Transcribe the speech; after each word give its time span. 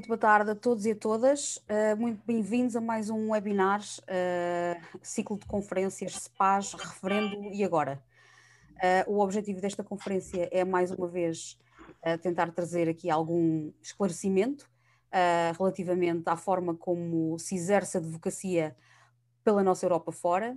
Muito 0.00 0.08
boa 0.08 0.16
tarde 0.16 0.52
a 0.52 0.54
todos 0.54 0.86
e 0.86 0.92
a 0.92 0.96
todas. 0.96 1.58
Uh, 1.58 1.94
muito 1.94 2.22
bem-vindos 2.24 2.74
a 2.74 2.80
mais 2.80 3.10
um 3.10 3.32
webinar, 3.32 3.82
uh, 3.82 4.98
ciclo 5.02 5.38
de 5.38 5.44
conferências 5.44 6.14
SPAS, 6.14 6.72
Referendo 6.72 7.52
e 7.52 7.62
Agora. 7.62 8.02
Uh, 8.76 9.12
o 9.12 9.20
objetivo 9.20 9.60
desta 9.60 9.84
conferência 9.84 10.48
é, 10.50 10.64
mais 10.64 10.90
uma 10.90 11.06
vez, 11.06 11.58
tentar 12.22 12.50
trazer 12.50 12.88
aqui 12.88 13.10
algum 13.10 13.70
esclarecimento 13.82 14.66
relativamente 15.58 16.22
à 16.30 16.34
forma 16.34 16.74
como 16.74 17.38
se 17.38 17.54
exerce 17.54 17.98
a 17.98 18.00
advocacia 18.00 18.74
pela 19.44 19.62
nossa 19.62 19.84
Europa 19.84 20.10
fora. 20.10 20.56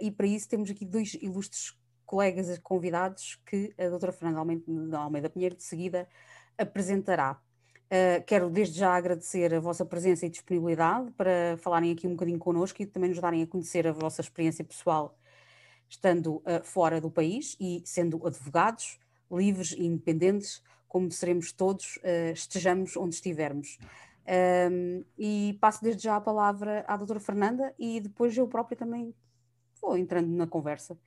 e 0.00 0.12
para 0.12 0.28
isso 0.28 0.48
temos 0.48 0.70
aqui 0.70 0.84
dois 0.84 1.14
ilustres 1.14 1.76
colegas 2.06 2.56
convidados 2.58 3.42
que 3.44 3.74
a 3.76 3.88
doutora 3.88 4.12
Fernanda 4.12 4.96
Almeida 4.96 5.28
Pinheiro, 5.28 5.56
de 5.56 5.64
seguida, 5.64 6.08
apresentará. 6.56 7.43
Uh, 7.94 8.24
quero 8.26 8.50
desde 8.50 8.76
já 8.76 8.92
agradecer 8.92 9.54
a 9.54 9.60
vossa 9.60 9.84
presença 9.84 10.26
e 10.26 10.28
disponibilidade 10.28 11.12
para 11.12 11.56
falarem 11.58 11.92
aqui 11.92 12.08
um 12.08 12.10
bocadinho 12.10 12.40
connosco 12.40 12.82
e 12.82 12.86
também 12.86 13.10
nos 13.10 13.20
darem 13.20 13.40
a 13.40 13.46
conhecer 13.46 13.86
a 13.86 13.92
vossa 13.92 14.20
experiência 14.20 14.64
pessoal 14.64 15.16
estando 15.88 16.38
uh, 16.38 16.64
fora 16.64 17.00
do 17.00 17.08
país 17.08 17.56
e 17.60 17.84
sendo 17.84 18.26
advogados, 18.26 18.98
livres 19.30 19.70
e 19.78 19.86
independentes, 19.86 20.60
como 20.88 21.08
seremos 21.12 21.52
todos, 21.52 21.96
uh, 21.98 22.32
estejamos 22.32 22.96
onde 22.96 23.14
estivermos. 23.14 23.78
Um, 24.72 25.04
e 25.16 25.56
passo 25.60 25.80
desde 25.80 26.02
já 26.02 26.16
a 26.16 26.20
palavra 26.20 26.84
à 26.88 26.96
doutora 26.96 27.20
Fernanda 27.20 27.72
e 27.78 28.00
depois 28.00 28.36
eu 28.36 28.48
própria 28.48 28.76
também 28.76 29.14
vou 29.80 29.96
entrando 29.96 30.30
na 30.30 30.48
conversa 30.48 30.98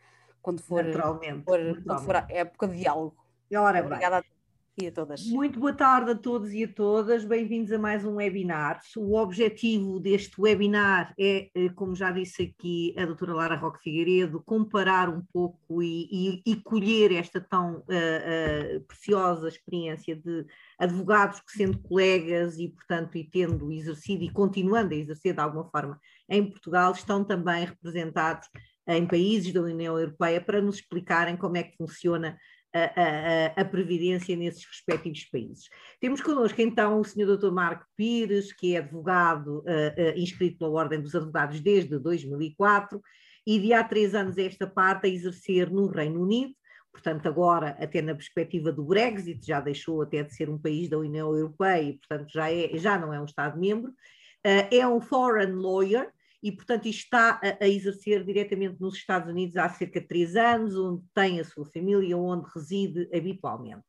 quando 0.42 0.62
for, 0.62 0.86
naturalmente, 0.86 1.44
for, 1.44 1.60
quando 1.84 2.02
for 2.06 2.16
a 2.16 2.26
época 2.30 2.70
de 2.70 2.78
diálogo. 2.78 3.18
Ora, 3.54 3.84
Obrigada 3.84 4.22
bem 4.22 4.37
e 4.80 4.88
a 4.88 4.92
todas. 4.92 5.26
Muito 5.26 5.60
boa 5.60 5.74
tarde 5.74 6.12
a 6.12 6.16
todos 6.16 6.54
e 6.54 6.64
a 6.64 6.68
todas, 6.68 7.26
bem-vindos 7.26 7.72
a 7.72 7.80
mais 7.80 8.06
um 8.06 8.18
webinar. 8.18 8.80
O 8.96 9.18
objetivo 9.18 10.00
deste 10.00 10.40
webinar 10.40 11.16
é, 11.20 11.50
eh, 11.56 11.70
como 11.70 11.96
já 11.96 12.12
disse 12.12 12.44
aqui 12.44 12.94
a 12.96 13.06
doutora 13.06 13.34
Lara 13.34 13.56
Roque 13.56 13.82
Figueiredo, 13.82 14.44
comparar 14.46 15.10
um 15.10 15.24
pouco 15.34 15.82
e, 15.82 16.42
e, 16.46 16.52
e 16.52 16.56
colher 16.58 17.12
esta 17.12 17.42
tão 17.42 17.78
uh, 17.78 17.80
uh, 17.80 18.82
preciosa 18.82 19.48
experiência 19.48 20.16
de 20.16 20.46
advogados 20.78 21.40
que 21.40 21.54
sendo 21.54 21.80
colegas 21.80 22.60
e, 22.60 22.68
portanto, 22.68 23.18
e 23.18 23.24
tendo 23.24 23.72
exercido 23.72 24.24
e 24.24 24.32
continuando 24.32 24.94
a 24.94 24.98
exercer 24.98 25.34
de 25.34 25.40
alguma 25.40 25.68
forma 25.72 26.00
em 26.30 26.48
Portugal, 26.48 26.92
estão 26.92 27.24
também 27.24 27.66
representados 27.66 28.48
em 28.88 29.06
países 29.06 29.52
da 29.52 29.62
União 29.62 30.00
Europeia 30.00 30.40
para 30.40 30.62
nos 30.62 30.76
explicarem 30.76 31.36
como 31.36 31.58
é 31.58 31.64
que 31.64 31.76
funciona 31.76 32.38
a, 32.86 33.56
a, 33.60 33.62
a, 33.62 33.66
previdência 33.66 34.36
nesses 34.36 34.66
respectivos 34.66 35.26
países. 35.26 35.70
Temos 36.00 36.22
connosco 36.22 36.62
então 36.62 37.00
o 37.00 37.04
Sr. 37.04 37.38
Dr. 37.38 37.52
Marco 37.52 37.86
Pires, 37.96 38.54
que 38.54 38.76
é 38.76 38.80
advogado 38.80 39.60
uh, 39.60 39.62
uh, 39.62 40.18
inscrito 40.18 40.60
pela 40.60 40.72
Ordem 40.72 41.02
dos 41.02 41.16
Advogados 41.16 41.60
desde 41.60 41.98
2004 42.00 43.02
e 43.46 43.60
de 43.60 43.74
há 43.74 43.84
três 43.84 44.14
anos 44.14 44.38
esta 44.38 44.68
parte 44.68 45.08
a 45.08 45.10
exercer 45.10 45.72
no 45.72 45.88
Reino 45.88 46.22
Unido, 46.22 46.54
portanto 46.92 47.28
agora 47.28 47.78
até 47.80 48.02
na 48.02 48.14
perspectiva 48.14 48.72
do 48.72 48.84
Brexit, 48.84 49.46
já 49.46 49.62
deixou 49.62 50.02
até 50.02 50.24
de 50.24 50.36
ser 50.36 50.50
um 50.50 50.58
país 50.58 50.90
da 50.90 50.98
União 50.98 51.34
Europeia 51.34 51.82
e 51.82 51.94
portanto 51.94 52.30
já, 52.32 52.52
é, 52.52 52.78
já 52.78 52.98
não 53.00 53.14
é 53.14 53.22
um 53.22 53.26
Estado-membro, 53.26 53.92
uh, 53.92 54.68
é 54.76 54.88
um 54.88 55.00
foreign 55.00 55.54
lawyer, 55.54 56.12
e, 56.42 56.52
portanto, 56.52 56.88
está 56.88 57.40
a, 57.44 57.64
a, 57.64 57.68
exercer 57.68 58.24
diretamente 58.24 58.80
nos 58.80 58.96
Estados 58.96 59.30
Unidos 59.30 59.58
há 59.58 59.68
cerca 59.70 60.00
de 60.00 60.08
três 60.08 60.36
anos, 60.36 60.76
onde 60.76 61.04
tem 61.14 61.40
a 61.40 61.44
sua 61.44 61.66
família, 61.66 62.18
onde 62.18 62.48
reside 62.54 63.10
habitualmente. 63.14 63.84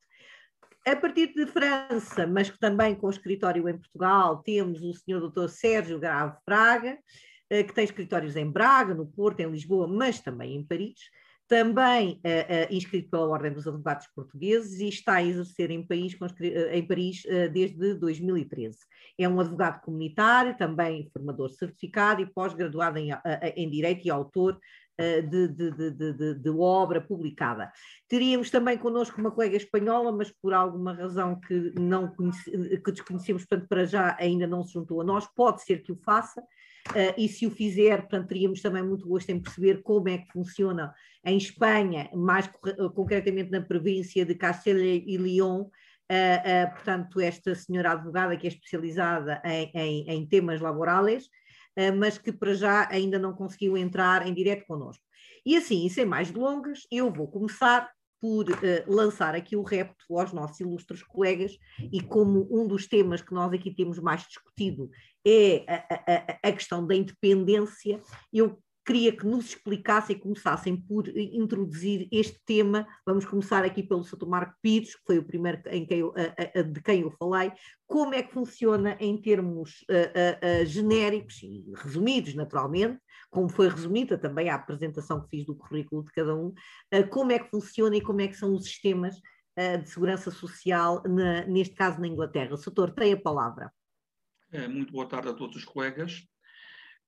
A 0.87 0.97
partir 0.97 1.35
de 1.35 1.47
França, 1.47 2.27
mas 2.27 2.51
que 2.51 2.59
também 2.59 2.95
com 2.95 3.11
escritório 3.11 3.69
em 3.69 3.77
Portugal, 3.77 4.43
temos 4.43 4.83
o 4.83 4.95
Sr. 4.95 5.29
Dr. 5.29 5.49
Sérgio 5.49 5.99
Grave 5.99 6.37
Braga, 6.47 6.99
eh, 7.51 7.63
que 7.63 7.75
tem 7.75 7.85
escritórios 7.85 8.37
em 8.37 8.51
Braga, 8.51 8.95
no 8.95 9.07
Porto, 9.07 9.41
em 9.41 9.51
Lisboa, 9.51 9.87
mas 9.87 10.21
também 10.21 10.55
em 10.55 10.65
Paris 10.65 10.99
também 11.49 12.21
uh, 12.25 12.71
uh, 12.71 12.75
inscrito 12.75 13.09
pela 13.09 13.27
Ordem 13.27 13.53
dos 13.53 13.67
Advogados 13.67 14.07
Portugueses 14.15 14.81
e 14.81 14.89
está 14.89 15.15
a 15.15 15.25
exercer 15.25 15.71
em, 15.71 15.83
país, 15.83 16.13
uh, 16.13 16.55
em 16.71 16.87
Paris 16.87 17.23
desde 17.53 17.95
2013. 17.95 18.79
É 19.19 19.27
um 19.27 19.41
advogado 19.41 19.81
comunitário, 19.81 20.57
também 20.57 21.09
formador 21.11 21.49
certificado 21.51 22.21
e 22.21 22.27
pós-graduado 22.27 22.99
em, 22.99 23.11
em, 23.57 23.71
Direito 23.71 24.07
e 24.07 24.11
autor 24.11 24.61
de, 24.99 25.49
de, 25.49 25.91
de, 25.91 26.35
de, 26.35 26.51
obra 26.51 27.01
publicada. 27.01 27.73
Teríamos 28.09 28.51
também 28.51 28.77
connosco 28.77 29.21
uma 29.21 29.31
colega 29.31 29.57
espanhola, 29.57 30.13
mas 30.13 30.31
por 30.31 30.53
alguma 30.53 30.93
razão 30.93 31.41
que, 31.41 31.73
não 31.79 32.09
conhece, 32.09 32.51
que 32.79 32.93
desconhecemos, 32.93 33.45
portanto, 33.45 33.69
para 33.69 33.85
já 33.85 34.17
ainda 34.19 34.47
não 34.47 34.65
se 34.65 34.73
juntou 34.73 35.01
a 35.01 35.05
nós, 35.05 35.27
pode 35.35 35.63
ser 35.63 35.83
que 35.83 35.93
o 35.93 35.97
faça, 35.97 36.43
Uh, 36.91 37.15
e 37.19 37.29
se 37.29 37.47
o 37.47 37.51
fizer, 37.51 37.99
portanto, 37.99 38.29
teríamos 38.29 38.63
também 38.63 38.83
muito 38.83 39.07
gosto 39.07 39.31
em 39.31 39.41
perceber 39.41 39.83
como 39.83 40.09
é 40.09 40.19
que 40.19 40.33
funciona 40.33 40.95
em 41.25 41.37
Espanha, 41.37 42.09
mais 42.15 42.49
concretamente 42.95 43.51
na 43.51 43.61
província 43.61 44.25
de 44.25 44.35
Castela 44.35 44.81
e 44.81 45.19
León, 45.19 45.63
uh, 45.63 45.67
uh, 45.67 46.71
portanto, 46.73 47.21
esta 47.21 47.55
senhora 47.55 47.93
advogada 47.93 48.37
que 48.37 48.47
é 48.47 48.51
especializada 48.51 49.43
em, 49.45 49.71
em, 49.75 50.11
em 50.11 50.27
temas 50.27 50.61
laborais, 50.61 51.29
mas 51.97 52.19
que 52.19 52.33
para 52.33 52.55
já 52.55 52.89
ainda 52.91 53.21
não 53.21 53.33
conseguiu 53.33 53.77
entrar 53.77 54.27
em 54.27 54.35
direto 54.35 54.67
connosco. 54.67 55.05
E 55.47 55.57
assim, 55.57 55.89
sem 55.89 56.05
mais 56.05 56.29
delongas, 56.29 56.81
eu 56.91 57.09
vou 57.13 57.29
começar 57.31 57.89
por 58.21 58.51
uh, 58.51 58.55
lançar 58.87 59.35
aqui 59.35 59.57
o 59.57 59.63
repto 59.63 60.19
aos 60.19 60.33
nossos 60.33 60.59
ilustres 60.61 61.03
colegas 61.03 61.57
e 61.93 62.01
como 62.01 62.49
um 62.51 62.67
dos 62.67 62.87
temas 62.87 63.23
que 63.23 63.33
nós 63.33 63.53
aqui 63.53 63.73
temos 63.73 63.99
mais 63.99 64.27
discutido 64.27 64.91
é 65.27 65.65
a, 65.69 66.47
a, 66.47 66.49
a 66.49 66.53
questão 66.53 66.87
da 66.87 66.95
independência, 66.95 68.01
eu 68.33 68.59
queria 68.89 69.15
que 69.15 69.27
nos 69.27 69.51
explicassem 69.51 70.17
e 70.17 70.19
começassem 70.19 70.75
por 70.75 71.07
introduzir 71.15 72.09
este 72.11 72.41
tema. 72.47 72.89
Vamos 73.05 73.27
começar 73.27 73.63
aqui 73.63 73.83
pelo 73.83 74.03
Sr. 74.03 74.27
Marco 74.27 74.55
Pires, 74.63 74.95
que 74.97 75.03
foi 75.05 75.19
o 75.19 75.25
primeiro 75.25 75.61
em 75.67 75.85
quem 75.85 75.99
eu, 75.99 76.15
de 76.73 76.81
quem 76.81 77.03
eu 77.03 77.11
falei. 77.11 77.53
Como 77.87 78.15
é 78.15 78.23
que 78.23 78.33
funciona 78.33 78.97
em 78.99 79.21
termos 79.21 79.85
uh, 79.91 80.65
genéricos 80.65 81.43
e 81.43 81.71
resumidos, 81.77 82.35
naturalmente, 82.35 82.99
como 83.29 83.51
foi 83.51 83.69
resumida 83.69 84.17
também 84.17 84.49
a 84.49 84.55
apresentação 84.55 85.21
que 85.21 85.29
fiz 85.29 85.45
do 85.45 85.55
currículo 85.55 86.03
de 86.03 86.11
cada 86.13 86.35
um, 86.35 86.55
como 87.11 87.31
é 87.31 87.39
que 87.39 87.51
funciona 87.51 87.95
e 87.95 88.01
como 88.01 88.23
é 88.23 88.29
que 88.29 88.37
são 88.37 88.55
os 88.55 88.65
sistemas 88.65 89.21
de 89.83 89.91
segurança 89.91 90.31
social, 90.31 91.03
na, 91.05 91.45
neste 91.45 91.75
caso 91.75 92.01
na 92.01 92.07
Inglaterra. 92.09 92.57
Soutor, 92.57 92.93
tem 92.93 93.13
a 93.13 93.21
palavra. 93.21 93.71
É, 94.51 94.67
muito 94.67 94.93
boa 94.93 95.07
tarde 95.07 95.29
a 95.29 95.35
todos 95.35 95.57
os 95.57 95.65
colegas. 95.65 96.27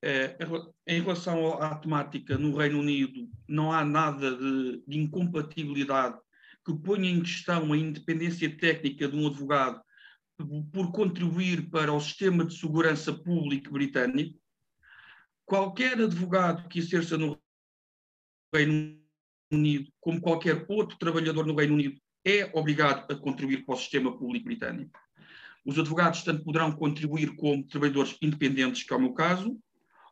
É, 0.02 0.38
em 0.86 1.02
relação 1.02 1.60
à 1.62 1.74
temática 1.74 2.38
no 2.38 2.56
Reino 2.56 2.80
Unido, 2.80 3.28
não 3.46 3.70
há 3.70 3.84
nada 3.84 4.34
de, 4.34 4.82
de 4.86 4.98
incompatibilidade 4.98 6.18
que 6.64 6.74
ponha 6.74 7.10
em 7.10 7.20
questão 7.20 7.72
a 7.72 7.76
independência 7.76 8.56
técnica 8.56 9.08
de 9.08 9.16
um 9.16 9.26
advogado 9.26 9.82
por 10.72 10.90
contribuir 10.92 11.68
para 11.68 11.92
o 11.92 12.00
sistema 12.00 12.44
de 12.44 12.56
segurança 12.56 13.12
público 13.12 13.72
britânico. 13.72 14.38
Qualquer 15.44 16.00
advogado 16.00 16.66
que 16.68 16.78
exerça 16.78 17.18
no 17.18 17.38
Reino 18.54 18.98
Unido, 19.52 19.92
como 20.00 20.20
qualquer 20.20 20.64
outro 20.68 20.96
trabalhador 20.96 21.46
no 21.46 21.54
Reino 21.54 21.74
Unido, 21.74 22.00
é 22.24 22.50
obrigado 22.56 23.10
a 23.10 23.16
contribuir 23.16 23.64
para 23.64 23.74
o 23.74 23.78
sistema 23.78 24.16
público 24.16 24.46
britânico. 24.46 24.98
Os 25.66 25.78
advogados 25.78 26.22
tanto 26.22 26.44
poderão 26.44 26.72
contribuir 26.72 27.34
como 27.36 27.66
trabalhadores 27.66 28.16
independentes, 28.22 28.82
que 28.82 28.92
é 28.92 28.96
o 28.96 29.00
meu 29.00 29.12
caso, 29.12 29.58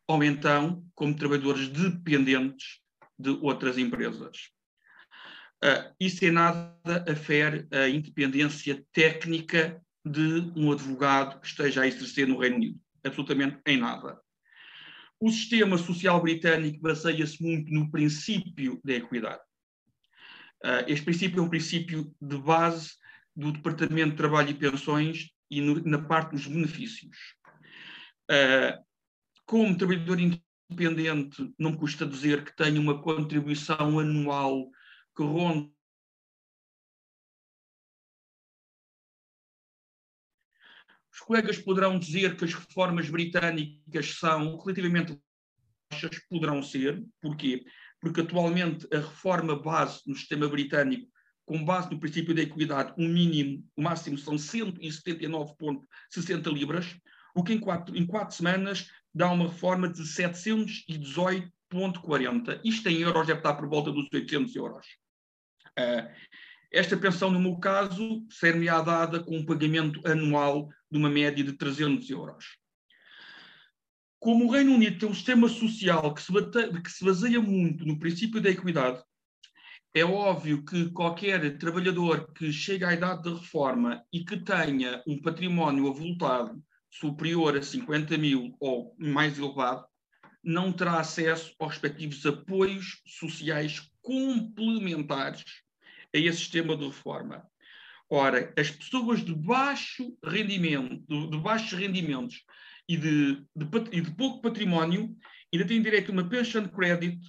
ou 0.09 0.25
então 0.25 0.83
como 0.95 1.15
trabalhadores 1.15 1.69
dependentes 1.69 2.81
de 3.19 3.31
outras 3.43 3.77
empresas. 3.77 4.49
Uh, 5.63 5.95
isso 6.01 6.25
em 6.25 6.31
nada 6.31 7.05
afere 7.09 7.67
a 7.71 7.89
independência 7.89 8.85
técnica 8.93 9.81
de 10.05 10.53
um 10.57 10.73
advogado 10.73 11.41
que 11.41 11.47
esteja 11.47 11.83
a 11.83 11.87
exercer 11.87 12.27
no 12.27 12.39
Reino 12.39 12.57
Unido. 12.57 12.81
Absolutamente 13.05 13.61
em 13.67 13.77
nada. 13.77 14.19
O 15.21 15.31
sistema 15.31 15.77
social 15.77 16.23
britânico 16.23 16.81
baseia-se 16.81 17.43
muito 17.43 17.73
no 17.73 17.91
princípio 17.91 18.81
da 18.85 18.95
equidade. 18.95 19.43
Uh, 20.65 20.87
este 20.87 21.05
princípio 21.05 21.41
é 21.41 21.43
um 21.43 21.49
princípio 21.49 22.15
de 22.21 22.39
base 22.39 22.93
do 23.37 23.53
Departamento 23.53 24.13
de 24.13 24.17
Trabalho 24.17 24.51
e 24.51 24.55
Pensões 24.55 25.29
e 25.51 25.61
no, 25.61 25.83
na 25.85 26.01
parte 26.01 26.33
dos 26.33 26.47
benefícios. 26.47 27.17
Uh, 28.31 28.88
como 29.49 29.77
trabalhador 29.79 30.21
independente, 30.21 31.55
não 31.59 31.71
me 31.71 31.79
custa 31.79 32.07
dizer 32.07 32.45
que 32.45 32.55
tenho 32.55 32.83
uma 32.83 33.01
contribuição 33.01 33.99
anual 33.99 34.71
que 35.17 35.23
ronda 35.23 35.71
Os 41.11 41.21
colegas 41.21 41.59
poderão 41.59 41.99
dizer 41.99 42.37
que 42.37 42.45
as 42.45 42.53
reformas 42.55 43.11
britânicas 43.11 44.19
são 44.19 44.57
relativamente 44.59 45.19
baixas, 45.91 46.21
poderão 46.29 46.63
ser. 46.63 47.05
Porquê? 47.21 47.65
Porque 48.01 48.21
atualmente 48.21 48.87
a 48.95 48.99
reforma 48.99 49.61
base 49.61 50.03
no 50.07 50.15
sistema 50.15 50.47
britânico 50.47 51.11
com 51.45 51.65
base 51.65 51.91
no 51.91 51.99
princípio 51.99 52.33
da 52.35 52.43
equidade, 52.43 52.95
um 52.99 53.09
mínimo, 53.09 53.67
o 53.75 53.83
máximo 53.83 54.17
são 54.19 54.37
179,60 54.37 56.53
libras, 56.53 56.97
o 57.35 57.43
que 57.43 57.55
em 57.55 57.59
quatro, 57.59 57.97
em 57.97 58.07
quatro 58.07 58.37
semanas 58.37 58.89
dá 59.19 59.31
uma 59.33 59.49
reforma 59.49 59.89
de 59.89 60.03
718,40. 60.03 62.61
Isto 62.65 62.89
em 62.89 63.01
euros 63.01 63.27
deve 63.27 63.41
estar 63.41 63.55
por 63.55 63.69
volta 63.69 63.91
dos 63.91 64.07
800 64.15 64.55
euros. 64.55 64.87
Uh, 65.77 66.09
esta 66.71 66.97
pensão, 66.97 67.29
no 67.29 67.41
meu 67.41 67.57
caso, 67.57 68.25
ser-me-á 68.31 68.81
dada 68.81 69.19
com 69.21 69.37
um 69.37 69.45
pagamento 69.45 70.01
anual 70.07 70.69
de 70.89 70.99
uma 70.99 71.11
média 71.11 71.43
de 71.43 71.55
300 71.55 72.09
euros. 72.11 72.45
Como 74.21 74.47
o 74.47 74.53
Reino 74.53 74.73
Unido 74.73 75.01
tem 75.01 75.09
um 75.09 75.15
sistema 75.15 75.49
social 75.49 76.15
que 76.15 76.23
se, 76.23 76.33
bate, 76.33 76.81
que 76.81 76.91
se 76.91 77.05
baseia 77.05 77.41
muito 77.41 77.85
no 77.85 77.99
princípio 77.99 78.41
da 78.41 78.51
equidade, 78.51 79.03
é 79.95 80.05
óbvio 80.05 80.63
que 80.65 80.91
qualquer 80.91 81.59
trabalhador 81.59 82.33
que 82.33 82.53
chega 82.53 82.89
à 82.89 82.95
idade 82.95 83.25
da 83.25 83.37
reforma 83.37 84.05
e 84.13 84.25
que 84.25 84.37
tenha 84.37 85.03
um 85.09 85.21
património 85.21 85.89
avultado 85.89 86.63
superior 86.91 87.57
a 87.57 87.63
50 87.63 88.17
mil 88.17 88.55
ou 88.61 88.95
mais 88.99 89.39
elevado, 89.39 89.87
não 90.43 90.73
terá 90.73 91.01
acesso 91.01 91.55
aos 91.59 91.73
respectivos 91.73 92.25
apoios 92.25 93.03
sociais 93.07 93.91
complementares 94.01 95.45
a 96.15 96.19
esse 96.19 96.39
sistema 96.39 96.77
de 96.77 96.87
reforma. 96.87 97.47
Ora, 98.11 98.53
as 98.57 98.71
pessoas 98.71 99.23
de 99.23 99.35
baixo 99.35 100.17
rendimento, 100.25 101.05
de, 101.07 101.39
baixos 101.39 101.79
rendimentos 101.79 102.43
e 102.89 102.97
de, 102.97 103.35
de, 103.55 103.67
e 103.93 104.01
de, 104.01 104.11
pouco 104.13 104.41
património 104.41 105.15
ainda 105.53 105.67
têm 105.67 105.83
direito 105.83 106.11
a 106.11 106.13
uma 106.15 106.29
pension 106.29 106.67
credit 106.69 107.21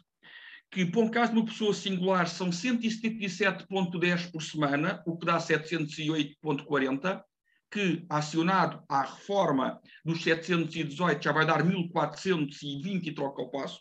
que, 0.71 0.85
para 0.85 1.01
um 1.01 1.09
caso 1.09 1.33
de 1.33 1.39
uma 1.39 1.45
pessoa 1.45 1.73
singular, 1.73 2.27
são 2.27 2.49
177,10 2.49 4.31
por 4.31 4.41
semana, 4.41 5.03
o 5.05 5.17
que 5.17 5.25
dá 5.25 5.37
708,40, 5.37 7.23
que, 7.71 8.05
acionado 8.09 8.83
à 8.89 9.03
reforma 9.03 9.79
dos 10.03 10.21
718, 10.23 11.23
já 11.23 11.31
vai 11.31 11.45
dar 11.45 11.63
1.420 11.63 13.07
e 13.07 13.13
troca 13.13 13.41
ao 13.41 13.49
passo. 13.49 13.79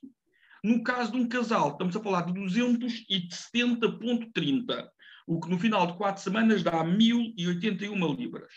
No 0.63 0.81
caso 0.83 1.13
de 1.13 1.19
um 1.19 1.29
casal, 1.29 1.71
estamos 1.71 1.97
a 1.97 2.03
falar 2.03 2.23
de 2.23 2.33
270,30, 2.33 4.89
o 5.27 5.41
que 5.41 5.49
no 5.49 5.59
final 5.59 5.87
de 5.87 5.97
quatro 5.97 6.23
semanas 6.23 6.63
dá 6.63 6.85
1.081 6.85 8.17
libras. 8.17 8.53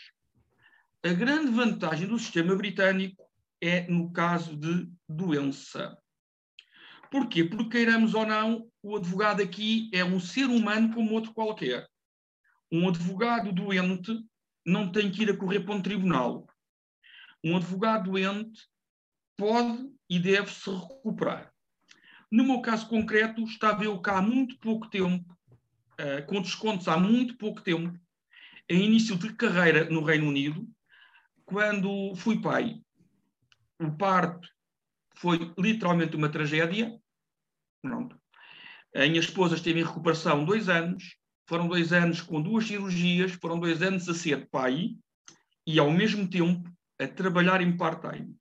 A 1.04 1.12
grande 1.12 1.50
vantagem 1.50 2.06
do 2.06 2.18
sistema 2.18 2.54
britânico 2.54 3.24
é 3.60 3.88
no 3.88 4.12
caso 4.12 4.56
de 4.56 4.88
doença. 5.08 5.96
Porquê? 7.10 7.44
Porque, 7.44 7.70
queiramos 7.70 8.14
ou 8.14 8.26
não, 8.26 8.68
o 8.82 8.96
advogado 8.96 9.42
aqui 9.42 9.90
é 9.92 10.04
um 10.04 10.18
ser 10.18 10.46
humano 10.46 10.94
como 10.94 11.12
outro 11.12 11.34
qualquer. 11.34 11.86
Um 12.70 12.88
advogado 12.88 13.52
doente 13.52 14.18
não 14.64 14.90
tem 14.90 15.10
que 15.10 15.22
ir 15.22 15.30
a 15.30 15.36
correr 15.36 15.60
para 15.60 15.74
um 15.74 15.82
tribunal. 15.82 16.46
Um 17.44 17.56
advogado 17.56 18.10
doente 18.10 18.68
pode 19.36 19.90
e 20.08 20.18
deve 20.18 20.50
se 20.52 20.70
recuperar. 20.70 21.52
No 22.30 22.44
meu 22.44 22.62
caso 22.62 22.88
concreto, 22.88 23.42
estava 23.44 23.84
eu 23.84 24.00
cá 24.00 24.18
há 24.18 24.22
muito 24.22 24.58
pouco 24.58 24.88
tempo, 24.88 25.36
uh, 26.00 26.24
com 26.26 26.40
descontos 26.40 26.88
há 26.88 26.96
muito 26.96 27.36
pouco 27.36 27.60
tempo, 27.60 27.98
em 28.68 28.84
início 28.84 29.16
de 29.16 29.34
carreira 29.34 29.90
no 29.90 30.02
Reino 30.02 30.28
Unido, 30.28 30.66
quando 31.44 32.14
fui 32.16 32.40
pai. 32.40 32.80
O 33.78 33.90
parto 33.90 34.48
foi 35.16 35.52
literalmente 35.58 36.16
uma 36.16 36.28
tragédia. 36.28 36.98
Pronto. 37.82 38.18
A 38.94 39.00
minha 39.00 39.20
esposa 39.20 39.56
esteve 39.56 39.80
em 39.80 39.84
recuperação 39.84 40.44
dois 40.44 40.68
anos, 40.68 41.16
foram 41.52 41.68
dois 41.68 41.92
anos 41.92 42.22
com 42.22 42.40
duas 42.40 42.66
cirurgias, 42.66 43.32
foram 43.32 43.60
dois 43.60 43.82
anos 43.82 44.08
a 44.08 44.14
ser 44.14 44.48
pai 44.48 44.96
e, 45.66 45.78
ao 45.78 45.90
mesmo 45.90 46.26
tempo, 46.26 46.66
a 46.98 47.06
trabalhar 47.06 47.60
em 47.60 47.76
part-time. 47.76 48.34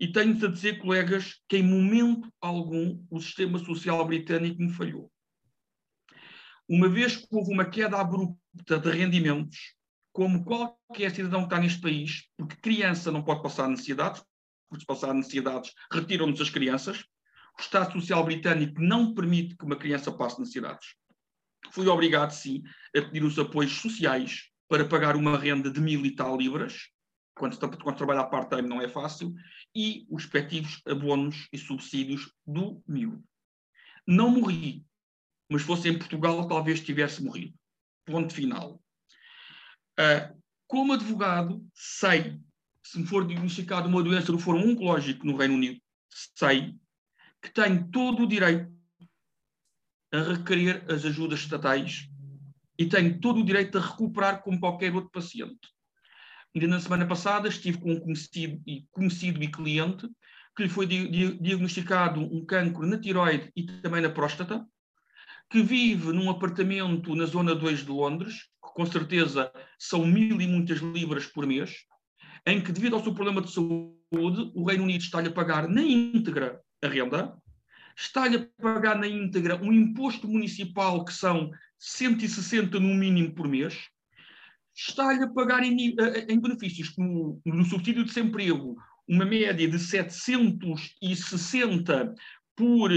E 0.00 0.08
tenho-te 0.10 0.44
a 0.44 0.48
dizer, 0.48 0.80
colegas, 0.80 1.40
que 1.48 1.58
em 1.58 1.62
momento 1.62 2.28
algum 2.40 3.00
o 3.08 3.20
sistema 3.20 3.56
social 3.60 4.04
britânico 4.04 4.60
me 4.60 4.72
falhou. 4.72 5.12
Uma 6.68 6.88
vez 6.88 7.16
que 7.16 7.28
houve 7.30 7.52
uma 7.52 7.66
queda 7.66 8.00
abrupta 8.00 8.80
de 8.80 8.90
rendimentos, 8.90 9.76
como 10.12 10.44
qualquer 10.44 11.14
cidadão 11.14 11.42
que 11.42 11.46
está 11.46 11.60
neste 11.60 11.80
país, 11.80 12.24
porque 12.36 12.56
criança 12.56 13.12
não 13.12 13.22
pode 13.22 13.44
passar 13.44 13.68
necessidades, 13.68 14.24
porque 14.68 14.80
se 14.80 14.86
passar 14.86 15.14
necessidades 15.14 15.72
retiram-nos 15.88 16.40
as 16.40 16.50
crianças, 16.50 17.04
o 17.56 17.60
Estado 17.60 17.92
Social 17.92 18.24
Britânico 18.24 18.80
não 18.80 19.14
permite 19.14 19.56
que 19.56 19.64
uma 19.64 19.76
criança 19.76 20.10
passe 20.10 20.40
necessidades. 20.40 20.96
Fui 21.70 21.88
obrigado, 21.88 22.30
sim, 22.30 22.62
a 22.96 23.02
pedir 23.02 23.24
os 23.24 23.38
apoios 23.38 23.72
sociais 23.72 24.50
para 24.68 24.84
pagar 24.84 25.16
uma 25.16 25.38
renda 25.38 25.70
de 25.70 25.80
mil 25.80 26.04
e 26.04 26.10
tal 26.10 26.36
libras, 26.36 26.88
quando, 27.34 27.58
quando 27.58 27.96
trabalhar 27.96 28.24
part-time 28.24 28.68
não 28.68 28.80
é 28.80 28.88
fácil, 28.88 29.34
e 29.74 30.06
os 30.08 30.22
respectivos 30.22 30.80
abonos 30.86 31.48
e 31.52 31.58
subsídios 31.58 32.32
do 32.46 32.82
miúdo. 32.86 33.22
Não 34.06 34.30
morri, 34.30 34.84
mas 35.50 35.62
fosse 35.62 35.88
em 35.88 35.98
Portugal 35.98 36.46
talvez 36.46 36.80
tivesse 36.80 37.22
morrido. 37.22 37.54
Ponto 38.04 38.32
final. 38.32 38.80
Uh, 39.98 40.42
como 40.66 40.92
advogado, 40.92 41.64
sei, 41.72 42.40
se 42.82 42.98
me 42.98 43.06
for 43.06 43.26
diagnosticado 43.26 43.88
uma 43.88 44.02
doença 44.02 44.32
do 44.32 44.38
foro 44.38 44.58
oncológico 44.58 45.26
no 45.26 45.36
Reino 45.36 45.54
Unido, 45.54 45.80
sei 46.10 46.74
que 47.40 47.50
tenho 47.50 47.88
todo 47.90 48.22
o 48.22 48.26
direito 48.26 48.73
a 50.14 50.22
requerer 50.22 50.84
as 50.88 51.04
ajudas 51.04 51.40
estatais 51.40 52.08
e 52.78 52.86
tenho 52.86 53.20
todo 53.20 53.40
o 53.40 53.44
direito 53.44 53.78
a 53.78 53.80
recuperar 53.80 54.42
como 54.42 54.60
qualquer 54.60 54.94
outro 54.94 55.10
paciente. 55.10 55.68
Ainda 56.54 56.68
na 56.68 56.80
semana 56.80 57.04
passada 57.04 57.48
estive 57.48 57.78
com 57.78 57.92
um 57.92 58.00
conhecido 58.00 58.62
e, 58.64 58.86
conhecido 58.92 59.42
e 59.42 59.50
cliente 59.50 60.08
que 60.56 60.62
lhe 60.62 60.68
foi 60.68 60.86
di 60.86 61.08
diagnosticado 61.40 62.20
um 62.20 62.46
cancro 62.46 62.86
na 62.86 62.96
tiroide 62.96 63.50
e 63.56 63.64
também 63.64 64.00
na 64.00 64.08
próstata, 64.08 64.64
que 65.50 65.60
vive 65.60 66.12
num 66.12 66.30
apartamento 66.30 67.14
na 67.16 67.26
zona 67.26 67.56
2 67.56 67.80
de 67.80 67.90
Londres, 67.90 68.34
que 68.64 68.72
com 68.72 68.86
certeza 68.86 69.52
são 69.78 70.06
mil 70.06 70.40
e 70.40 70.46
muitas 70.46 70.78
libras 70.78 71.26
por 71.26 71.44
mês, 71.44 71.74
em 72.46 72.60
que, 72.60 72.70
devido 72.70 72.94
ao 72.94 73.02
seu 73.02 73.12
problema 73.12 73.42
de 73.42 73.50
saúde, 73.50 74.52
o 74.54 74.64
Reino 74.64 74.84
Unido 74.84 75.00
está-lhe 75.00 75.28
a 75.28 75.32
pagar 75.32 75.68
na 75.68 75.82
íntegra 75.82 76.60
a 76.82 76.86
renda, 76.86 77.36
está-lhe 77.96 78.36
a 78.36 78.46
pagar 78.60 78.98
na 78.98 79.06
íntegra 79.06 79.56
um 79.62 79.72
imposto 79.72 80.28
municipal 80.28 81.04
que 81.04 81.12
são 81.12 81.52
160 81.78 82.80
no 82.80 82.92
mínimo 82.94 83.32
por 83.34 83.46
mês, 83.48 83.88
está-lhe 84.74 85.22
a 85.22 85.28
pagar 85.28 85.62
em, 85.62 85.94
em 86.28 86.40
benefícios 86.40 86.88
como 86.90 87.40
no 87.44 87.64
subsídio 87.64 88.02
de 88.02 88.08
desemprego 88.08 88.76
uma 89.06 89.24
média 89.24 89.68
de 89.68 89.78
760 89.78 92.14
por 92.56 92.90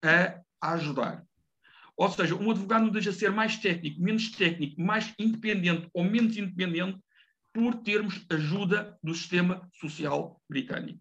a 0.03 0.43
ajudar. 0.73 1.25
Ou 1.95 2.09
seja, 2.09 2.35
um 2.35 2.51
advogado 2.51 2.85
não 2.85 2.91
deixa 2.91 3.11
de 3.11 3.17
ser 3.17 3.31
mais 3.31 3.57
técnico, 3.57 4.01
menos 4.01 4.29
técnico, 4.31 4.81
mais 4.81 5.13
independente 5.17 5.87
ou 5.93 6.03
menos 6.03 6.35
independente 6.35 6.99
por 7.53 7.75
termos 7.75 8.25
ajuda 8.29 8.97
do 9.03 9.13
sistema 9.13 9.69
social 9.79 10.41
britânico. 10.49 10.99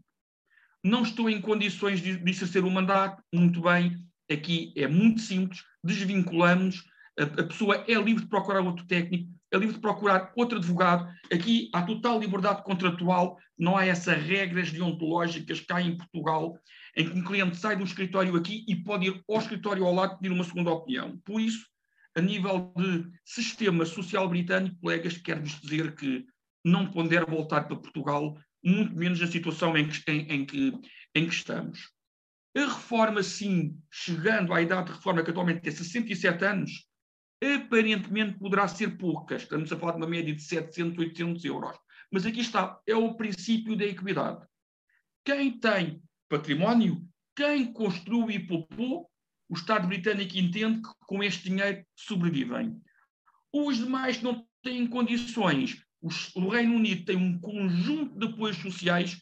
Não 0.85 1.03
estou 1.03 1.31
em 1.31 1.41
condições 1.41 2.01
de, 2.01 2.17
de 2.17 2.31
exercer 2.31 2.65
o 2.65 2.71
mandato, 2.71 3.23
muito 3.33 3.63
bem, 3.63 3.99
aqui 4.31 4.73
é 4.77 4.87
muito 4.87 5.21
simples, 5.21 5.65
desvinculamos, 5.83 6.85
a, 7.19 7.23
a, 7.23 7.47
pessoa 7.47 7.85
é 7.89 7.95
livre 7.95 8.25
de 8.25 8.29
procurar 8.29 8.61
outro 8.61 8.87
técnico, 8.87 9.31
é 9.51 9.59
livre 9.59 9.75
de 9.75 9.81
procurar 9.81 10.33
outro 10.37 10.59
advogado, 10.59 11.09
aqui 11.33 11.71
há 11.73 11.83
total 11.83 12.19
liberdade 12.19 12.63
contratual, 12.65 13.39
não 13.57 13.77
há 13.77 13.87
essas 13.87 14.21
regras 14.23 14.73
deontológicas 14.73 15.61
cá 15.61 15.81
em 15.81 15.97
Portugal, 15.97 16.59
em 16.97 17.09
que 17.09 17.19
um 17.19 17.25
cliente 17.25 17.57
sai 17.57 17.77
do 17.77 17.85
escritório 17.85 18.35
aqui 18.35 18.65
e 18.67 18.75
pode 18.75 19.07
ir 19.07 19.23
ao 19.29 19.39
escritório 19.39 19.85
ao 19.85 19.95
lado 19.95 20.19
pedir 20.19 20.33
uma 20.33 20.45
segunda 20.45 20.71
opinião. 20.71 21.19
Por 21.25 21.41
isso, 21.41 21.67
a 22.15 22.21
nível 22.21 22.73
de 22.77 23.11
sistema 23.25 23.85
social 23.85 24.29
britânico, 24.29 24.77
colegas, 24.81 25.17
quero-vos 25.17 25.61
dizer 25.61 25.95
que 25.95 26.27
não 26.65 26.91
ponder 26.91 27.25
voltar 27.27 27.63
para 27.65 27.77
Portugal, 27.77 28.39
muito 28.63 28.95
menos 28.95 29.21
na 29.21 29.27
situação 29.27 29.77
em 29.77 29.89
que, 29.89 30.11
em, 30.11 30.33
em, 30.33 30.47
que, 30.47 30.73
em 31.15 31.27
que 31.27 31.35
estamos. 31.35 31.91
A 32.57 32.61
reforma, 32.61 33.23
sim, 33.23 33.79
chegando 33.91 34.53
à 34.53 34.61
idade 34.61 34.87
de 34.87 34.93
reforma, 34.93 35.23
que 35.23 35.31
atualmente 35.31 35.63
tem 35.63 35.73
67 35.73 36.45
anos, 36.45 36.87
aparentemente 37.43 38.39
poderá 38.39 38.69
ser 38.69 38.97
pouca. 38.97 39.37
Estamos 39.37 39.73
a 39.73 39.77
falar 39.77 39.93
de 39.93 39.99
uma 39.99 40.07
média 40.07 40.35
de 40.35 40.43
700, 40.43 40.99
800 40.99 41.45
euros. 41.45 41.77
Mas 42.11 42.27
aqui 42.27 42.41
está, 42.41 42.79
é 42.87 42.95
o 42.95 43.15
princípio 43.17 43.75
da 43.77 43.85
equidade. 43.85 44.47
Quem 45.25 45.59
tem 45.59 46.03
património, 46.29 47.03
quem 47.35 47.73
construiu 47.73 48.31
e 48.31 48.39
poupou, 48.39 49.11
o 49.49 49.55
Estado 49.55 49.89
britânico 49.89 50.37
entende 50.37 50.83
que 50.83 50.89
com 51.07 51.23
este 51.23 51.49
dinheiro 51.49 51.85
sobrevivem. 51.97 52.81
Os 53.53 53.79
demais 53.79 54.19
que 54.19 54.25
não 54.25 54.47
têm 54.63 54.87
condições, 54.87 55.83
o 56.35 56.49
Reino 56.49 56.75
Unido 56.75 57.05
tem 57.05 57.17
um 57.17 57.39
conjunto 57.39 58.19
de 58.19 58.27
apoios 58.27 58.57
sociais, 58.57 59.21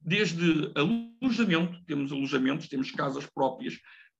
desde 0.00 0.72
alojamento, 0.76 1.84
temos 1.84 2.12
alojamentos, 2.12 2.68
temos 2.68 2.92
casas 2.92 3.26
próprias, 3.26 3.76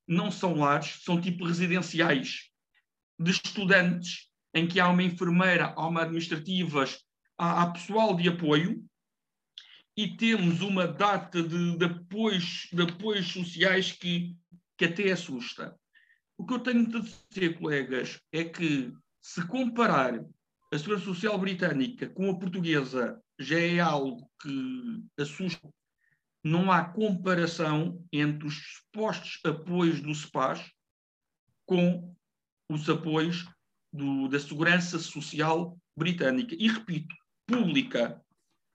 não 0.07 0.33
são 0.33 0.55
lares, 0.55 1.03
são 1.05 1.21
tipo 1.21 1.45
residenciais 1.45 2.51
de 3.19 3.31
estudantes, 3.31 4.29
em 4.53 4.67
que 4.67 4.81
há 4.81 4.89
uma 4.89 5.03
enfermeira, 5.03 5.73
há 5.77 5.87
uma 5.87 6.03
administrativas, 6.03 7.05
há, 7.39 7.63
há 7.63 7.71
pessoal 7.73 8.17
de 8.17 8.29
apoio, 8.29 8.85
e 9.97 10.17
temos 10.17 10.61
uma 10.61 10.87
data 10.87 11.43
de, 11.43 11.79
de, 11.79 11.85
apoios, 11.85 12.69
de 12.73 12.83
apoios 12.83 13.29
sociais 13.29 13.93
que, 13.93 14.37
que 14.77 14.87
até 14.87 15.13
assusta. 15.13 15.79
O 16.39 16.45
que 16.45 16.55
eu 16.55 16.59
tenho 16.61 16.87
de 16.87 17.01
dizer, 17.01 17.59
colegas, 17.59 18.21
é 18.33 18.45
que 18.45 18.93
se 19.21 19.47
comparar 19.47 20.25
a 20.73 20.79
Segurança 20.79 21.05
Social 21.05 21.39
Britânica 21.39 22.09
com 22.09 22.31
a 22.31 22.39
portuguesa 22.39 23.21
já 23.39 23.59
é 23.59 23.81
algo 23.81 24.31
que 24.43 25.05
assusta. 25.19 25.69
Não 26.45 26.71
há 26.71 26.85
comparação 26.85 28.05
entre 28.13 28.47
os 28.47 28.55
supostos 28.55 29.41
apoios 29.45 30.01
do 30.01 30.15
SPAS 30.15 30.71
com 31.65 32.15
os 32.71 32.89
apoios 32.89 33.49
do, 33.93 34.29
da 34.29 34.39
segurança 34.39 34.99
social 34.99 35.77
britânica. 35.97 36.55
E 36.59 36.69
repito, 36.69 37.15
pública. 37.47 38.21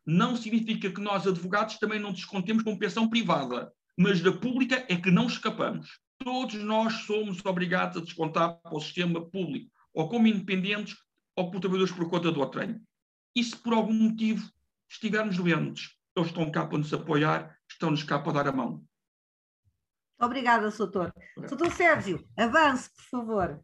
Não 0.06 0.36
significa 0.36 0.92
que 0.92 1.00
nós, 1.00 1.28
advogados, 1.28 1.78
também 1.78 2.00
não 2.00 2.12
descontemos 2.12 2.64
com 2.64 2.78
pensão 2.78 3.08
privada, 3.08 3.72
mas 3.98 4.20
da 4.22 4.32
pública 4.32 4.84
é 4.90 4.96
que 4.96 5.12
não 5.12 5.28
escapamos. 5.28 6.00
Todos 6.24 6.56
nós 6.64 6.94
somos 7.06 7.44
obrigados 7.46 7.98
a 7.98 8.02
descontar 8.02 8.60
para 8.62 8.76
o 8.76 8.80
sistema 8.80 9.22
público, 9.22 9.72
ou 9.94 10.08
como 10.08 10.28
independentes, 10.28 10.98
ou 11.36 11.50
por 11.50 11.60
trabalhadores 11.60 11.94
por 11.94 12.10
conta 12.10 12.32
do 12.32 12.46
trem. 12.48 12.82
E 13.36 13.44
se 13.44 13.56
por 13.56 13.74
algum 13.74 13.94
motivo 13.94 14.48
estivermos 14.90 15.38
doentes, 15.38 15.98
eles 16.16 16.30
estão 16.30 16.52
cá 16.52 16.66
para 16.66 16.78
nos 16.78 16.94
apoiar, 16.94 17.58
estão-nos 17.70 18.04
cá 18.04 18.20
para 18.20 18.34
dar 18.34 18.48
a 18.50 18.52
mão. 18.52 18.84
Obrigada, 20.20 20.70
Soutor. 20.70 21.12
Soutor 21.48 21.72
Sérgio, 21.72 22.24
avance, 22.38 22.90
por 22.94 23.04
favor. 23.06 23.64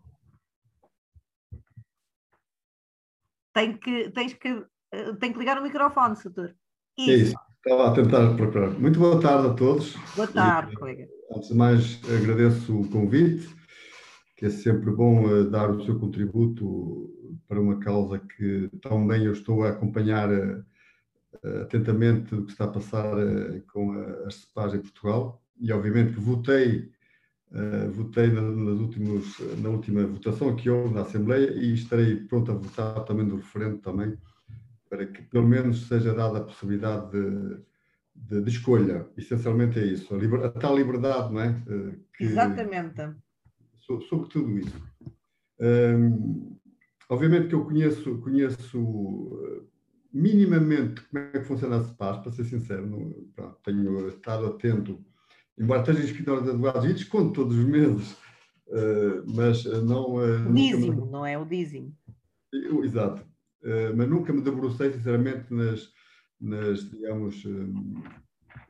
Tem 3.54 3.78
que, 3.78 4.10
tens 4.12 4.34
que, 4.34 4.52
uh, 4.52 5.16
tem 5.20 5.32
que 5.32 5.40
ligar 5.40 5.60
o 5.60 5.64
microfone, 5.64 6.16
Soutor. 6.16 6.56
Isso. 6.98 7.12
É 7.12 7.16
isso. 7.16 7.36
Estava 7.58 7.92
a 7.92 7.94
tentar 7.94 8.36
procurar. 8.36 8.70
Muito 8.72 8.98
boa 8.98 9.22
tarde 9.22 9.48
a 9.50 9.54
todos. 9.54 9.96
Boa 10.16 10.28
tarde, 10.28 10.74
e, 10.74 10.76
colega. 10.76 11.17
Antes 11.30 11.50
de 11.50 11.56
mais, 11.56 12.00
agradeço 12.10 12.80
o 12.80 12.90
convite, 12.90 13.50
que 14.38 14.46
é 14.46 14.50
sempre 14.50 14.90
bom 14.92 15.26
uh, 15.26 15.50
dar 15.50 15.70
o 15.70 15.84
seu 15.84 16.00
contributo 16.00 17.14
para 17.48 17.60
uma 17.60 17.80
causa 17.80 18.18
que 18.18 18.70
tão 18.82 19.06
bem 19.06 19.26
eu 19.26 19.34
estou 19.34 19.64
a 19.64 19.70
acompanhar 19.70 20.30
uh, 20.32 20.64
atentamente 21.64 22.34
o 22.34 22.46
que 22.46 22.52
está 22.52 22.64
a 22.64 22.70
passar 22.70 23.16
com 23.74 23.92
as 24.26 24.36
CEPAs 24.36 24.74
em 24.74 24.80
Portugal. 24.80 25.44
E, 25.60 25.72
obviamente, 25.72 26.14
que 26.14 26.20
votei 26.20 26.90
votei 27.94 28.28
na, 28.28 28.42
nas 28.42 28.80
últimos, 28.80 29.40
na 29.62 29.70
última 29.70 30.06
votação 30.06 30.56
que 30.56 30.70
houve 30.70 30.94
na 30.94 31.02
Assembleia 31.02 31.52
e 31.52 31.74
estarei 31.74 32.18
pronto 32.18 32.52
a 32.52 32.56
votar 32.56 33.06
também 33.06 33.26
no 33.26 33.38
referendo 33.38 33.78
também, 33.78 34.18
para 34.90 35.06
que 35.06 35.22
pelo 35.24 35.48
menos 35.48 35.88
seja 35.88 36.14
dada 36.14 36.40
a 36.40 36.44
possibilidade 36.44 37.12
de, 37.12 37.62
de, 38.18 38.42
de 38.42 38.50
escolha. 38.50 39.08
Essencialmente 39.18 39.80
é 39.80 39.86
isso, 39.86 40.14
a, 40.14 40.18
liber, 40.18 40.44
a 40.44 40.50
tal 40.50 40.76
liberdade, 40.76 41.34
não 41.34 41.42
é? 41.42 41.50
Uh, 41.68 42.00
que, 42.16 42.24
Exatamente. 42.26 43.16
So, 43.78 44.02
sobre 44.02 44.30
tudo 44.30 44.58
isso. 44.58 44.82
Um, 45.60 46.58
obviamente 47.10 47.48
que 47.48 47.56
eu 47.56 47.64
conheço, 47.64 48.20
conheço 48.20 49.30
minimamente 50.14 51.02
como 51.02 51.24
é 51.24 51.40
que 51.40 51.46
funciona 51.46 51.78
a 51.78 51.84
CEPAS, 51.84 52.18
para 52.18 52.32
ser 52.32 52.44
sincero, 52.44 52.86
não, 52.86 53.14
pronto, 53.36 53.58
tenho 53.64 54.10
estado 54.10 54.48
atento 54.48 55.04
embora 55.58 55.82
esteja 55.82 56.04
inscrito 56.04 56.30
na 56.30 56.38
Ordem 56.38 56.50
de 56.50 56.56
Advogados 56.56 56.90
e 56.90 56.94
desconto 56.94 57.34
todos 57.34 57.58
os 57.58 57.66
meses, 57.66 58.12
uh, 58.68 59.24
mas 59.36 59.66
não. 59.84 60.16
Uh, 60.16 60.50
o 60.50 60.54
dízimo, 60.54 61.06
me... 61.06 61.12
não 61.12 61.26
é 61.26 61.38
o 61.38 61.46
dízimo. 61.46 61.96
Exato. 62.84 63.24
Uh, 63.64 63.96
mas 63.96 64.08
nunca 64.08 64.32
me 64.32 64.42
debrucei, 64.42 64.92
sinceramente, 64.94 65.52
nas, 65.54 65.92
nas 66.40 66.90
digamos, 66.90 67.44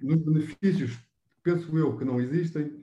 nos 0.01 0.21
benefícios, 0.23 0.97
penso 1.43 1.77
eu 1.77 1.97
que 1.97 2.05
não 2.05 2.19
existem, 2.19 2.81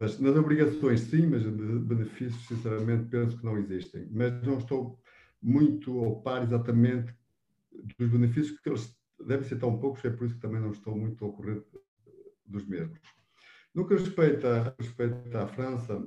mas 0.00 0.18
nas 0.18 0.36
obrigações 0.36 1.00
sim, 1.00 1.26
mas 1.26 1.42
benefícios, 1.44 2.46
sinceramente, 2.46 3.08
penso 3.08 3.36
que 3.38 3.44
não 3.44 3.58
existem. 3.58 4.08
Mas 4.10 4.42
não 4.42 4.58
estou 4.58 4.98
muito 5.42 5.98
ao 5.98 6.22
par 6.22 6.42
exatamente 6.42 7.14
dos 7.98 8.08
benefícios, 8.08 8.58
que 8.60 8.68
eles 8.68 8.96
devem 9.26 9.46
ser 9.46 9.58
tão 9.58 9.78
poucos, 9.78 10.04
é 10.04 10.10
por 10.10 10.26
isso 10.26 10.34
que 10.36 10.40
também 10.40 10.60
não 10.60 10.70
estou 10.70 10.96
muito 10.96 11.24
ao 11.24 11.32
corrente 11.32 11.66
dos 12.46 12.66
mesmos. 12.66 13.00
No 13.74 13.86
que 13.86 13.94
respeita, 13.94 14.74
respeita 14.78 15.42
à 15.42 15.46
França, 15.46 16.06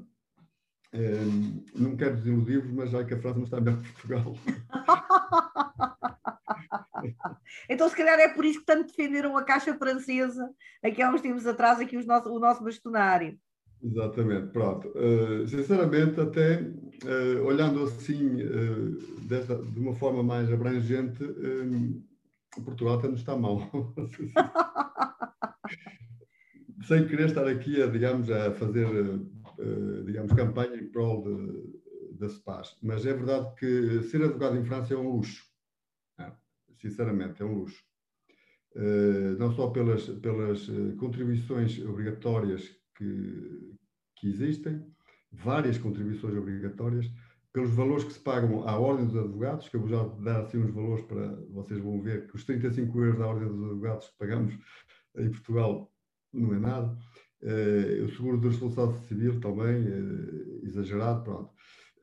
eh, 0.93 1.25
não 1.75 1.97
quero 1.97 2.15
desiludir-vos, 2.15 2.71
mas 2.71 2.91
já 2.91 3.03
que 3.03 3.13
a 3.13 3.19
França 3.19 3.37
não 3.37 3.45
está 3.45 3.59
melhor 3.59 3.81
que 3.81 3.91
Portugal. 3.93 4.35
então, 7.69 7.89
se 7.89 7.95
calhar 7.95 8.19
é 8.19 8.29
por 8.29 8.45
isso 8.45 8.59
que 8.59 8.65
tanto 8.65 8.87
defenderam 8.87 9.37
a 9.37 9.43
Caixa 9.43 9.75
Francesa 9.75 10.49
aqui 10.83 11.01
há 11.01 11.11
uns 11.11 11.21
tempos 11.21 11.45
atrás, 11.45 11.79
aqui 11.79 11.97
os 11.97 12.05
nosso, 12.05 12.29
o 12.29 12.39
nosso 12.39 12.63
bastonário. 12.63 13.37
Exatamente, 13.83 14.47
pronto. 14.47 14.87
Uh, 14.89 15.47
sinceramente, 15.47 16.19
até 16.19 16.61
uh, 16.61 17.43
olhando 17.45 17.83
assim, 17.83 18.41
uh, 18.41 19.21
desta, 19.27 19.55
de 19.55 19.79
uma 19.79 19.93
forma 19.93 20.23
mais 20.23 20.51
abrangente, 20.51 21.23
Portugal 22.63 22.97
até 22.97 23.07
está 23.09 23.35
mal. 23.37 23.61
sem 26.87 27.07
querer 27.07 27.27
estar 27.27 27.47
aqui 27.47 27.81
a, 27.81 27.87
digamos, 27.87 28.29
a 28.31 28.51
fazer, 28.53 28.87
digamos, 30.05 30.31
campanha 30.33 30.75
em 30.75 30.87
prol 30.87 31.25
da 32.11 32.29
SPAS, 32.29 32.77
mas 32.81 33.05
é 33.05 33.13
verdade 33.13 33.53
que 33.55 34.03
ser 34.03 34.23
advogado 34.23 34.57
em 34.57 34.63
França 34.63 34.93
é 34.93 34.97
um 34.97 35.09
luxo. 35.09 35.43
Sinceramente, 36.85 37.41
é 37.41 37.45
um 37.45 37.55
luxo. 37.55 37.83
Uh, 38.75 39.35
não 39.39 39.51
só 39.53 39.69
pelas, 39.71 40.07
pelas 40.19 40.69
eh, 40.69 40.95
contribuições 40.99 41.79
obrigatórias 41.79 42.69
que, 42.95 43.73
que 44.17 44.27
existem, 44.27 44.85
várias 45.31 45.79
contribuições 45.79 46.35
obrigatórias, 46.35 47.09
pelos 47.51 47.71
valores 47.71 48.03
que 48.03 48.13
se 48.13 48.19
pagam 48.19 48.67
à 48.67 48.77
Ordem 48.77 49.07
dos 49.07 49.15
Advogados, 49.15 49.67
que 49.67 49.77
eu 49.77 49.79
vou 49.79 49.89
já 49.89 50.03
dar 50.21 50.41
assim 50.41 50.59
uns 50.59 50.71
valores 50.71 51.03
para 51.05 51.35
vocês 51.49 51.79
vão 51.79 51.99
ver 52.01 52.27
que 52.27 52.35
os 52.35 52.43
35 52.43 52.99
euros 52.99 53.17
da 53.17 53.25
Ordem 53.25 53.47
dos 53.47 53.63
Advogados 53.63 54.09
que 54.09 54.17
pagamos 54.19 54.53
em 55.17 55.31
Portugal 55.31 55.91
não 56.31 56.53
é 56.53 56.59
nada. 56.59 56.95
Uh, 57.41 58.03
o 58.03 58.09
seguro 58.09 58.39
de 58.39 58.49
responsabilidade 58.49 59.07
civil 59.07 59.39
também, 59.39 59.87
uh, 59.87 60.65
exagerado, 60.65 61.23
pronto. 61.23 61.51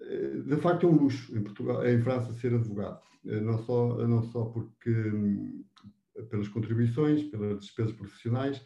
Uh, 0.01 0.43
de 0.43 0.57
facto 0.57 0.87
é 0.87 0.89
um 0.89 0.97
luxo 0.97 1.37
em, 1.37 1.43
Portugal, 1.43 1.87
em 1.87 2.01
França 2.01 2.33
ser 2.33 2.55
advogado, 2.55 3.01
não, 3.25 3.59
só, 3.59 4.07
não 4.07 4.23
só 4.23 4.45
porque 4.47 4.91
um, 4.91 5.65
pelas 6.31 6.49
contribuições, 6.49 7.25
pelas 7.25 7.61
despesas 7.61 7.93
profissionais 7.93 8.65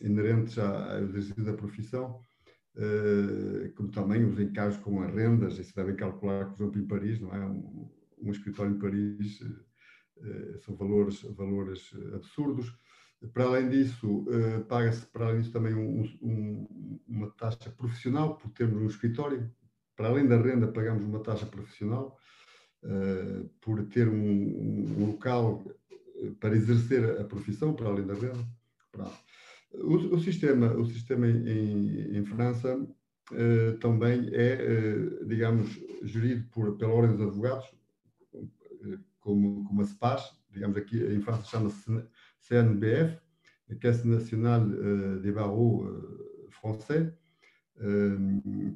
inerentes 0.00 0.58
ao 0.58 1.02
exercício 1.02 1.44
da 1.44 1.52
profissão, 1.52 2.24
como 3.76 3.90
também 3.90 4.24
os 4.24 4.38
encargos 4.40 4.76
com 4.78 5.02
as 5.02 5.14
rendas, 5.14 5.58
e 5.58 5.64
se 5.64 5.74
devem 5.74 5.94
calcular, 5.94 6.46
por 6.46 6.62
exemplo, 6.62 6.80
em 6.80 6.86
Paris, 6.86 7.20
não 7.20 7.34
é? 7.34 7.46
Um, 7.46 8.30
escritório 8.30 8.74
em 8.74 8.78
Paris 8.78 9.38
são 10.64 10.74
valores, 10.74 11.22
valores 11.22 11.92
absurdos. 12.14 12.76
Para 13.32 13.44
além 13.44 13.68
disso, 13.68 14.26
paga-se 14.68 15.06
para 15.06 15.26
além 15.26 15.40
disso 15.40 15.52
também 15.52 15.74
um, 15.74 16.02
um, 16.20 17.00
uma 17.06 17.30
taxa 17.30 17.70
profissional 17.70 18.36
por 18.36 18.50
termos 18.50 18.82
um 18.82 18.86
escritório. 18.86 19.50
Para 19.96 20.08
além 20.08 20.26
da 20.26 20.36
renda, 20.40 20.66
pagamos 20.66 21.04
uma 21.04 21.20
taxa 21.20 21.46
profissional 21.46 22.18
uh, 22.84 23.48
por 23.60 23.84
ter 23.86 24.08
um, 24.08 24.14
um, 24.14 25.06
local 25.06 25.64
eh, 26.16 26.30
para 26.40 26.56
exercer 26.56 27.20
a 27.20 27.24
profissão, 27.24 27.74
para 27.74 27.88
além 27.88 28.06
da 28.06 28.14
renda. 28.14 28.46
O, 29.74 29.94
o, 30.14 30.20
sistema, 30.20 30.72
o 30.74 30.84
sistema 30.86 31.26
em, 31.28 32.16
em 32.16 32.24
França 32.24 32.76
uh, 32.76 33.78
também 33.80 34.30
é, 34.32 35.24
digamos, 35.26 35.68
gerido 36.02 36.48
por, 36.50 36.76
pela 36.76 36.92
Ordem 36.92 37.16
dos 37.16 37.26
Advogados, 37.26 37.66
como, 39.18 39.64
como 39.64 39.80
a 39.80 39.84
CEPAS, 39.84 40.38
digamos 40.50 40.76
aqui 40.76 41.02
em 41.02 41.20
França 41.20 41.44
chama-se 41.44 42.04
CNBF, 42.38 43.18
Caisse 43.80 44.06
Nationale 44.06 44.72
euh, 44.74 45.20
des 45.20 45.32
Barreaux 45.32 45.84
euh, 45.84 46.48
Français, 46.50 47.12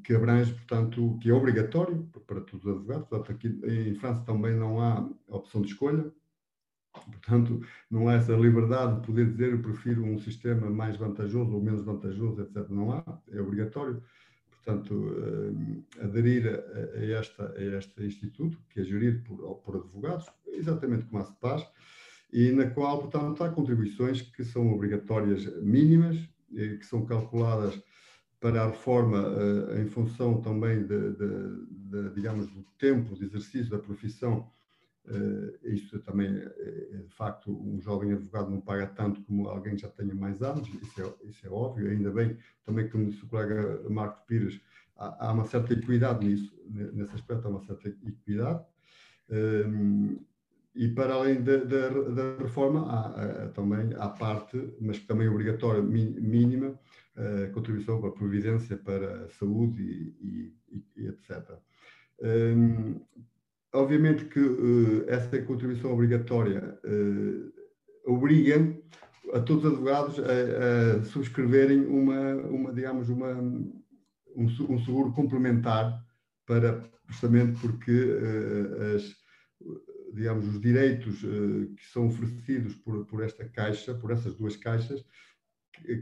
que 0.03 0.15
abrange, 0.15 0.53
portanto, 0.55 1.19
que 1.21 1.31
é 1.31 1.33
obrigatório 1.33 2.09
para 2.27 2.41
todos 2.41 2.67
os 2.67 2.73
advogados. 2.73 3.09
Portanto, 3.09 3.33
aqui 3.33 3.61
em 3.65 3.95
França 3.95 4.23
também 4.25 4.55
não 4.55 4.81
há 4.81 5.09
opção 5.29 5.63
de 5.63 5.69
escolha. 5.69 6.11
Portanto, 6.93 7.63
não 7.91 8.09
há 8.09 8.15
essa 8.15 8.33
liberdade 8.33 9.01
de 9.01 9.07
poder 9.07 9.31
dizer 9.31 9.53
eu 9.53 9.63
prefiro 9.63 10.05
um 10.05 10.19
sistema 10.19 10.69
mais 10.69 10.97
vantajoso 10.97 11.55
ou 11.55 11.63
menos 11.63 11.85
vantajoso, 11.85 12.43
etc. 12.43 12.69
Não 12.69 12.93
há, 12.93 13.05
é 13.31 13.41
obrigatório. 13.41 14.03
Portanto, 14.51 15.15
aderir 16.03 16.47
a, 16.47 17.05
esta, 17.19 17.55
a 17.57 17.79
este 17.79 18.05
instituto, 18.05 18.59
que 18.69 18.81
é 18.81 18.85
gerido 18.85 19.23
por, 19.23 19.55
por 19.59 19.77
advogados, 19.77 20.27
exatamente 20.47 21.05
como 21.07 21.23
a 21.23 21.25
CEPAS, 21.25 21.67
e 22.33 22.51
na 22.51 22.69
qual, 22.69 22.99
portanto, 22.99 23.43
há 23.43 23.49
contribuições 23.49 24.21
que 24.21 24.45
são 24.45 24.71
obrigatórias 24.75 25.47
mínimas, 25.63 26.19
que 26.51 26.85
são 26.85 27.07
calculadas 27.07 27.81
para 28.41 28.63
a 28.63 28.67
reforma 28.67 29.21
uh, 29.21 29.79
em 29.81 29.87
função 29.87 30.41
também 30.41 30.87
de, 30.87 31.13
de, 31.13 31.67
de, 31.71 32.11
digamos, 32.15 32.47
do 32.49 32.63
tempo 32.79 33.15
de 33.15 33.25
exercício 33.25 33.71
da 33.71 33.79
profissão. 33.79 34.51
Uh, 35.05 35.67
isto 35.67 35.99
também, 36.01 36.37
é, 36.37 37.03
de 37.07 37.15
facto, 37.15 37.51
um 37.51 37.81
jovem 37.81 38.13
advogado 38.13 38.51
não 38.51 38.61
paga 38.61 38.87
tanto 38.87 39.23
como 39.23 39.49
alguém 39.49 39.75
que 39.75 39.83
já 39.83 39.89
tenha 39.89 40.15
mais 40.15 40.43
anos, 40.43 40.69
isso 40.69 41.03
é, 41.03 41.29
isso 41.29 41.47
é 41.47 41.51
óbvio, 41.51 41.91
ainda 41.91 42.11
bem, 42.11 42.37
também 42.65 42.89
como 42.91 43.07
disse 43.07 43.25
o 43.25 43.29
colega 43.29 43.83
Marco 43.89 44.27
Pires, 44.27 44.61
há, 44.97 45.29
há 45.29 45.33
uma 45.33 45.47
certa 45.47 45.73
equidade 45.73 46.27
nisso, 46.27 46.55
nesse 46.69 47.15
aspecto 47.15 47.47
há 47.47 47.51
uma 47.51 47.63
certa 47.63 47.89
equidade. 47.89 48.63
Um, 49.31 50.19
e 50.75 50.89
para 50.89 51.15
além 51.15 51.43
da, 51.43 51.57
reforma, 52.41 52.87
há, 52.89 53.45
há, 53.45 53.49
também 53.49 53.95
há 53.97 54.09
parte, 54.09 54.73
mas 54.81 55.01
também 55.01 55.29
obrigatória, 55.29 55.83
mínima, 55.83 56.79
a 57.19 57.51
contribuição 57.51 58.01
para 58.01 58.11
a 58.11 58.13
Previdência, 58.13 58.77
para 58.77 59.25
a 59.25 59.29
saúde 59.31 59.83
e, 59.83 60.55
e, 60.71 60.85
e 60.97 61.09
etc. 61.09 61.59
Um, 62.21 63.01
obviamente 63.73 64.25
que 64.27 64.41
uh, 64.41 65.05
essa 65.09 65.41
contribuição 65.43 65.93
obrigatória 65.93 66.79
uh, 66.85 68.13
obriga 68.13 68.77
a 69.35 69.41
todos 69.41 69.65
os 69.65 69.73
advogados 69.73 70.19
a, 70.19 71.01
a 71.01 71.05
subscreverem 71.05 71.85
uma, 71.87 72.35
uma, 72.37 72.73
digamos, 72.73 73.09
uma, 73.09 73.33
um, 73.33 73.83
um 74.37 74.79
seguro 74.85 75.13
complementar 75.13 76.03
para 76.47 76.83
justamente 77.09 77.61
porque 77.61 77.93
uh, 77.93 78.97
as, 78.97 79.15
digamos, 80.15 80.47
os 80.47 80.61
direitos 80.61 81.21
que 81.21 81.87
são 81.93 82.07
oferecidos 82.07 82.75
por, 82.77 83.05
por 83.07 83.23
esta 83.23 83.47
caixa, 83.47 83.93
por 83.95 84.11
essas 84.11 84.35
duas 84.35 84.57
caixas, 84.57 85.05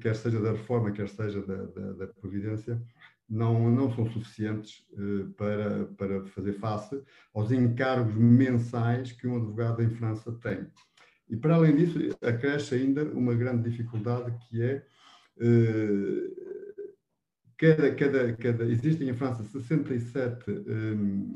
quer 0.00 0.14
seja 0.16 0.40
da 0.40 0.52
reforma, 0.52 0.92
quer 0.92 1.08
seja 1.08 1.40
da, 1.42 1.64
da, 1.66 1.92
da 1.92 2.06
Previdência, 2.06 2.80
não, 3.28 3.70
não 3.70 3.92
são 3.92 4.06
suficientes 4.10 4.86
uh, 4.92 5.28
para, 5.32 5.86
para 5.96 6.24
fazer 6.26 6.52
face 6.54 7.02
aos 7.34 7.50
encargos 7.50 8.14
mensais 8.14 9.12
que 9.12 9.26
um 9.26 9.36
advogado 9.36 9.82
em 9.82 9.90
França 9.90 10.32
tem. 10.32 10.66
E, 11.28 11.36
para 11.36 11.56
além 11.56 11.74
disso, 11.74 11.98
acresce 12.22 12.76
ainda 12.76 13.04
uma 13.04 13.34
grande 13.34 13.68
dificuldade 13.68 14.32
que 14.48 14.62
é 14.62 14.86
uh, 15.38 16.46
cada, 17.58 17.94
cada, 17.94 18.32
cada, 18.34 18.64
existem 18.64 19.08
em 19.08 19.14
França 19.14 19.42
67 19.42 20.50
um, 20.50 21.34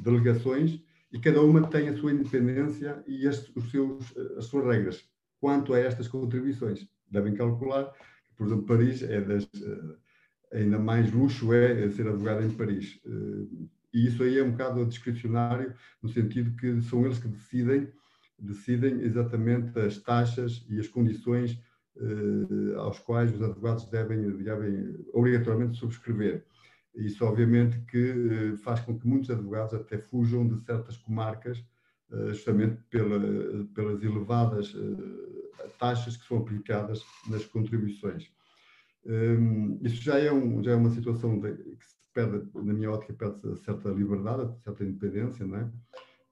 delegações 0.00 0.82
e 1.10 1.18
cada 1.18 1.40
uma 1.40 1.66
tem 1.68 1.88
a 1.88 1.96
sua 1.96 2.12
independência 2.12 3.02
e 3.06 3.26
as, 3.26 3.48
os 3.54 3.70
seus, 3.70 4.16
as 4.36 4.46
suas 4.46 4.66
regras 4.66 5.04
quanto 5.40 5.72
a 5.72 5.78
estas 5.78 6.08
contribuições 6.08 6.86
devem 7.12 7.34
calcular. 7.34 7.92
Por 8.36 8.46
exemplo, 8.46 8.66
Paris 8.66 9.02
é 9.02 9.20
das. 9.20 9.44
Eh, 9.44 10.58
ainda 10.58 10.78
mais 10.78 11.12
luxo 11.12 11.52
é 11.52 11.88
ser 11.90 12.08
advogado 12.08 12.44
em 12.44 12.50
Paris. 12.50 13.00
Eh, 13.06 13.66
e 13.94 14.06
isso 14.06 14.22
aí 14.22 14.38
é 14.38 14.42
um 14.42 14.52
bocado 14.52 14.84
discricionário, 14.86 15.74
no 16.02 16.08
sentido 16.08 16.56
que 16.56 16.80
são 16.82 17.04
eles 17.04 17.18
que 17.18 17.28
decidem, 17.28 17.92
decidem 18.38 19.02
exatamente 19.02 19.78
as 19.78 19.98
taxas 19.98 20.64
e 20.68 20.80
as 20.80 20.88
condições 20.88 21.60
uh, 21.96 22.78
aos 22.78 22.98
quais 22.98 23.34
os 23.34 23.42
advogados 23.42 23.84
devem, 23.90 24.30
devem 24.38 24.96
obrigatoriamente 25.12 25.76
subscrever. 25.76 26.42
Isso, 26.94 27.22
obviamente, 27.24 27.78
que 27.82 28.54
faz 28.64 28.80
com 28.80 28.98
que 28.98 29.06
muitos 29.06 29.28
advogados 29.28 29.74
até 29.74 29.98
fujam 29.98 30.48
de 30.48 30.58
certas 30.64 30.96
comarcas, 30.96 31.62
justamente 32.28 32.78
pela, 32.90 33.18
pelas 33.74 34.02
elevadas 34.02 34.74
taxas 35.78 36.16
que 36.16 36.26
são 36.26 36.38
aplicadas 36.38 37.02
nas 37.28 37.44
contribuições. 37.44 38.30
Um, 39.04 39.78
isso 39.82 40.02
já 40.02 40.18
é, 40.18 40.32
um, 40.32 40.62
já 40.62 40.72
é 40.72 40.76
uma 40.76 40.90
situação 40.90 41.38
de, 41.40 41.54
que 41.54 41.86
se 41.86 41.96
perde, 42.14 42.48
na 42.54 42.72
minha 42.72 42.90
ótica, 42.90 43.12
perde 43.14 43.64
certa 43.64 43.88
liberdade, 43.88 44.54
certa 44.62 44.84
independência, 44.84 45.46
não 45.46 45.56
é? 45.56 45.64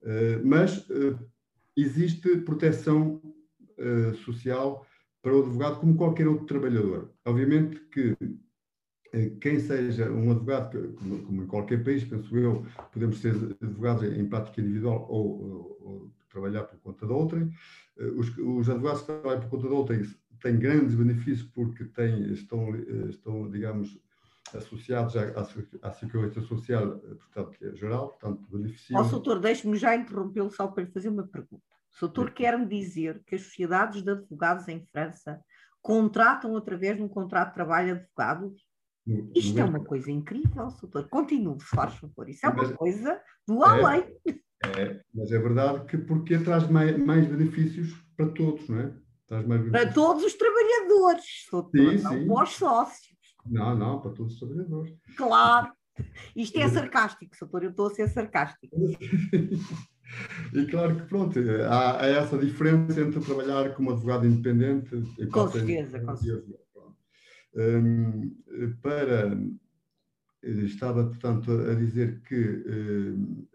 Uh, 0.02 0.46
mas 0.46 0.88
uh, 0.88 1.18
existe 1.76 2.38
proteção 2.38 3.20
uh, 3.78 4.14
social 4.24 4.87
para 5.22 5.35
o 5.35 5.40
advogado 5.40 5.80
como 5.80 5.96
qualquer 5.96 6.26
outro 6.28 6.46
trabalhador. 6.46 7.12
Obviamente 7.24 7.78
que 7.92 8.16
quem 9.40 9.59
seja 9.59 10.09
um 10.09 10.30
advogado, 10.30 10.94
como, 10.94 11.22
como, 11.24 11.42
em 11.42 11.46
qualquer 11.46 11.83
país, 11.83 12.04
penso 12.04 12.35
eu, 12.38 12.64
podemos 12.92 13.18
ser 13.18 13.35
advogados 13.61 14.04
em 14.04 14.24
prática 14.28 14.61
individual 14.61 15.04
ou, 15.11 15.76
ou, 15.83 16.12
trabalhar 16.31 16.64
por 16.64 16.79
conta 16.81 17.07
de 17.07 17.12
outrem, 17.12 17.53
eh, 17.99 18.05
os, 18.05 18.37
os 18.38 18.71
advogados 18.71 19.01
que 19.03 19.07
trabalham 19.07 19.40
por 19.40 19.51
conta 19.51 19.69
de 19.69 19.75
outrem 19.75 20.03
têm 20.40 20.59
grandes 20.59 20.95
benefícios 20.95 21.49
porque 21.51 21.85
têm, 21.85 22.33
estão, 22.33 22.75
eh, 22.75 23.11
estão, 23.11 23.51
digamos, 23.51 23.99
associados 24.55 25.16
à, 25.16 25.23
à, 25.83 25.93
Segurança 25.93 26.40
Social, 26.40 27.01
eh, 27.05 27.14
portanto, 27.14 27.51
que 27.59 27.66
é 27.66 27.75
geral, 27.75 28.09
portanto, 28.09 28.49
beneficiam. 28.51 29.01
Ó, 29.01 29.05
oh, 29.05 29.09
doutor, 29.09 29.40
deixe-me 29.40 29.77
já 29.77 29.95
interrompê-lo 29.95 30.51
só 30.51 30.66
para 30.66 30.85
lhe 30.85 30.90
fazer 30.90 31.09
uma 31.09 31.27
pergunta. 31.27 31.62
O 31.97 32.01
doutor 32.01 32.31
quer-me 32.31 32.66
dizer 32.66 33.23
que 33.27 33.35
as 33.35 33.43
sociedades 33.43 34.03
de 34.03 34.11
advogados 34.11 34.69
em 34.69 34.81
França 34.87 35.40
contratam 35.83 36.57
através 36.57 36.97
de 36.97 37.03
um 37.03 37.09
contrato 37.09 37.49
de 37.49 37.55
trabalho 37.55 37.95
advogados? 37.95 38.69
Isto 39.35 39.59
é 39.59 39.64
uma 39.64 39.83
coisa 39.83 40.11
incrível, 40.11 40.69
doutor. 40.81 41.09
Continue, 41.09 41.61
se 41.61 41.66
faz 41.66 41.95
favor. 41.95 42.29
Isso 42.29 42.47
é 42.47 42.49
uma 42.49 42.73
coisa 42.75 43.21
do 43.47 43.64
é. 43.64 43.69
além. 43.69 44.16
É, 44.27 44.35
mas 45.14 45.33
é 45.33 45.38
verdade 45.38 45.87
que 45.87 45.96
porque 45.99 46.38
traz 46.38 46.68
mais, 46.68 46.99
mais 46.99 47.27
benefícios 47.27 47.94
para 48.16 48.29
todos, 48.29 48.68
não 48.68 48.81
é? 48.81 48.92
Para 49.70 49.92
todos 49.92 50.25
os 50.25 50.35
trabalhadores, 50.35 51.25
sim, 51.49 51.99
sim. 51.99 52.27
para 52.27 52.42
os 52.42 52.51
sócios. 52.51 53.16
Não, 53.46 53.77
não, 53.77 54.01
para 54.01 54.11
todos 54.11 54.35
os 54.35 54.40
trabalhadores. 54.40 54.92
Claro. 55.16 55.73
Isto 56.35 56.59
é 56.59 56.68
sarcástico, 56.68 57.37
doutor, 57.40 57.64
eu 57.64 57.70
estou 57.70 57.87
a 57.87 57.90
ser 57.90 58.09
sarcástico. 58.09 58.77
E 60.53 60.66
claro 60.66 60.96
que 60.96 61.03
pronto, 61.03 61.38
há, 61.68 62.03
há, 62.03 62.07
essa 62.07 62.37
diferença 62.37 63.01
entre 63.01 63.20
trabalhar 63.20 63.73
como 63.75 63.92
advogado 63.92 64.27
independente 64.27 64.92
e 65.18 65.27
com 65.29 65.49
certeza, 65.49 66.01
com 66.01 66.16
certeza. 66.16 66.59
Um, 67.55 68.35
para 68.83 69.38
estava 70.42 71.05
portanto 71.05 71.53
a 71.53 71.75
dizer 71.75 72.23
que 72.23 72.35
um, 72.35 73.46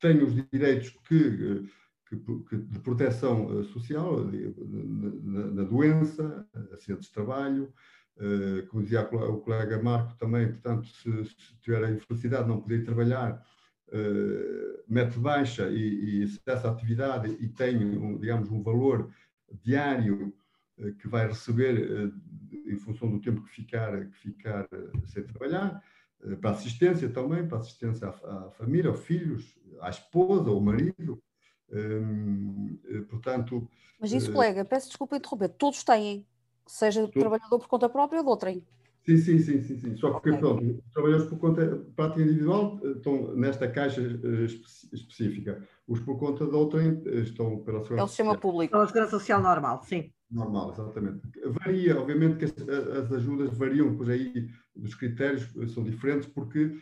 têm 0.00 0.22
os 0.22 0.34
direitos 0.50 0.90
que, 1.06 1.68
que, 2.08 2.16
que 2.16 2.56
de 2.56 2.78
proteção 2.80 3.60
eh, 3.60 3.64
social 3.64 4.24
na, 4.24 5.46
na 5.46 5.62
doença, 5.64 6.46
acidentes 6.72 7.08
de 7.08 7.14
trabalho, 7.14 7.72
eh, 8.18 8.62
como 8.68 8.82
dizia 8.82 9.02
o 9.02 9.40
colega 9.40 9.82
Marco 9.82 10.16
também, 10.18 10.48
portanto, 10.48 10.86
se, 10.88 11.24
se 11.24 11.60
tiver 11.60 11.84
a 11.84 11.90
infelicidade 11.90 12.44
de 12.44 12.48
não 12.48 12.60
poder 12.60 12.84
trabalhar, 12.84 13.42
mete 14.86 15.18
baixa 15.18 15.68
e, 15.68 16.20
e 16.20 16.22
acessa 16.22 16.68
a 16.68 16.70
atividade 16.70 17.36
e 17.40 17.48
tem, 17.48 17.76
digamos, 18.20 18.48
um 18.48 18.62
valor 18.62 19.12
diário 19.64 20.32
que 21.00 21.08
vai 21.08 21.26
receber 21.26 22.12
em 22.52 22.76
função 22.76 23.10
do 23.10 23.20
tempo 23.20 23.42
que 23.42 23.50
ficar, 23.50 24.06
que 24.06 24.16
ficar 24.16 24.68
sem 25.06 25.24
trabalhar. 25.24 25.82
Eh, 26.24 26.36
para 26.36 26.50
assistência 26.50 27.08
também, 27.08 27.46
para 27.46 27.58
assistência 27.58 28.08
à, 28.08 28.46
à, 28.46 28.50
família, 28.50 28.90
aos 28.90 29.00
filhos, 29.00 29.58
à 29.80 29.90
esposa, 29.90 30.50
ao 30.50 30.60
marido. 30.60 31.22
Hum, 31.72 32.78
portanto. 33.08 33.68
Mas 34.00 34.12
isso, 34.12 34.30
uh, 34.30 34.34
colega, 34.34 34.64
peço 34.64 34.88
desculpa 34.88 35.16
interromper, 35.16 35.50
todos 35.50 35.84
têm, 35.84 36.26
seja 36.66 37.02
todos. 37.02 37.14
trabalhador 37.14 37.58
por 37.60 37.68
conta 37.68 37.88
própria 37.88 38.18
ou 38.18 38.24
de 38.24 38.30
outrem. 38.30 38.66
Sim, 39.06 39.16
sim, 39.16 39.38
sim, 39.38 39.62
sim, 39.62 39.78
sim. 39.78 39.96
Só 39.96 40.10
que, 40.10 40.30
okay. 40.30 40.38
pronto, 40.38 40.62
os 40.62 40.92
trabalhadores 40.92 41.30
por 41.30 41.38
conta 41.38 41.84
prática 41.96 42.22
individual 42.22 42.80
estão 42.84 43.34
nesta 43.34 43.68
caixa 43.70 44.02
específica. 44.92 45.66
Os 45.88 46.00
por 46.00 46.18
conta 46.18 46.44
de 46.46 46.54
outrem 46.54 47.02
estão 47.22 47.60
pela 47.60 47.82
segurança. 47.82 48.02
É 48.02 48.04
o 48.04 48.08
sistema 48.08 48.34
social. 48.34 48.40
público. 48.40 48.72
Pela 48.72 48.86
segurança 48.86 49.10
social 49.12 49.40
normal, 49.40 49.82
sim. 49.84 50.12
Normal, 50.30 50.70
exatamente. 50.70 51.20
Varia, 51.44 51.98
obviamente 51.98 52.36
que 52.36 52.44
as, 52.44 52.56
as 52.68 53.12
ajudas 53.12 53.56
variam, 53.56 53.96
pois 53.96 54.08
aí 54.08 54.48
os 54.76 54.94
critérios 54.94 55.48
são 55.72 55.82
diferentes, 55.82 56.28
porque 56.28 56.76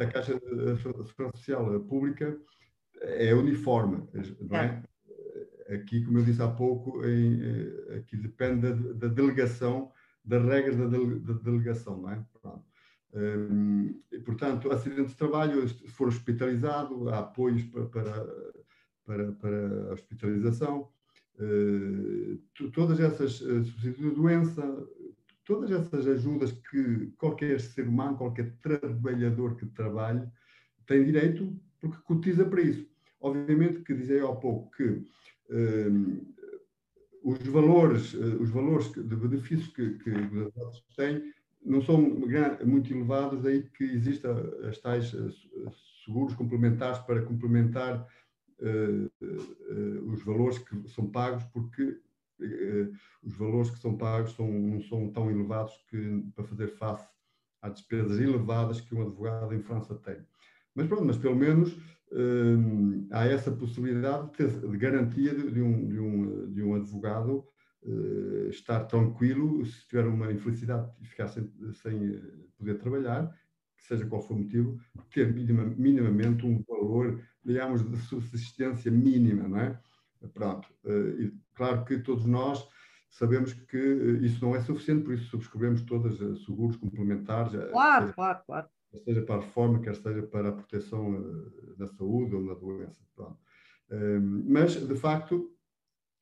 a, 0.00 0.06
Caixa 0.06 0.38
Segurança 0.38 0.92
Social 1.34 1.80
Pública 1.80 2.38
é 3.00 3.34
uniforme, 3.34 4.06
não 4.40 4.56
é? 4.56 4.82
é? 5.68 5.74
Aqui, 5.74 6.04
como 6.04 6.18
eu 6.18 6.24
disse 6.24 6.42
há 6.42 6.48
pouco, 6.48 7.04
em, 7.04 7.40
aqui 7.96 8.16
depende 8.16 8.72
da, 8.72 8.92
da 8.92 9.08
delegação 9.08 9.92
das 10.24 10.44
regras 10.44 10.76
da, 10.76 10.86
da 10.86 11.40
delegação, 11.40 12.00
não 12.00 12.10
é? 12.10 12.24
Um, 13.12 14.00
e, 14.12 14.20
portanto, 14.20 14.70
acidente 14.70 15.08
de 15.08 15.16
trabalho, 15.16 15.68
se 15.68 15.88
for 15.88 16.08
hospitalizado, 16.08 17.08
há 17.08 17.18
apoios 17.18 17.64
para, 17.64 17.86
para, 17.86 18.26
para, 19.04 19.32
para 19.32 19.90
a 19.90 19.92
hospitalização, 19.92 20.88
todas 22.72 23.00
essas, 23.00 23.40
uh, 23.40 23.64
subsídio 23.64 24.10
de 24.10 24.16
doença, 24.16 24.88
todas 25.44 25.70
essas 25.70 26.06
ajudas 26.06 26.52
que 26.52 27.06
qualquer 27.18 27.60
ser 27.60 27.88
humano, 27.88 28.16
qualquer 28.16 28.56
trabalhador 28.62 29.56
que 29.56 29.66
trabalhe 29.66 30.26
tem 30.86 31.04
direito 31.04 31.56
porque 31.80 31.96
cotiza 32.04 32.44
para 32.44 32.60
isso. 32.60 32.86
Obviamente 33.20 33.80
que 33.80 33.94
dizia 33.94 34.24
há 34.24 34.36
pouco 34.36 34.70
que 34.76 35.02
um, 35.50 36.20
os 37.22 37.38
valores, 37.46 38.14
uh, 38.14 38.42
os 38.42 38.50
valores 38.50 38.90
de 38.92 39.16
benefícios 39.16 39.68
que, 39.68 39.98
que 39.98 40.10
os 40.10 40.16
advogados 40.16 40.84
têm 40.96 41.32
não 41.62 41.82
são 41.82 42.00
muito 42.64 42.92
elevados, 42.92 43.42
daí 43.42 43.62
que 43.76 43.84
existem 43.84 44.30
as 44.66 44.78
tais 44.78 45.14
seguros 46.04 46.34
complementares 46.34 46.98
para 47.00 47.20
complementar 47.22 48.06
os 50.06 50.22
valores 50.22 50.58
que 50.58 50.88
são 50.88 51.10
pagos, 51.10 51.44
porque 51.44 51.98
os 53.22 53.36
valores 53.36 53.70
que 53.70 53.78
são 53.78 53.96
pagos 53.96 54.32
são, 54.32 54.50
não 54.50 54.80
são 54.80 55.10
tão 55.10 55.30
elevados 55.30 55.72
que, 55.88 56.24
para 56.34 56.44
fazer 56.44 56.68
face 56.68 57.06
às 57.62 57.74
despesas 57.74 58.18
elevadas 58.18 58.80
que 58.80 58.94
um 58.94 59.02
advogado 59.02 59.54
em 59.54 59.60
França 59.60 59.94
tem. 59.94 60.16
Mas 60.74 60.86
pronto, 60.86 61.04
mas 61.04 61.18
pelo 61.18 61.36
menos 61.36 61.76
há 63.10 63.26
essa 63.26 63.50
possibilidade 63.52 64.26
de, 64.26 64.32
ter, 64.32 64.48
de 64.48 64.76
garantia 64.76 65.34
de, 65.34 65.50
de, 65.50 65.62
um, 65.62 65.88
de, 65.88 65.98
um, 66.00 66.52
de 66.52 66.62
um 66.62 66.74
advogado 66.74 67.44
uh, 67.82 68.48
estar 68.48 68.84
tranquilo 68.84 69.64
se 69.64 69.86
tiver 69.86 70.06
uma 70.06 70.32
infelicidade 70.32 70.90
e 71.00 71.06
ficar 71.06 71.28
sem, 71.28 71.50
sem 71.74 72.14
eh, 72.14 72.22
poder 72.58 72.78
trabalhar, 72.78 73.32
seja 73.82 74.06
qual 74.06 74.22
for 74.22 74.34
o 74.34 74.38
motivo, 74.38 74.78
ter 75.12 75.32
minima, 75.32 75.64
minimamente 75.64 76.46
um 76.46 76.62
valor, 76.68 77.20
digamos, 77.44 77.88
de 77.88 77.96
subsistência 77.98 78.90
mínima, 78.90 79.48
não 79.48 79.58
é? 79.58 79.80
Pronto. 80.34 80.68
Uh, 80.84 81.22
e 81.22 81.34
claro 81.54 81.84
que 81.84 81.98
todos 81.98 82.26
nós 82.26 82.66
sabemos 83.08 83.52
que 83.52 83.78
isso 84.22 84.44
não 84.44 84.54
é 84.54 84.60
suficiente, 84.60 85.04
por 85.04 85.14
isso 85.14 85.30
subscrevemos 85.30 85.82
todas 85.82 86.18
seguros 86.44 86.76
complementares. 86.76 87.52
Claro, 87.70 88.12
claro, 88.12 88.42
claro 88.46 88.68
quer 88.90 88.98
seja 88.98 89.22
para 89.22 89.36
a 89.36 89.40
reforma, 89.40 89.80
quer 89.80 89.94
seja 89.94 90.22
para 90.22 90.48
a 90.48 90.52
proteção 90.52 91.12
da 91.76 91.86
saúde 91.86 92.34
ou 92.34 92.42
na 92.42 92.54
doença. 92.54 92.96
Pronto. 93.14 93.38
Uh, 93.90 94.20
mas, 94.46 94.74
de 94.74 94.94
facto, 94.96 95.52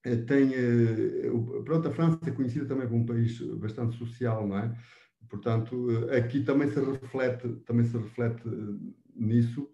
eh, 0.05 0.16
tem. 0.16 0.51
Pronto, 1.64 1.88
a 1.88 1.90
França 1.90 2.18
é 2.27 2.31
conhecida 2.31 2.66
também 2.66 2.87
como 2.87 3.03
um 3.03 3.07
país 3.07 3.40
bastante 3.57 3.97
social, 3.97 4.47
não 4.47 4.59
é? 4.59 4.77
Portanto, 5.28 5.88
aqui 6.16 6.42
também 6.42 6.70
se 6.70 6.80
reflete, 6.80 7.48
também 7.66 7.84
se 7.84 7.96
reflete 7.96 8.42
nisso. 9.14 9.68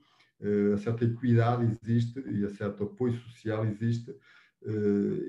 a 0.74 0.76
certa 0.78 1.04
equidade 1.04 1.64
existe 1.82 2.20
e 2.20 2.44
a 2.44 2.50
certo 2.50 2.84
apoio 2.84 3.14
social 3.14 3.64
existe. 3.66 4.14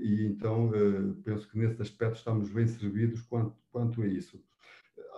e 0.02 0.26
então, 0.26 0.72
penso 1.24 1.50
que 1.50 1.58
nesse 1.58 1.82
aspecto 1.82 2.18
estamos 2.18 2.50
bem 2.50 2.68
servidos 2.68 3.22
quanto, 3.22 3.56
quanto 3.72 4.02
a 4.02 4.08
isso. 4.08 4.44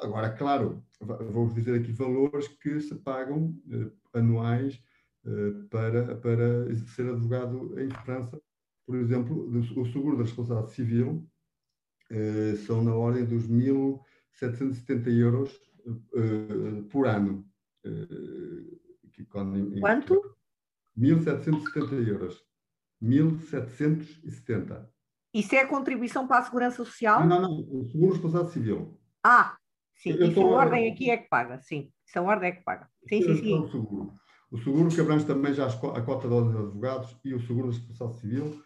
Agora, 0.01 0.29
claro, 0.29 0.83
vou 0.99 1.49
dizer 1.49 1.79
aqui 1.79 1.91
valores 1.91 2.47
que 2.47 2.79
se 2.79 2.95
pagam 2.95 3.55
eh, 3.71 3.91
anuais 4.13 4.81
eh, 5.25 5.51
para, 5.69 6.15
para 6.17 6.75
ser 6.87 7.09
advogado 7.09 7.79
em 7.79 7.89
França. 7.89 8.39
Por 8.85 8.95
exemplo, 8.95 9.49
o 9.49 9.85
seguro 9.85 10.17
da 10.17 10.23
responsabilidade 10.23 10.75
civil 10.75 11.27
eh, 12.11 12.55
são 12.65 12.83
na 12.83 12.93
ordem 12.93 13.25
dos 13.25 13.47
1.770 14.41 15.07
euros 15.19 15.59
por 16.89 17.07
ano. 17.07 17.45
Quanto? 19.79 20.35
1.770 20.97 22.07
euros. 22.07 22.45
1.770. 23.01 24.87
Isso 25.33 25.55
é 25.55 25.59
a 25.59 25.67
contribuição 25.67 26.27
para 26.27 26.39
a 26.39 26.43
segurança 26.43 26.77
social? 26.77 27.25
Não, 27.25 27.41
não, 27.41 27.49
não. 27.49 27.81
O 27.81 27.85
seguro 27.85 28.07
de 28.07 28.13
responsabilidade 28.13 28.53
civil. 28.53 28.99
Ah, 29.23 29.57
Sim, 29.97 30.11
eu 30.11 30.27
isso 30.27 30.41
a 30.41 30.45
ordem 30.45 30.91
aqui 30.91 31.09
é 31.09 31.17
que 31.17 31.27
paga, 31.27 31.59
sim. 31.59 31.91
Isso 32.05 32.19
a 32.19 32.21
ordem 32.21 32.49
é 32.49 32.51
que 32.53 32.63
paga. 32.63 32.87
Sim, 33.09 33.21
sim, 33.21 33.35
sim. 33.35 33.59
O 33.59 33.67
seguro. 33.67 34.13
O 34.49 34.57
seguro 34.57 34.89
que 34.89 35.01
abrange 35.01 35.25
também 35.25 35.53
já 35.53 35.67
a 35.67 36.01
cota 36.01 36.29
de 36.29 36.51
de 36.51 36.57
advogados 36.57 37.17
e 37.25 37.33
o 37.33 37.41
seguro 37.41 37.69
responsabilidade 37.69 38.21
civil, 38.21 38.63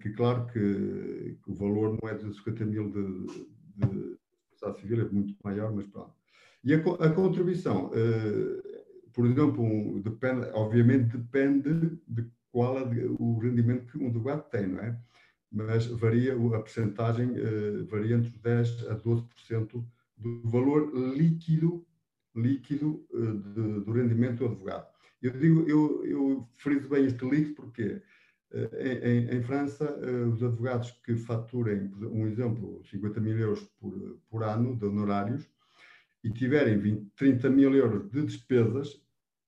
que 0.00 0.10
claro 0.14 0.46
que, 0.46 1.38
que, 1.44 1.50
o 1.50 1.54
valor 1.54 1.98
não 2.00 2.08
é 2.08 2.14
de 2.14 2.32
50 2.34 2.64
mil 2.64 2.90
de, 2.90 3.26
de 3.76 4.18
responsabilidade 4.62 4.80
civil, 4.80 5.06
é 5.06 5.08
muito 5.10 5.34
maior, 5.42 5.72
mas 5.72 5.86
pronto. 5.86 6.12
E 6.64 6.74
a, 6.74 6.78
a 6.78 7.10
contribuição, 7.10 7.86
uh, 7.86 8.62
por 9.12 9.26
exemplo, 9.26 9.62
um, 9.62 10.00
depende, 10.00 10.46
obviamente 10.52 11.16
depende 11.16 11.98
de 12.06 12.30
qual 12.50 12.78
é 12.78 12.84
o 13.18 13.38
rendimento 13.38 13.86
que 13.86 13.98
um 13.98 14.06
advogado 14.06 14.48
tem, 14.50 14.66
não 14.66 14.80
é? 14.80 14.98
Mas 15.50 15.86
varia, 15.86 16.34
a 16.34 16.60
percentagem 16.60 17.30
uh, 17.30 17.84
varia 17.86 18.16
entre 18.16 18.30
10% 18.38 18.88
a 18.90 18.96
12% 18.96 19.84
do 20.16 20.48
valor 20.48 20.92
líquido, 21.16 21.84
líquido 22.34 23.04
eh, 23.12 23.18
de, 23.18 23.80
do 23.80 23.92
rendimento 23.92 24.38
do 24.38 24.46
advogado. 24.46 24.86
Eu 25.20 25.32
digo, 25.32 25.68
eu, 25.68 26.04
eu 26.06 26.48
friso 26.58 26.88
bem 26.88 27.06
este 27.06 27.28
líquido 27.28 27.54
porque 27.56 28.00
eh, 28.52 29.00
em, 29.02 29.36
em, 29.36 29.42
França, 29.42 29.84
eh, 29.84 30.24
os 30.24 30.42
advogados 30.42 30.90
que 31.04 31.16
faturem, 31.16 31.90
um 32.02 32.26
exemplo, 32.26 32.82
50 32.84 33.20
mil 33.20 33.38
euros 33.38 33.62
por, 33.80 34.18
por 34.28 34.42
ano 34.42 34.76
de 34.76 34.84
honorários 34.84 35.48
e 36.22 36.30
tiverem 36.30 36.78
20, 36.78 37.10
30 37.16 37.50
mil 37.50 37.74
euros 37.74 38.10
de 38.10 38.24
despesas, 38.24 39.02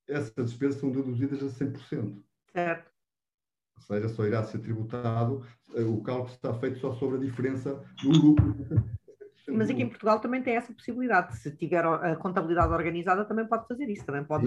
essas 0.09 0.51
despesas 0.51 0.81
são 0.81 0.90
deduzidas 0.90 1.43
a 1.43 1.47
100%. 1.47 2.23
Certo. 2.53 2.90
Ou 3.77 3.83
seja, 3.83 4.09
só 4.09 4.25
irá 4.25 4.43
ser 4.45 4.61
tributado, 4.61 5.45
o 5.69 6.03
cálculo 6.03 6.33
está 6.33 6.55
feito 6.55 6.79
só 6.79 6.93
sobre 6.93 7.17
a 7.17 7.21
diferença 7.21 7.75
do 8.03 8.11
lucro 8.11 8.55
mas 9.48 9.70
aqui 9.70 9.83
em 9.83 9.88
Portugal 9.88 10.20
também 10.20 10.42
tem 10.42 10.57
essa 10.57 10.72
possibilidade. 10.72 11.37
Se 11.37 11.50
tiver 11.50 11.85
a 11.85 12.16
contabilidade 12.16 12.72
organizada, 12.72 13.24
também 13.24 13.46
pode 13.46 13.66
fazer 13.66 13.88
isso. 13.88 14.04
Também 14.04 14.24
pode, 14.24 14.46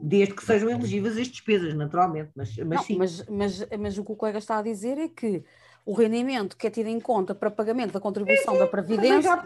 desde 0.00 0.34
que 0.34 0.44
sejam 0.44 0.70
elegíveis 0.70 1.18
as 1.18 1.28
despesas, 1.28 1.74
naturalmente. 1.74 2.30
Mas, 2.34 2.56
mas, 2.56 2.88
Não, 2.88 2.98
mas, 2.98 3.26
mas, 3.28 3.68
mas, 3.78 3.98
o 3.98 4.04
que 4.04 4.12
o 4.12 4.16
colega 4.16 4.38
está 4.38 4.58
a 4.58 4.62
dizer 4.62 4.98
é 4.98 5.08
que 5.08 5.44
o 5.84 5.92
rendimento 5.92 6.56
que 6.56 6.66
é 6.66 6.70
tido 6.70 6.88
em 6.88 7.00
conta 7.00 7.34
para 7.34 7.50
pagamento 7.50 7.92
da 7.92 8.00
contribuição 8.00 8.54
sim, 8.54 8.60
da 8.60 8.66
Previdência 8.66 9.44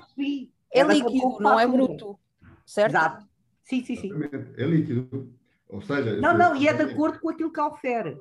é, 0.72 0.80
é 0.80 0.84
líquido, 0.84 1.38
não 1.40 1.58
é 1.58 1.66
bruto. 1.66 2.18
Certo? 2.64 2.92
Exato. 2.92 3.26
Sim, 3.62 3.84
sim, 3.84 3.96
sim. 3.96 4.10
É 4.56 4.64
líquido. 4.64 5.32
Ou 5.68 5.80
seja, 5.80 6.16
não, 6.20 6.36
não, 6.36 6.54
e 6.54 6.68
é 6.68 6.72
de 6.72 6.82
acordo 6.82 7.18
com 7.18 7.30
aquilo 7.30 7.52
que 7.52 7.60
ofere 7.60 8.16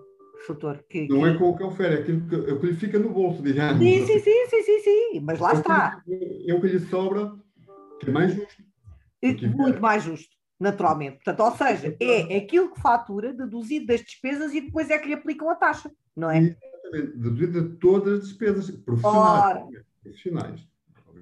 Que, 0.89 1.07
não 1.07 1.25
é 1.25 1.37
com 1.37 1.51
o 1.51 1.57
que 1.57 1.63
oferece, 1.63 1.99
é 1.99 2.01
aquilo 2.01 2.27
que, 2.27 2.35
é 2.35 2.53
o 2.53 2.59
que 2.59 2.65
lhe 2.65 2.75
fica 2.75 2.99
no 2.99 3.09
bolso, 3.09 3.41
digamos. 3.41 3.77
Sim, 3.81 4.05
sim, 4.05 4.19
sim, 4.19 4.45
sim, 4.49 4.63
sim, 4.63 4.79
sim. 4.79 5.19
mas 5.21 5.39
lá 5.39 5.51
é 5.51 5.55
está. 5.55 6.01
Que, 6.01 6.45
é 6.49 6.53
o 6.53 6.59
que 6.59 6.67
lhe 6.67 6.79
sobra, 6.79 7.33
que 7.99 8.09
é 8.09 8.11
mais 8.11 8.33
justo. 8.33 8.63
Muito 9.55 9.81
mais 9.81 10.03
justo, 10.03 10.35
naturalmente. 10.59 11.23
Portanto, 11.23 11.39
ou 11.39 11.51
seja, 11.55 11.95
é 11.97 12.35
aquilo 12.35 12.73
que 12.73 12.81
fatura, 12.81 13.31
deduzido 13.31 13.85
das 13.85 14.01
despesas 14.01 14.53
e 14.53 14.59
depois 14.59 14.89
é 14.89 14.97
que 14.97 15.07
lhe 15.07 15.13
aplicam 15.13 15.49
a 15.49 15.55
taxa, 15.55 15.89
não 16.13 16.29
é? 16.29 16.39
Exatamente, 16.39 17.17
deduzido 17.17 17.69
de 17.69 17.75
todas 17.77 18.19
as 18.19 18.27
despesas 18.27 18.69
profissionais. 18.69 19.55
Ora. 19.55 19.67
Profissionais 20.03 20.72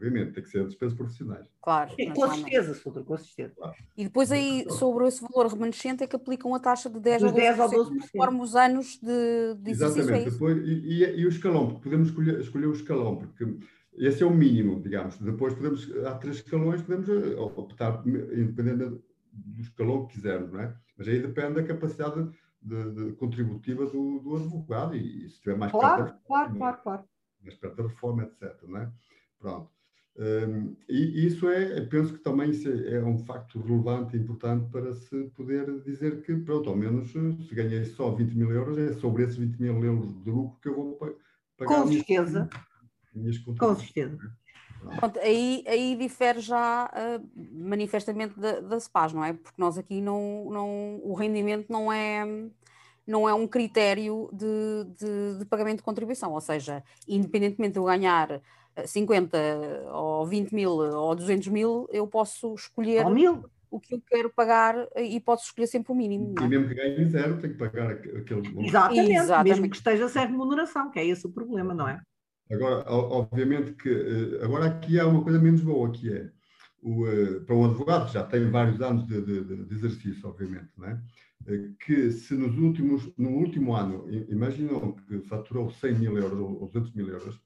obviamente, 0.01 0.33
tem 0.33 0.43
que 0.43 0.49
ser 0.49 0.65
despesas 0.65 0.97
profissionais. 0.97 1.45
Claro. 1.61 1.93
Sim, 1.95 2.11
com 2.11 2.33
certeza, 2.33 2.73
Soutor, 2.73 3.03
com 3.03 3.17
certeza. 3.17 3.53
Claro. 3.55 3.75
E 3.95 4.03
depois 4.03 4.31
aí, 4.31 4.65
sobre 4.69 5.07
esse 5.07 5.21
valor 5.21 5.51
remanescente, 5.51 6.03
é 6.03 6.07
que 6.07 6.15
aplicam 6.15 6.55
a 6.55 6.59
taxa 6.59 6.89
de 6.89 6.99
10 6.99 7.23
ou 7.23 7.29
12%, 7.29 7.35
10 7.35 7.59
ou 7.59 7.69
12%. 7.69 7.99
conforme 8.01 8.41
os 8.41 8.55
anos 8.55 8.99
de, 8.99 9.55
de 9.59 9.71
Exatamente. 9.71 10.27
É 10.27 10.31
depois, 10.31 10.57
e, 10.57 10.71
e, 10.71 11.19
e, 11.19 11.25
o 11.25 11.29
escalão, 11.29 11.67
porque 11.67 11.83
podemos 11.83 12.09
escolher, 12.09 12.39
escolher 12.39 12.65
o 12.65 12.73
escalão, 12.73 13.17
porque 13.17 13.45
esse 13.93 14.23
é 14.23 14.25
o 14.25 14.31
mínimo, 14.31 14.81
digamos. 14.81 15.17
Depois 15.19 15.53
podemos, 15.53 15.89
há 16.05 16.15
três 16.15 16.37
escalões, 16.37 16.81
podemos 16.81 17.07
eh, 17.07 17.39
optar, 17.39 18.01
independente 18.07 18.99
do 19.31 19.61
escalão 19.61 20.07
que 20.07 20.15
quisermos, 20.15 20.51
não 20.51 20.61
é? 20.61 20.75
Mas 20.97 21.07
aí 21.07 21.19
depende 21.19 21.55
da 21.55 21.63
capacidade 21.63 22.27
de, 22.61 22.91
de 22.91 23.11
contributiva 23.13 23.85
do, 23.85 24.19
do, 24.19 24.35
advogado 24.35 24.95
e, 24.95 25.25
e 25.25 25.29
se 25.29 25.39
tiver 25.39 25.57
mais 25.57 25.71
claro, 25.71 26.05
perto 26.05 26.19
claro, 26.25 26.55
claro, 26.55 26.77
claro. 26.81 27.03
mais 27.41 27.55
perto 27.55 27.75
da 27.75 27.83
reforma, 27.83 28.23
etc. 28.23 28.63
Não 28.67 28.77
é? 28.79 28.91
Pronto. 29.39 29.80
Um, 30.17 30.76
e 30.89 31.26
isso 31.26 31.50
é, 31.50 31.82
penso 31.82 32.13
que 32.13 32.19
também 32.19 32.52
é, 32.52 32.95
é 32.95 33.04
um 33.04 33.17
facto 33.17 33.60
relevante 33.62 34.15
e 34.15 34.19
importante 34.19 34.69
para 34.69 34.93
se 34.93 35.24
poder 35.36 35.82
dizer 35.82 36.21
que, 36.21 36.36
pronto, 36.36 36.69
ao 36.69 36.76
menos 36.76 37.12
se 37.12 37.56
ganhei 37.56 37.86
só 37.86 38.12
20 38.12 38.34
mil 38.34 38.52
euros, 38.52 38.78
é 38.78 38.93
sobre 38.93 39.24
esses 39.24 39.38
20 39.38 39.58
mil 39.58 39.84
euros 39.84 40.24
de 40.24 40.30
lucro 40.30 40.60
que 40.62 40.67
eu 40.67 40.76
vou 40.76 40.95
pagar. 40.95 41.15
Com 41.65 41.88
certeza. 41.88 42.50
Minhas, 43.13 43.38
Com 43.38 43.76
certeza. 43.76 44.17
Pronto, 44.97 45.19
aí, 45.19 45.63
aí 45.67 45.95
difere 45.95 46.39
já 46.39 46.89
uh, 46.89 47.30
manifestamente 47.52 48.39
da, 48.39 48.60
da 48.62 48.80
SPAS, 48.80 49.13
não 49.13 49.24
é? 49.24 49.34
Porque 49.34 49.62
nós 49.62 49.78
aqui 49.78 50.02
não, 50.02 50.50
não, 50.50 51.00
o 51.04 51.13
rendimento 51.13 51.67
não 51.69 51.93
é, 51.93 52.26
não 53.06 53.30
é 53.30 53.34
um 53.34 53.47
critério 53.47 54.30
de, 54.34 54.86
de, 54.97 55.39
de 55.39 55.45
pagamento 55.45 55.78
de 55.78 55.84
contribuição, 55.84 56.34
ou 56.34 56.41
seja, 56.41 56.84
independentemente 57.08 57.74
de 57.74 57.80
eu 57.80 57.84
ganhar 57.84 58.41
50 58.87 59.37
ou 59.91 60.25
20 60.25 60.51
mil 60.53 60.71
ou 60.71 61.15
200 61.15 61.47
mil, 61.47 61.87
eu 61.91 62.07
posso 62.07 62.53
escolher 62.55 63.05
o 63.69 63.79
que 63.79 63.95
eu 63.95 64.01
quero 64.05 64.29
pagar 64.29 64.75
e 64.97 65.19
posso 65.21 65.45
escolher 65.45 65.67
sempre 65.67 65.93
o 65.93 65.95
mínimo. 65.95 66.35
E 66.37 66.43
é? 66.43 66.47
mesmo 66.47 66.67
que 66.67 66.75
ganhe 66.75 67.05
zero, 67.05 67.39
tem 67.39 67.51
que 67.51 67.57
pagar 67.57 67.91
aqu- 67.91 68.17
aquele 68.17 68.41
valor. 68.41 68.65
Exatamente, 68.65 69.11
Exatamente. 69.13 69.49
mesmo 69.49 69.69
que 69.69 69.75
esteja 69.77 70.09
sem 70.09 70.27
remuneração, 70.27 70.91
que 70.91 70.99
é 70.99 71.05
esse 71.05 71.25
o 71.25 71.31
problema, 71.31 71.73
não 71.73 71.87
é? 71.87 72.01
Agora, 72.51 72.91
o- 72.91 73.11
obviamente 73.11 73.71
que 73.73 73.89
eh, 73.89 74.43
agora 74.43 74.65
aqui 74.65 74.99
há 74.99 75.07
uma 75.07 75.23
coisa 75.23 75.39
menos 75.39 75.61
boa, 75.61 75.89
que 75.89 76.11
é 76.11 76.29
o, 76.83 77.07
eh, 77.07 77.39
para 77.45 77.55
um 77.55 77.63
advogado 77.63 78.07
que 78.07 78.13
já 78.13 78.23
tem 78.25 78.49
vários 78.49 78.81
anos 78.81 79.07
de, 79.07 79.21
de- 79.21 79.65
de- 79.65 79.73
exercício, 79.73 80.27
obviamente, 80.27 80.67
não 80.77 80.87
é? 80.89 80.99
Eh, 81.47 81.69
que 81.85 82.11
se 82.11 82.33
nos 82.33 82.57
últimos, 82.57 83.09
no 83.17 83.29
último 83.29 83.73
ano, 83.73 84.05
imaginam 84.27 84.91
que 85.07 85.21
faturou 85.21 85.69
100 85.71 85.95
mil 85.97 86.17
euros 86.17 86.37
ou 86.37 86.67
200 86.67 86.93
mil 86.93 87.07
euros, 87.07 87.39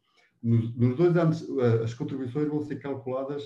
nos, 0.45 0.75
nos 0.75 0.95
dois 0.95 1.17
anos 1.17 1.41
eh, 1.59 1.83
as 1.83 1.93
contribuições 1.95 2.47
vão 2.47 2.61
ser 2.61 2.75
calculadas 2.75 3.43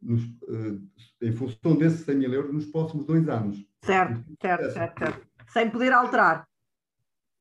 nos, 0.00 0.22
eh, 0.22 1.26
em 1.26 1.32
função 1.32 1.74
desses 1.76 2.00
100 2.06 2.16
mil 2.16 2.32
euros 2.32 2.54
nos 2.54 2.66
próximos 2.66 3.04
dois 3.04 3.28
anos, 3.28 3.58
Certo, 3.84 4.24
certo, 4.40 4.70
certo, 4.72 4.98
certo. 4.98 5.26
Sem 5.48 5.70
poder 5.70 5.92
alterar. 5.92 6.46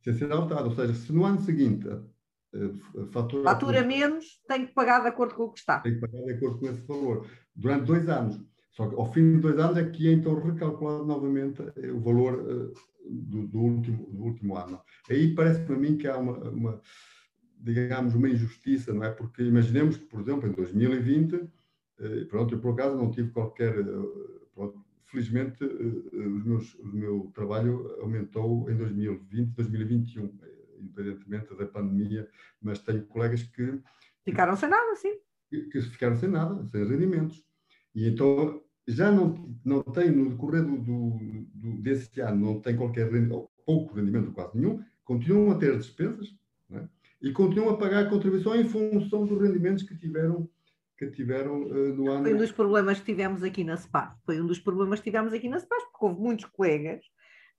sem 0.04 0.14
ser 0.14 0.32
alterado. 0.32 0.70
Ou 0.70 0.76
seja, 0.76 0.94
se 0.94 1.12
no 1.14 1.24
ano 1.24 1.40
seguinte 1.40 1.88
eh, 1.88 3.06
fatura, 3.12 3.44
Fatura 3.44 3.84
menos, 3.84 4.26
tem 4.48 4.66
que 4.66 4.74
pagar 4.74 5.02
de 5.02 5.08
acordo 5.10 5.36
com 5.36 5.44
o 5.44 5.52
que 5.52 5.60
está. 5.60 5.80
tem 5.82 5.94
que 5.96 6.00
pagar 6.00 6.24
de 6.24 6.34
acordo 6.34 6.60
com 6.60 6.68
esse 6.68 6.82
valor, 6.88 7.28
durante 7.56 7.86
dois 7.86 8.10
anos. 8.10 8.40
Só 8.72 8.90
que 8.90 8.96
ao 8.96 9.12
fim 9.14 9.36
de 9.36 9.40
dois 9.40 9.58
anos 9.60 9.78
é 9.78 9.90
que 9.90 10.08
é 10.10 10.12
então 10.14 10.38
recalculado 10.42 11.06
novamente 11.06 11.62
o 11.62 12.00
valor 12.02 12.74
do, 13.08 13.48
do 13.48 13.60
último, 13.60 14.12
do 14.12 14.24
último 14.24 14.58
ano. 14.58 14.82
Aí 15.10 15.34
parece-me 15.34 15.76
a 15.76 15.80
mim 15.80 15.98
que 15.98 16.08
há 16.08 16.18
uma, 16.18 16.38
uma, 16.50 16.82
digamos, 17.60 18.14
uma 18.16 18.30
injustiça, 18.30 18.94
não 18.94 19.04
é? 19.04 19.12
Porque 19.12 19.44
imaginemos 19.44 19.98
que, 19.98 20.06
por 20.06 20.22
exemplo, 20.22 20.48
em 20.48 20.52
2020, 20.54 21.48
eh, 22.00 22.26
pronto, 22.30 22.54
eu 22.56 22.60
por 22.60 22.74
acaso 22.74 22.96
não 22.98 23.12
tive 23.12 23.32
qualquer, 23.32 23.78
eh, 23.80 23.84
pronto, 24.54 24.84
felizmente 25.06 25.64
eh, 25.64 26.18
meus, 26.18 26.76
o 26.76 26.86
meu 26.88 27.32
trabalho 27.34 27.96
aumentou 28.02 28.70
em 28.70 28.76
2020, 28.78 29.54
2021, 29.56 30.26
eh, 30.42 30.52
independentemente 30.82 31.56
da 31.56 31.66
pandemia, 31.66 32.30
mas 32.62 32.80
tenho 32.80 33.06
colegas 33.06 33.44
que 33.44 33.82
Ficaram 34.24 34.56
sem 34.56 34.70
nada, 34.70 34.96
sim. 34.96 35.14
que, 35.50 35.62
que 35.70 35.82
ficaram 35.82 36.16
sem 36.16 36.30
nada, 36.30 36.66
sem 36.70 36.86
rendimentos. 36.86 37.44
E 37.94 38.08
então 38.08 38.62
já 38.88 39.12
não, 39.12 39.58
não 39.64 39.82
tem, 39.82 40.12
no 40.12 40.30
decorrer 40.32 40.64
do, 40.64 40.78
do, 40.78 41.18
do- 41.54 41.82
desse 41.82 42.20
ano, 42.22 42.46
não 42.54 42.60
tem 42.62 42.76
qualquer 42.76 43.06
rendimento, 43.12 43.34
ou 43.36 43.52
pouco 43.66 43.96
rendimento, 43.96 44.32
quase 44.32 44.58
nenhum, 44.58 44.84
continuam 45.04 45.52
a 45.52 45.58
ter 45.58 45.76
despesas 45.78 46.36
né? 46.70 46.88
E 47.22 47.32
continuam 47.32 47.74
a 47.74 47.78
pagar 47.78 48.06
a 48.06 48.10
contribuição 48.10 48.56
em 48.56 48.66
função 48.66 49.26
dos 49.26 49.42
rendimentos 49.42 49.84
que 49.84 49.96
tiveram, 49.98 50.50
que 50.98 51.10
tiveram 51.12 51.64
eh, 51.64 51.94
no 51.94 52.10
ano. 52.10 52.24
Foi 52.24 52.34
um 52.34 52.38
dos 52.38 52.52
problemas 52.52 53.00
que 53.00 53.06
tivemos 53.06 53.44
aqui 53.44 53.64
na 53.64 53.78
SPAS. 53.78 54.14
Foi 54.26 54.42
um 54.42 54.46
dos 54.46 54.60
problemas 54.60 55.00
que 55.00 55.06
tivemos 55.06 55.34
aqui 55.34 55.50
na 55.50 55.60
SPAS, 55.60 55.84
porque 55.92 56.06
houve 56.06 56.22
muitos 56.22 56.46
colegas 56.46 57.04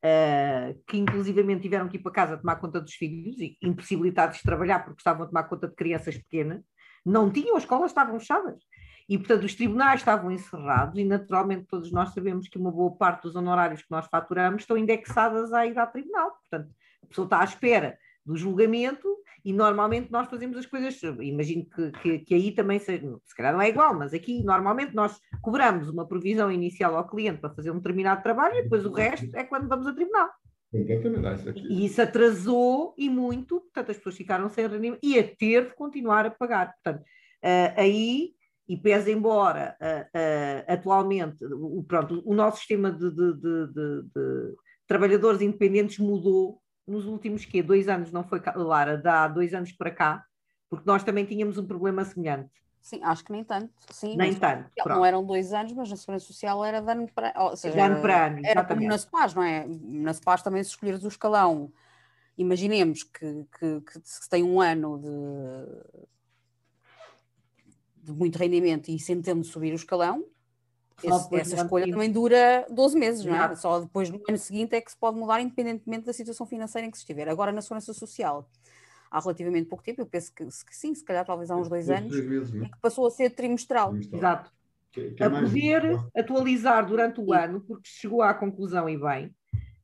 ah, 0.02 0.74
que 0.86 0.98
inclusivamente 0.98 1.62
tiveram 1.62 1.88
que 1.88 1.96
ir 1.96 2.00
para 2.00 2.12
casa 2.12 2.36
tomar 2.36 2.56
conta 2.56 2.80
dos 2.80 2.94
filhos 2.94 3.40
e 3.40 3.56
impossibilitados 3.62 4.36
de 4.38 4.42
trabalhar 4.44 4.84
porque 4.84 5.00
estavam 5.00 5.24
a 5.24 5.26
tomar 5.26 5.44
conta 5.44 5.66
de 5.66 5.74
crianças 5.74 6.16
pequenas, 6.16 6.62
não 7.04 7.30
tinham, 7.30 7.56
as 7.56 7.64
escolas 7.64 7.90
estavam 7.90 8.18
fechadas. 8.20 8.62
E, 9.08 9.16
portanto, 9.16 9.44
os 9.44 9.54
tribunais 9.54 10.00
estavam 10.00 10.30
encerrados 10.30 10.98
e, 10.98 11.04
naturalmente, 11.04 11.66
todos 11.66 11.92
nós 11.92 12.12
sabemos 12.12 12.48
que 12.48 12.58
uma 12.58 12.70
boa 12.70 12.96
parte 12.96 13.22
dos 13.22 13.36
honorários 13.36 13.82
que 13.82 13.90
nós 13.90 14.06
faturamos 14.06 14.62
estão 14.62 14.76
indexadas 14.76 15.52
à 15.52 15.64
ida 15.66 15.86
tribunal. 15.86 16.32
Portanto, 16.32 16.72
a 17.02 17.06
pessoa 17.06 17.24
está 17.24 17.40
à 17.40 17.44
espera 17.44 17.96
do 18.24 18.36
julgamento 18.36 19.08
e, 19.46 19.52
normalmente, 19.52 20.10
nós 20.10 20.28
fazemos 20.28 20.56
as 20.56 20.66
coisas. 20.66 21.00
Imagino 21.20 21.64
que, 21.66 21.92
que, 21.92 22.18
que 22.18 22.34
aí 22.34 22.50
também, 22.50 22.80
seja, 22.80 23.08
se 23.24 23.36
calhar 23.36 23.52
não 23.52 23.62
é 23.62 23.68
igual, 23.68 23.96
mas 23.96 24.12
aqui, 24.12 24.42
normalmente, 24.42 24.92
nós 24.92 25.20
cobramos 25.40 25.88
uma 25.88 26.04
provisão 26.04 26.50
inicial 26.50 26.96
ao 26.96 27.06
cliente 27.06 27.40
para 27.40 27.54
fazer 27.54 27.70
um 27.70 27.76
determinado 27.76 28.24
trabalho 28.24 28.56
e 28.56 28.62
depois 28.64 28.84
o 28.84 28.90
resto 28.92 29.30
é 29.36 29.44
quando 29.44 29.68
vamos 29.68 29.86
a 29.86 29.94
tribunal. 29.94 30.28
E 31.54 31.86
isso 31.86 32.02
atrasou 32.02 32.92
e 32.98 33.08
muito, 33.08 33.60
portanto, 33.60 33.90
as 33.92 33.96
pessoas 33.96 34.16
ficaram 34.16 34.48
sem 34.48 34.66
rendimento 34.66 34.98
e 35.00 35.16
a 35.16 35.22
ter 35.22 35.68
de 35.68 35.74
continuar 35.76 36.26
a 36.26 36.30
pagar. 36.30 36.74
Portanto, 36.74 37.04
ah, 37.44 37.74
aí, 37.76 38.32
e 38.68 38.76
pese 38.76 39.12
embora 39.12 39.76
ah, 39.80 40.08
ah, 40.12 40.72
atualmente 40.74 41.44
o, 41.44 41.84
pronto, 41.84 42.20
o 42.26 42.34
nosso 42.34 42.58
sistema 42.58 42.90
de- 42.90 43.14
de- 43.14 43.34
de- 43.34 44.02
de 44.12 44.56
trabalhadores 44.88 45.40
independentes 45.40 46.00
mudou 46.00 46.60
nos 46.86 47.06
últimos 47.06 47.44
quê? 47.44 47.62
dois 47.62 47.88
anos, 47.88 48.12
não 48.12 48.22
foi, 48.24 48.40
Lara? 48.54 48.96
Dá 48.96 49.26
dois 49.28 49.52
anos 49.52 49.72
para 49.72 49.90
cá, 49.90 50.24
porque 50.68 50.86
nós 50.86 51.02
também 51.02 51.24
tínhamos 51.24 51.58
um 51.58 51.66
problema 51.66 52.04
semelhante. 52.04 52.50
Sim, 52.80 53.00
acho 53.02 53.24
que 53.24 53.32
nem 53.32 53.42
tanto. 53.42 53.72
Sim, 53.90 54.16
Nem 54.16 54.32
tanto. 54.32 54.70
Não 54.86 55.04
eram 55.04 55.24
dois 55.24 55.52
anos, 55.52 55.72
mas 55.72 55.90
na 55.90 55.96
Segurança 55.96 56.26
Social 56.26 56.64
era 56.64 56.80
de 56.80 56.88
ano 56.88 57.08
para 57.12 57.32
ou 57.36 57.56
seja, 57.56 57.74
De 57.74 57.80
ano 57.80 58.00
para 58.00 58.26
ano, 58.26 58.40
Era 58.44 58.64
como 58.64 58.80
na 58.86 58.96
SPAS, 58.96 59.34
não 59.34 59.42
é? 59.42 59.66
Na 59.66 60.12
SPAS 60.12 60.42
também 60.42 60.62
se 60.62 60.70
escolheres 60.70 61.02
o 61.02 61.08
escalão, 61.08 61.72
imaginemos 62.38 63.02
que, 63.02 63.44
que, 63.58 63.80
que 63.80 64.00
se 64.04 64.28
tem 64.28 64.44
um 64.44 64.60
ano 64.60 65.00
de, 65.00 66.04
de 68.04 68.12
muito 68.12 68.36
rendimento 68.36 68.88
e 68.88 68.96
de 68.96 69.44
subir 69.44 69.72
o 69.72 69.76
escalão, 69.76 70.24
esse- 71.02 71.34
essa 71.36 71.56
escolha 71.56 71.90
também 71.90 72.10
dura 72.10 72.66
12 72.70 72.98
meses, 72.98 73.24
não 73.24 73.34
é? 73.34 73.54
Só 73.56 73.80
depois 73.80 74.08
no 74.10 74.20
ano 74.28 74.38
seguinte 74.38 74.74
é 74.74 74.80
que 74.80 74.90
se 74.90 74.96
pode 74.96 75.18
mudar, 75.18 75.40
independentemente 75.40 76.06
da 76.06 76.12
situação 76.12 76.46
financeira 76.46 76.86
em 76.86 76.90
que 76.90 76.96
se 76.96 77.02
estiver. 77.02 77.28
Agora, 77.28 77.52
na 77.52 77.60
Segurança 77.60 77.92
Social, 77.92 78.48
há 79.10 79.20
relativamente 79.20 79.68
pouco 79.68 79.84
tempo, 79.84 80.00
eu 80.00 80.06
penso 80.06 80.32
que, 80.34 80.44
que 80.44 80.76
sim, 80.76 80.94
se 80.94 81.04
calhar 81.04 81.24
talvez 81.24 81.50
há 81.50 81.56
uns 81.56 81.68
dois 81.68 81.86
Dois, 81.86 81.98
anos, 81.98 82.12
três 82.12 82.26
meses, 82.28 82.52
não 82.52 82.62
é 82.62 82.66
é? 82.66 82.68
que 82.70 82.78
passou 82.80 83.06
a 83.06 83.10
ser 83.10 83.30
trimestral. 83.30 83.94
Exato. 83.96 84.50
Que- 84.90 85.10
que 85.10 85.22
é 85.22 85.26
a 85.26 85.30
mais- 85.30 85.48
poder 85.50 85.98
atualizar 86.16 86.86
durante 86.86 87.20
o 87.20 87.24
Sim. 87.26 87.34
ano, 87.34 87.60
porque 87.60 87.88
chegou 87.88 88.22
à 88.22 88.32
conclusão, 88.32 88.88
e 88.88 88.96
bem, 88.98 89.34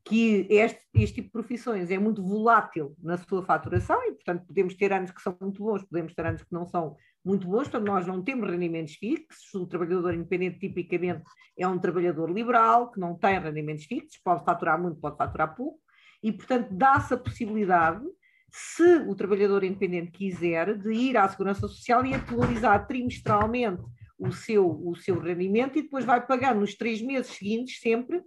que 0.04 0.46
este, 0.50 0.80
este 0.94 1.14
tipo 1.16 1.26
de 1.28 1.32
profissões 1.32 1.90
é 1.90 1.98
muito 1.98 2.22
volátil 2.22 2.96
na 3.00 3.16
sua 3.18 3.42
faturação 3.44 4.02
e, 4.08 4.12
portanto, 4.12 4.44
podemos 4.46 4.74
ter 4.74 4.92
anos 4.92 5.10
que 5.10 5.20
são 5.22 5.36
muito 5.40 5.62
bons, 5.62 5.84
podemos 5.84 6.12
ter 6.14 6.26
anos 6.26 6.42
que 6.42 6.52
não 6.52 6.66
são 6.66 6.96
muito 7.24 7.46
bons, 7.46 7.68
portanto, 7.68 7.86
nós 7.86 8.06
não 8.06 8.22
temos 8.22 8.50
rendimentos 8.50 8.94
fixos. 8.94 9.54
O 9.54 9.66
trabalhador 9.66 10.14
independente, 10.14 10.58
tipicamente, 10.58 11.22
é 11.56 11.66
um 11.66 11.78
trabalhador 11.78 12.30
liberal, 12.30 12.90
que 12.90 12.98
não 12.98 13.14
tem 13.16 13.38
rendimentos 13.38 13.84
fixos, 13.84 14.20
pode 14.24 14.44
faturar 14.44 14.80
muito, 14.80 15.00
pode 15.00 15.16
faturar 15.16 15.54
pouco, 15.54 15.78
e, 16.22 16.32
portanto, 16.32 16.68
dá-se 16.72 17.14
a 17.14 17.16
possibilidade, 17.16 18.04
se 18.50 18.96
o 19.08 19.14
trabalhador 19.14 19.64
independente 19.64 20.10
quiser, 20.12 20.76
de 20.78 20.92
ir 20.92 21.16
à 21.16 21.28
Segurança 21.28 21.66
Social 21.66 22.04
e 22.04 22.14
atualizar 22.14 22.86
trimestralmente 22.86 23.82
o 24.18 24.30
seu, 24.30 24.68
o 24.68 24.94
seu 24.94 25.18
rendimento 25.18 25.78
e 25.78 25.82
depois 25.82 26.04
vai 26.04 26.24
pagando 26.24 26.60
nos 26.60 26.74
três 26.74 27.02
meses 27.02 27.32
seguintes 27.32 27.80
sempre 27.80 28.22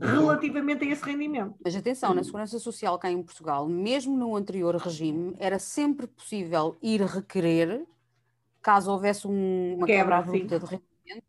relativamente 0.00 0.84
a 0.84 0.88
esse 0.88 1.02
rendimento. 1.02 1.54
Mas 1.64 1.74
atenção, 1.74 2.12
na 2.12 2.22
Segurança 2.22 2.58
Social 2.58 2.98
cá 2.98 3.10
em 3.10 3.22
Portugal, 3.22 3.66
mesmo 3.66 4.16
no 4.16 4.36
anterior 4.36 4.76
regime, 4.76 5.34
era 5.38 5.58
sempre 5.58 6.06
possível 6.06 6.76
ir 6.82 7.00
requerer, 7.00 7.86
caso 8.68 8.90
houvesse 8.92 9.26
um- 9.26 9.76
uma 9.76 9.86
Quebra, 9.86 10.02
quebra 10.02 10.16
abrupta 10.18 10.58
de 10.60 10.66
rendimento, 10.66 11.26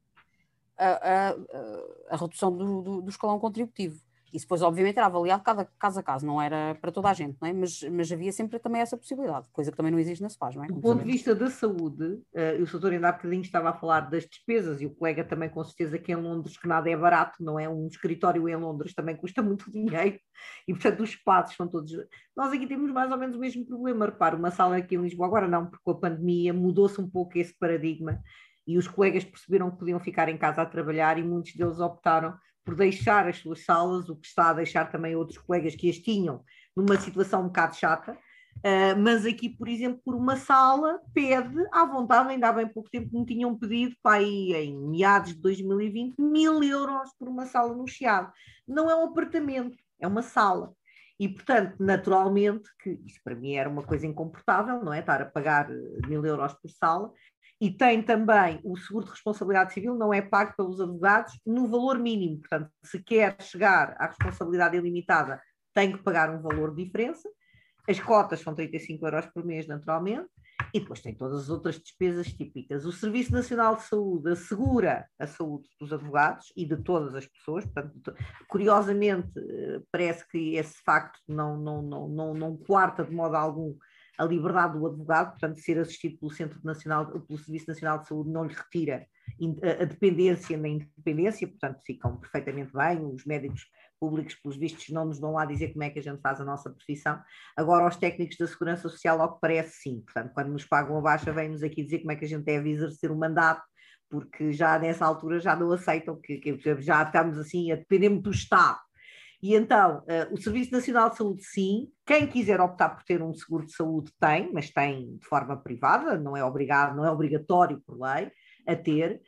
a, 0.78 0.88
a- 0.88 1.30
a- 1.32 1.36
a 2.10 2.18
redução 2.18 2.52
do, 2.56 2.82
do- 2.82 3.02
do 3.02 3.10
escalão 3.10 3.40
contributivo. 3.40 4.02
Isso 4.34 4.46
depois, 4.46 4.62
obviamente, 4.62 4.98
era 4.98 5.08
avaliado 5.08 5.44
cada, 5.44 5.66
caso 5.80 6.00
a 6.00 6.04
caso, 6.04 6.26
não 6.26 6.42
era 6.42 6.76
para 6.76 6.92
toda 6.92 7.10
a 7.10 7.14
gente, 7.14 7.38
não 7.42 7.48
é? 7.48 7.54
mas, 7.54 7.82
mas 7.84 8.12
havia 8.12 8.32
sempre 8.32 8.60
também 8.60 8.82
essa 8.82 8.98
possibilidade, 8.98 9.48
coisa 9.52 9.72
que 9.72 9.78
também 9.78 9.92
não 9.92 10.00
existe 10.00 10.22
na 10.22 10.30
SPAS, 10.30 10.56
não 10.56 10.64
é? 10.64 10.68
Do 10.68 10.80
ponto 10.82 11.04
de 11.04 11.12
vista 11.12 11.36
da 11.36 11.50
saúde, 11.50 12.22
e 12.34 12.62
o 12.62 12.66
doutor 12.66 12.94
ainda 12.94 13.10
há 13.10 13.12
bocadinho 13.12 13.42
estava 13.42 13.70
a 13.70 13.74
falar 13.74 14.02
das 14.02 14.26
despesas, 14.26 14.82
e 14.82 14.86
o 14.86 14.96
colega 14.96 15.24
também 15.24 15.50
com 15.50 15.64
certeza 15.64 15.98
que 15.98 16.12
em 16.12 16.16
Londres, 16.16 16.58
que 16.58 16.68
nada 16.68 16.90
é 16.90 16.96
barato, 16.96 17.44
não 17.44 17.60
é? 17.60 17.68
Um 17.68 17.88
escritório 17.88 18.48
em 18.48 18.56
Londres 18.56 18.94
também 18.94 19.16
custa 19.16 19.42
muito 19.42 19.70
dinheiro, 19.72 20.20
e 20.68 20.74
portanto 20.74 21.02
os 21.02 21.10
espaços 21.10 21.56
são 21.56 21.68
todos... 21.68 21.92
Nós 22.36 22.54
aqui 22.54 22.68
temos 22.68 22.92
mais 22.92 23.12
ou 23.12 23.18
menos 23.18 23.36
o 23.36 23.40
mesmo 23.40 23.66
problema, 23.66 24.06
repare, 24.06 24.36
uma 24.36 24.52
sala 24.52 24.78
aqui 24.78 24.96
em 24.96 25.02
Lisboa, 25.02 25.28
agora 25.28 25.48
não, 25.48 25.66
porque 25.66 25.84
com 25.84 25.92
a 25.92 26.00
pandemia 26.00 26.54
mudou-se 26.54 27.00
um 27.02 27.10
pouco 27.10 27.38
esse 27.38 27.58
paradigma, 27.58 28.22
e 28.68 28.78
os 28.78 28.88
colegas 28.88 29.24
perceberam 29.24 29.72
que 29.72 29.80
podiam 29.80 30.00
ficar 30.00 30.30
em 30.30 30.38
casa 30.38 30.62
a 30.62 30.66
trabalhar, 30.66 31.18
e 31.18 31.24
muitos 31.24 31.56
deles 31.56 31.80
optaram 31.80 32.38
por 32.64 32.76
deixar 32.76 33.28
as 33.28 33.38
suas 33.38 33.64
salas, 33.64 34.10
o 34.10 34.16
que 34.16 34.28
está 34.28 34.50
a 34.50 34.54
deixar 34.54 34.92
também 34.92 35.16
outros 35.16 35.38
colegas 35.38 35.76
que 35.76 35.90
as 35.90 35.98
tinham 35.98 36.44
numa 36.76 37.00
situação 37.00 37.42
um 37.42 37.48
bocado 37.48 37.76
chata, 37.76 38.18
Uh, 38.60 38.92
mas 39.00 39.26
aqui, 39.26 39.48
por 39.48 39.70
exemplo, 39.70 40.02
por 40.04 40.14
uma 40.14 40.36
sala, 40.36 41.00
pede 41.14 41.56
à 41.72 41.86
vontade, 41.86 42.30
ainda 42.30 42.50
há 42.50 42.52
bem 42.52 42.68
pouco 42.68 42.90
tempo 42.90 43.18
me 43.18 43.26
tinham 43.26 43.58
pedido, 43.58 43.96
para 44.04 44.18
aí 44.18 44.54
em 44.54 44.76
meados 44.76 45.34
de 45.34 45.40
2020, 45.40 46.20
mil 46.20 46.62
euros 46.62 47.10
por 47.18 47.30
uma 47.30 47.46
sala 47.46 47.74
no 47.74 47.88
Chiado. 47.88 48.34
Não 48.68 48.90
é 48.92 48.96
um 48.96 49.06
apartamento, 49.06 49.78
é 49.98 50.06
uma 50.06 50.22
sala. 50.22 50.74
E, 51.18 51.30
portanto, 51.30 51.76
naturalmente, 51.80 52.70
que 52.82 53.00
isso 53.06 53.20
para 53.24 53.36
mim 53.36 53.56
era 53.56 53.70
uma 53.70 53.84
coisa 53.84 54.06
incomportável, 54.06 54.84
não 54.84 54.94
é? 54.94 55.00
Estar 55.00 55.22
a 55.22 55.26
pagar 55.26 55.70
eh, 55.72 56.08
mil 56.08 56.26
euros 56.26 56.54
por 56.54 56.70
sala. 56.70 57.12
E 57.62 57.70
tem 57.70 58.02
também 58.02 58.62
o 58.64 58.78
seguro 58.78 59.06
de 59.06 59.12
responsabilidade 59.12 59.74
civil, 59.74 59.94
não 59.94 60.14
é 60.14 60.22
pago 60.22 60.54
pelos 60.56 60.80
advogados 60.80 61.38
no 61.46 61.68
valor 61.68 62.00
mínimo. 62.00 62.40
Portanto, 62.40 62.72
se 62.84 63.04
quer 63.04 63.36
chegar 63.42 63.96
à 64.00 64.08
responsabilidade 64.08 64.78
ilimitada, 64.78 65.42
tem 65.74 65.92
que 65.92 66.02
pagar 66.02 66.30
um 66.30 66.42
valor 66.42 66.74
de 66.74 66.86
diferença. 66.86 67.30
As 67.88 68.00
cotas 68.00 68.40
são 68.42 68.54
35 68.54 69.06
euros 69.06 69.26
por 69.28 69.44
mês, 69.44 69.68
naturalmente, 69.68 70.30
E 70.74 70.80
depois 70.80 71.02
tem 71.02 71.16
todas 71.16 71.44
as 71.44 71.50
outras 71.50 71.80
despesas 71.80 72.28
típicas. 72.28 72.86
O 72.86 72.92
Serviço 72.92 73.32
Nacional 73.32 73.76
de 73.76 73.84
Saúde 73.84 74.32
assegura 74.32 75.08
a 75.18 75.26
saúde 75.26 75.68
dos 75.80 75.92
advogados 75.92 76.54
e 76.56 76.66
de 76.66 76.78
todas 76.78 77.16
as 77.16 77.26
pessoas. 77.26 77.66
Portanto, 77.66 78.14
curiosamente, 78.48 79.32
eh, 79.38 79.82
parece 79.92 80.28
que 80.28 80.56
esse 80.56 80.76
facto 80.84 81.20
não, 81.28 81.58
não, 81.58 81.82
não, 81.82 82.08
não, 82.08 82.34
não 82.34 82.58
quarta 82.58 83.04
de 83.04 83.12
modo 83.12 83.36
algum 83.36 83.76
a 84.20 84.26
liberdade 84.26 84.78
do 84.78 84.86
advogado, 84.86 85.32
portanto, 85.32 85.60
ser 85.60 85.80
assistido 85.80 86.20
pelo 86.20 86.32
Centro 86.32 86.60
Nacional, 86.62 87.08
pelo 87.08 87.40
Serviço 87.40 87.70
Nacional 87.70 88.00
de 88.00 88.08
Saúde 88.08 88.30
não 88.30 88.44
lhe 88.44 88.54
retira 88.54 89.08
a 89.82 89.86
dependência 89.86 90.58
na 90.58 90.68
independência, 90.68 91.48
portanto, 91.48 91.80
ficam 91.86 92.18
perfeitamente 92.18 92.74
bem, 92.74 93.00
os 93.06 93.26
médicos 93.26 93.66
públicos, 93.98 94.36
pelos 94.36 94.58
vistos, 94.58 94.90
não 94.90 95.06
nos 95.06 95.20
vão 95.20 95.34
lá 95.34 95.46
dizer 95.46 95.70
como 95.72 95.84
é 95.84 95.90
que 95.90 96.00
a 96.00 96.02
gente 96.02 96.22
faz 96.22 96.42
a 96.42 96.46
nossa 96.46 96.70
profissão. 96.70 97.22
Agora, 97.56 97.88
os 97.88 97.96
técnicos 97.96 98.38
da 98.38 98.48
Segurança 98.48 98.90
Social, 98.90 99.22
ao 99.22 99.36
que 99.36 99.42
parece, 99.42 99.82
sim. 99.82 100.02
Portanto, 100.02 100.34
quando 100.34 100.50
nos 100.50 100.66
pagam 100.66 100.98
a 100.98 101.02
baixa, 101.02 101.32
vêm-nos 101.32 101.64
aqui 101.64 101.84
dizer 101.84 102.00
como 102.00 102.12
é 102.12 102.16
que 102.16 102.26
a 102.26 102.28
gente 102.28 102.44
deve 102.44 102.72
exercer 102.72 103.12
o 103.12 103.18
mandato, 103.18 103.62
porque 104.10 104.52
já 104.52 104.78
nessa 104.80 105.06
altura 105.06 105.40
já 105.40 105.56
não 105.56 105.72
aceitam, 105.72 106.20
que, 106.20 106.38
que 106.38 106.82
já 106.82 107.04
estamos 107.04 107.38
assim 107.38 107.72
a 107.72 107.76
depender 107.76 108.10
do 108.10 108.32
Estado. 108.32 108.80
E 109.42 109.56
então, 109.56 110.00
uh, 110.00 110.34
o 110.34 110.38
Serviço 110.38 110.72
Nacional 110.72 111.10
de 111.10 111.18
Saúde, 111.18 111.44
sim. 111.44 111.90
Quem 112.06 112.28
quiser 112.28 112.60
optar 112.60 112.90
por 112.90 113.04
ter 113.04 113.22
um 113.22 113.34
seguro 113.34 113.66
de 113.66 113.74
saúde 113.74 114.12
tem, 114.20 114.52
mas 114.52 114.70
tem 114.70 115.16
de 115.16 115.26
forma 115.26 115.56
privada, 115.56 116.18
não 116.18 116.36
é 116.36 116.44
obrigado, 116.44 116.96
não 116.96 117.06
é 117.06 117.12
obrigatório 117.12 117.82
por 117.86 117.98
lei 118.00 118.32
a 118.68 118.76
ter. 118.76 119.22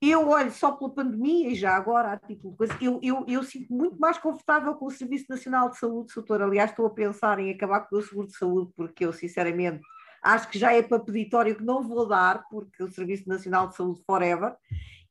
Eu 0.00 0.28
olho 0.30 0.50
só 0.50 0.72
pela 0.72 0.92
pandemia 0.92 1.50
e 1.50 1.54
já 1.54 1.76
agora, 1.76 2.12
a 2.12 2.18
título 2.18 2.50
de 2.50 2.58
coisa, 2.58 2.76
eu, 2.80 2.98
eu, 3.00 3.24
eu 3.28 3.44
sinto 3.44 3.72
muito 3.72 4.00
mais 4.00 4.18
confortável 4.18 4.74
com 4.74 4.86
o 4.86 4.90
Serviço 4.90 5.26
Nacional 5.28 5.70
de 5.70 5.78
Saúde, 5.78 6.12
doutor. 6.12 6.42
Aliás, 6.42 6.70
estou 6.70 6.86
a 6.86 6.90
pensar 6.90 7.38
em 7.38 7.52
acabar 7.52 7.82
com 7.82 7.96
o 7.96 8.02
seguro 8.02 8.26
de 8.26 8.36
saúde, 8.36 8.72
porque 8.74 9.06
eu, 9.06 9.12
sinceramente, 9.12 9.80
acho 10.20 10.48
que 10.48 10.58
já 10.58 10.72
é 10.72 10.82
para 10.82 10.98
peditório 10.98 11.54
que 11.54 11.62
não 11.62 11.86
vou 11.86 12.08
dar, 12.08 12.42
porque 12.50 12.82
o 12.82 12.90
Serviço 12.90 13.28
Nacional 13.28 13.68
de 13.68 13.76
Saúde 13.76 14.02
forever, 14.04 14.56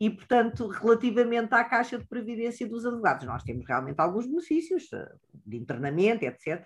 e, 0.02 0.10
portanto, 0.10 0.68
relativamente 0.68 1.54
à 1.54 1.64
Caixa 1.64 2.00
de 2.00 2.08
Previdência 2.08 2.68
dos 2.68 2.88
advogados, 2.88 3.24
nós 3.24 3.44
temos 3.44 3.64
realmente 3.68 4.00
alguns 4.00 4.26
benefícios 4.26 4.92
eh, 4.92 5.14
de 5.46 5.58
internamento, 5.58 6.26
etc. 6.26 6.66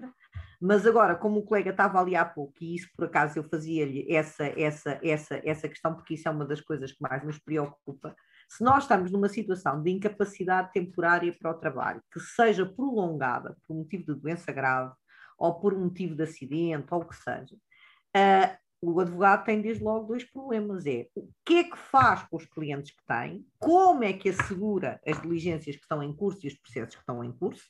Mas 0.61 0.87
agora, 0.87 1.15
como 1.15 1.39
o 1.39 1.43
colega 1.43 1.71
estava 1.71 1.99
ali 1.99 2.15
há 2.15 2.23
pouco, 2.23 2.53
e 2.61 2.75
isso 2.75 2.87
por 2.95 3.07
acaso 3.07 3.37
eu 3.37 3.43
fazia-lhe 3.43 4.09
essa, 4.09 4.45
essa, 4.57 4.97
essa, 5.03 5.41
essa 5.43 5.67
questão, 5.67 5.93
porque 5.93 6.13
isso 6.13 6.29
é 6.29 6.31
uma 6.31 6.45
das 6.45 6.61
coisas 6.61 6.93
que 6.93 7.01
mais 7.01 7.25
nos 7.25 7.37
preocupa, 7.37 8.15
se 8.47 8.63
nós 8.63 8.83
estamos 8.83 9.11
numa 9.11 9.27
situação 9.27 9.83
de 9.83 9.91
incapacidade 9.91 10.71
temporária 10.71 11.35
para 11.37 11.51
o 11.51 11.55
trabalho, 11.55 12.01
que 12.13 12.21
seja 12.21 12.65
prolongada 12.65 13.57
por 13.67 13.75
motivo 13.75 14.13
de 14.13 14.21
doença 14.21 14.53
grave, 14.53 14.93
ou 15.37 15.59
por 15.59 15.77
motivo 15.77 16.15
de 16.15 16.23
acidente, 16.23 16.87
ou 16.89 17.01
o 17.01 17.05
que 17.05 17.17
seja, 17.17 17.53
uh, 18.15 18.64
o 18.91 18.99
advogado 18.99 19.45
tem 19.45 19.61
desde 19.61 19.83
logo 19.83 20.05
dois 20.05 20.23
problemas: 20.23 20.85
é 20.85 21.07
o 21.15 21.27
que 21.45 21.55
é 21.55 21.63
que 21.63 21.77
faz 21.77 22.23
com 22.23 22.37
os 22.37 22.45
clientes 22.45 22.91
que 22.91 23.05
tem, 23.05 23.45
como 23.59 24.03
é 24.03 24.13
que 24.13 24.29
assegura 24.29 24.99
as 25.05 25.21
diligências 25.21 25.75
que 25.75 25.81
estão 25.81 26.03
em 26.03 26.13
curso 26.13 26.39
e 26.43 26.47
os 26.47 26.55
processos 26.55 26.95
que 26.95 27.01
estão 27.01 27.23
em 27.23 27.31
curso, 27.31 27.63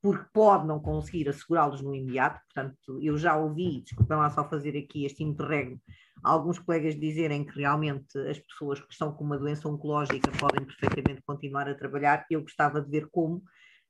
porque 0.00 0.24
pode 0.32 0.66
não 0.66 0.80
conseguir 0.80 1.28
assegurá-los 1.28 1.80
no 1.80 1.94
imediato. 1.94 2.40
Portanto, 2.46 2.98
eu 3.02 3.16
já 3.18 3.36
ouvi, 3.36 3.82
desculpem 3.82 4.16
lá 4.16 4.30
só 4.30 4.48
fazer 4.48 4.76
aqui 4.76 5.04
este 5.04 5.22
interregno, 5.22 5.80
alguns 6.22 6.58
colegas 6.58 6.98
dizerem 6.98 7.44
que 7.44 7.58
realmente 7.58 8.18
as 8.18 8.38
pessoas 8.38 8.80
que 8.80 8.92
estão 8.92 9.12
com 9.12 9.24
uma 9.24 9.38
doença 9.38 9.68
oncológica 9.68 10.30
podem 10.38 10.64
perfeitamente 10.64 11.22
continuar 11.26 11.68
a 11.68 11.74
trabalhar. 11.74 12.24
Eu 12.30 12.42
gostava 12.42 12.80
de 12.80 12.90
ver 12.90 13.08
como 13.10 13.42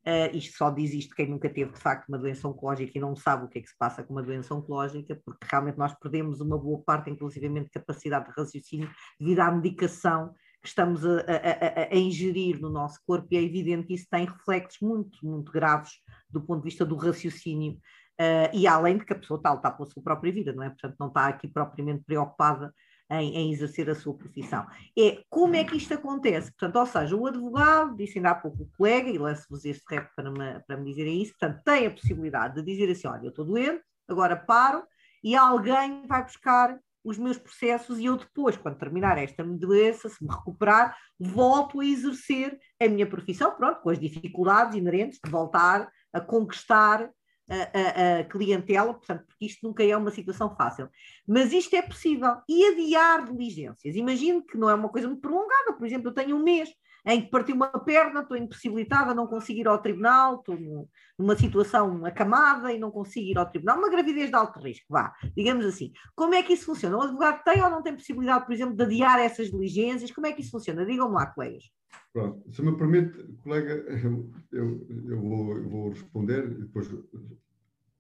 Uh, 0.07 0.37
isto 0.37 0.59
só 0.59 0.71
diz 0.71 0.93
isto 0.93 1.15
quem 1.15 1.31
nunca 1.31 1.49
teve 1.49 1.73
de 1.73 1.81
facto 1.81 2.09
uma 2.11 2.19
doença 2.19 2.47
oncológica 2.47 2.93
e 2.95 3.01
não 3.01 3.17
sabe 3.17 3.47
o 3.47 3.49
que 3.49 3.59
é 3.59 3.63
que 3.63 3.69
se 3.69 3.79
passa 3.79 4.03
com 4.03 4.13
uma 4.13 4.23
doença 4.23 4.55
oncológica, 4.55 5.19
porque 5.25 5.47
realmente 5.51 5.79
nós 5.79 5.95
perdemos 5.95 6.43
uma 6.43 6.59
boa 6.59 6.83
parte, 6.85 7.09
inclusivamente, 7.09 7.67
de 7.67 7.71
capacidade 7.71 8.27
de 8.27 8.33
raciocínio 8.37 8.91
devido 9.19 9.41
à 9.41 9.51
medicação 9.51 10.35
que 10.63 10.69
estamos 10.69 11.07
a, 11.07 11.21
a, 11.21 11.83
a, 11.83 11.95
a, 11.95 11.97
ingerir 11.97 12.61
no 12.61 12.71
nosso 12.71 12.99
corpo 13.07 13.29
e 13.31 13.37
é 13.37 13.43
evidente 13.43 13.87
que 13.87 13.95
isso 13.95 14.07
tem 14.11 14.27
reflexos 14.27 14.81
muito, 14.81 15.19
muito 15.23 15.51
graves 15.51 15.93
do 16.29 16.41
ponto 16.41 16.63
de 16.63 16.71
vista 16.71 16.85
do 16.85 16.97
raciocínio 16.97 17.73
uh, 18.21 18.49
e 18.53 18.67
além 18.67 18.99
de 18.99 19.05
que 19.05 19.13
a 19.13 19.19
pessoa 19.19 19.39
está 19.39 19.51
a 19.51 19.55
lutar 19.55 19.77
pela 19.77 19.89
sua 19.89 20.03
própria 20.03 20.33
vida, 20.33 20.53
não 20.53 20.63
é? 20.63 20.69
Portanto, 20.69 20.97
não 20.99 21.09
está 21.09 21.29
aqui 21.29 21.49
propriamente 21.49 22.05
preocupada 22.05 22.73
em, 23.11 23.37
em, 23.37 23.53
exercer 23.53 23.89
a 23.91 23.95
sua 23.95 24.15
profissão. 24.15 24.67
É 24.99 25.23
como 25.29 25.55
é 25.57 25.65
que 25.65 25.77
isto 25.77 25.95
acontece? 25.95 26.51
Portanto, 26.53 26.77
ou 26.77 26.87
seja, 26.87 27.17
o 27.17 27.27
advogado, 27.27 27.97
disse 27.97 28.19
ainda 28.19 28.31
há 28.31 28.35
pouco 28.35 28.63
o 28.63 28.71
colega, 28.77 29.11
e 29.11 29.19
lanço-vos 29.19 29.65
este 29.65 29.85
rep 29.89 30.09
para 30.17 30.31
me, 30.31 30.61
para 30.67 30.77
me 30.77 30.85
dizerem 30.87 31.23
isso, 31.23 31.35
portanto, 31.39 31.63
tem 31.65 31.87
a 31.87 31.91
possibilidade 31.91 32.55
de 32.57 32.63
dizer 32.63 32.91
assim: 32.91 33.09
olha, 33.09 33.25
eu 33.25 33.31
estou 33.31 33.45
doente, 33.45 33.83
agora 34.09 34.37
paro, 34.37 34.83
e 35.23 35.35
alguém 35.37 36.07
vai 36.07 36.23
buscar 36.23 36.79
os 37.05 37.19
meus 37.19 37.37
processos 37.37 37.99
e 37.99 38.07
eu 38.07 38.17
depois, 38.17 38.57
quando 38.57 38.79
terminar 38.79 39.19
esta 39.19 39.45
doença, 39.45 40.09
se 40.09 40.25
me 40.25 40.31
recuperar, 40.31 40.97
volto 41.21 41.81
a 41.81 41.85
exercer 41.85 42.59
a 42.81 42.89
minha 42.89 43.07
profissão, 43.07 43.55
pronto, 43.55 43.81
com 43.83 43.91
as 43.91 43.99
dificuldades 43.99 44.77
inerentes 44.77 45.21
de 45.23 45.31
voltar 45.31 45.91
a 46.13 46.21
conquistar 46.21 47.11
a, 47.49 48.21
a, 48.21 48.25
clientela, 48.25 48.95
portanto, 48.95 49.25
porque 49.27 49.47
isto 49.47 49.67
nunca 49.67 49.85
é 49.85 49.97
uma 49.97 50.11
situação 50.11 50.55
fácil. 50.57 50.89
Mas 51.27 51.53
isto 51.53 51.75
é 51.75 51.83
possível. 51.83 52.37
E 52.49 52.67
adiar 52.67 53.25
diligências. 53.25 53.97
Imagino 53.97 54.43
que 54.43 54.57
não 54.57 54.71
é 54.71 54.75
uma 54.75 54.89
coisa 54.89 55.07
muito 55.07 55.21
prolongada. 55.21 55.75
Por 55.75 55.87
exemplo, 55.87 56.09
eu 56.09 56.15
tenho 56.15 56.37
um 56.37 56.43
mês 56.43 56.71
em 57.07 57.23
que 57.23 57.31
partiu 57.31 57.55
uma 57.55 57.69
perna, 57.69 58.21
estou 58.21 58.37
impossibilitada, 58.37 59.15
não 59.15 59.27
consigo 59.27 59.61
ir 59.61 59.69
ao 59.69 59.81
tribunal, 59.81 60.37
estou 60.37 60.89
numa 61.19 61.37
situação 61.37 62.05
acamada 62.05 62.73
e 62.73 62.79
não 62.79 62.91
consigo 62.91 63.31
ir 63.31 63.39
ao 63.39 63.49
tribunal, 63.49 63.79
uma 63.79 63.91
gravidez 63.91 64.31
de 64.31 64.35
alto 64.35 64.59
risco, 64.61 64.87
vá, 64.89 65.15
digamos 65.37 65.67
assim. 65.67 65.93
Como 66.15 66.35
é 66.35 66.43
que 66.43 66.55
isso 66.55 66.67
funciona? 66.67 66.97
O 66.97 67.03
advogado 67.03 67.43
tem 67.45 67.63
ou 67.63 67.71
não 67.71 67.83
tem 67.83 67.95
possibilidade, 67.95 68.47
por 68.47 68.53
exemplo, 68.53 68.75
de 68.75 68.83
adiar 68.83 69.21
essas 69.21 69.51
diligências? 69.51 70.11
Como 70.11 70.27
é 70.27 70.33
que 70.33 70.41
isso 70.41 70.51
funciona? 70.51 70.87
Digam-me 70.87 71.15
lá, 71.15 71.27
colegas. 71.27 71.65
Pronto, 72.13 72.53
se 72.53 72.63
me 72.63 72.77
permite, 72.77 73.23
colega, 73.43 73.73
eu, 73.73 74.31
eu, 74.53 74.87
eu, 75.09 75.21
vou, 75.21 75.57
eu 75.57 75.69
vou 75.69 75.89
responder 75.91 76.45
e 76.45 76.55
depois 76.63 76.89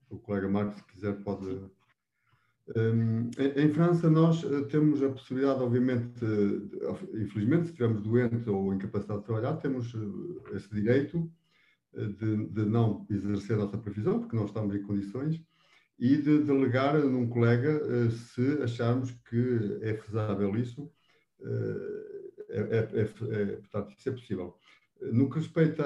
o 0.09 0.19
colega 0.19 0.49
Marcos, 0.49 0.77
se 0.77 0.85
quiser, 0.85 1.13
pode. 1.23 1.61
Um, 2.69 3.31
em, 3.39 3.65
em, 3.67 3.69
França, 3.75 4.09
nós 4.09 4.43
eh, 4.43 4.63
temos 4.63 5.03
a 5.03 5.11
possibilidade, 5.11 5.61
obviamente, 5.61 6.25
infelizmente, 7.13 7.65
se 7.65 7.73
estivermos 7.73 8.01
doentes 8.01 8.47
ou 8.47 8.73
incapacitados 8.73 9.23
de 9.23 9.27
trabalhar, 9.27 9.57
temos 9.59 9.95
eh, 9.95 10.57
esse 10.57 10.71
direito 10.71 11.31
eh, 11.95 12.07
de, 12.07 12.47
de, 12.47 12.65
não 12.65 13.07
exercer 13.11 13.57
a 13.57 13.65
nossa 13.65 13.77
profissão, 13.77 14.19
porque 14.19 14.35
não 14.35 14.47
estamos 14.47 14.75
em 14.75 14.83
condições, 14.83 15.43
e 15.99 16.17
de 16.17 16.43
delegar 16.43 16.99
num 17.05 17.29
colega 17.29 18.11
se 18.11 18.63
acharmos 18.63 19.13
que 19.29 19.79
é 19.83 19.95
fesável 19.95 20.57
isso 20.57 20.91
é, 22.49 22.61
é, 22.61 22.79
é, 22.79 23.03
é, 23.03 23.57
portanto, 23.57 23.95
isso 23.97 24.09
é 24.09 24.13
possível. 24.13 24.59
No 25.13 25.31
que 25.31 25.39
respeita 25.39 25.85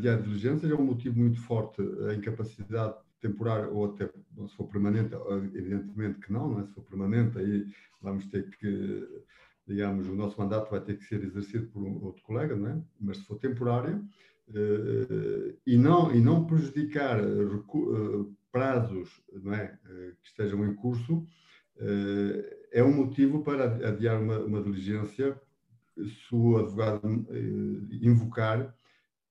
diária 0.00 0.22
de 0.22 0.28
diligências, 0.28 0.70
é 0.70 0.74
um 0.74 0.84
motivo 0.84 1.18
muito 1.18 1.40
forte 1.40 1.82
a 2.08 2.14
incapacidade 2.14 2.94
temporária 3.20 3.68
ou 3.68 3.86
até 3.86 4.06
se 4.06 4.56
for 4.56 4.66
permanente, 4.68 5.14
evidentemente 5.54 6.20
que 6.20 6.32
não, 6.32 6.50
não 6.50 6.60
é? 6.60 6.64
se 6.64 6.72
for 6.72 6.84
permanente, 6.84 7.38
aí 7.38 7.66
vamos 8.00 8.26
ter 8.26 8.48
que, 8.50 9.24
digamos, 9.66 10.08
o 10.08 10.14
nosso 10.14 10.40
mandato 10.40 10.70
vai 10.70 10.80
ter 10.80 10.96
que 10.96 11.04
ser 11.04 11.22
exercido 11.22 11.66
por 11.68 11.82
um 11.82 12.02
outro 12.04 12.22
colega, 12.22 12.56
não 12.56 12.68
é? 12.68 12.82
mas 13.00 13.18
se 13.18 13.24
for 13.24 13.38
temporária, 13.38 14.00
eh, 14.54 15.54
e, 15.66 15.76
não, 15.76 16.12
e 16.14 16.20
não 16.20 16.44
prejudicar 16.46 17.20
eh, 17.20 18.24
prazos 18.50 19.22
não 19.32 19.54
é? 19.54 19.78
Eh, 19.88 20.12
que 20.22 20.28
estejam 20.28 20.64
em 20.66 20.74
curso, 20.74 21.24
é 22.72 22.84
um 22.84 22.92
motivo 22.92 23.42
para 23.42 23.88
adiar 23.88 24.20
uma, 24.20 24.38
uma 24.40 24.62
diligência 24.62 25.40
se 25.96 26.34
o 26.34 26.58
advogado 26.58 27.26
eh, 27.30 27.98
invocar 28.02 28.74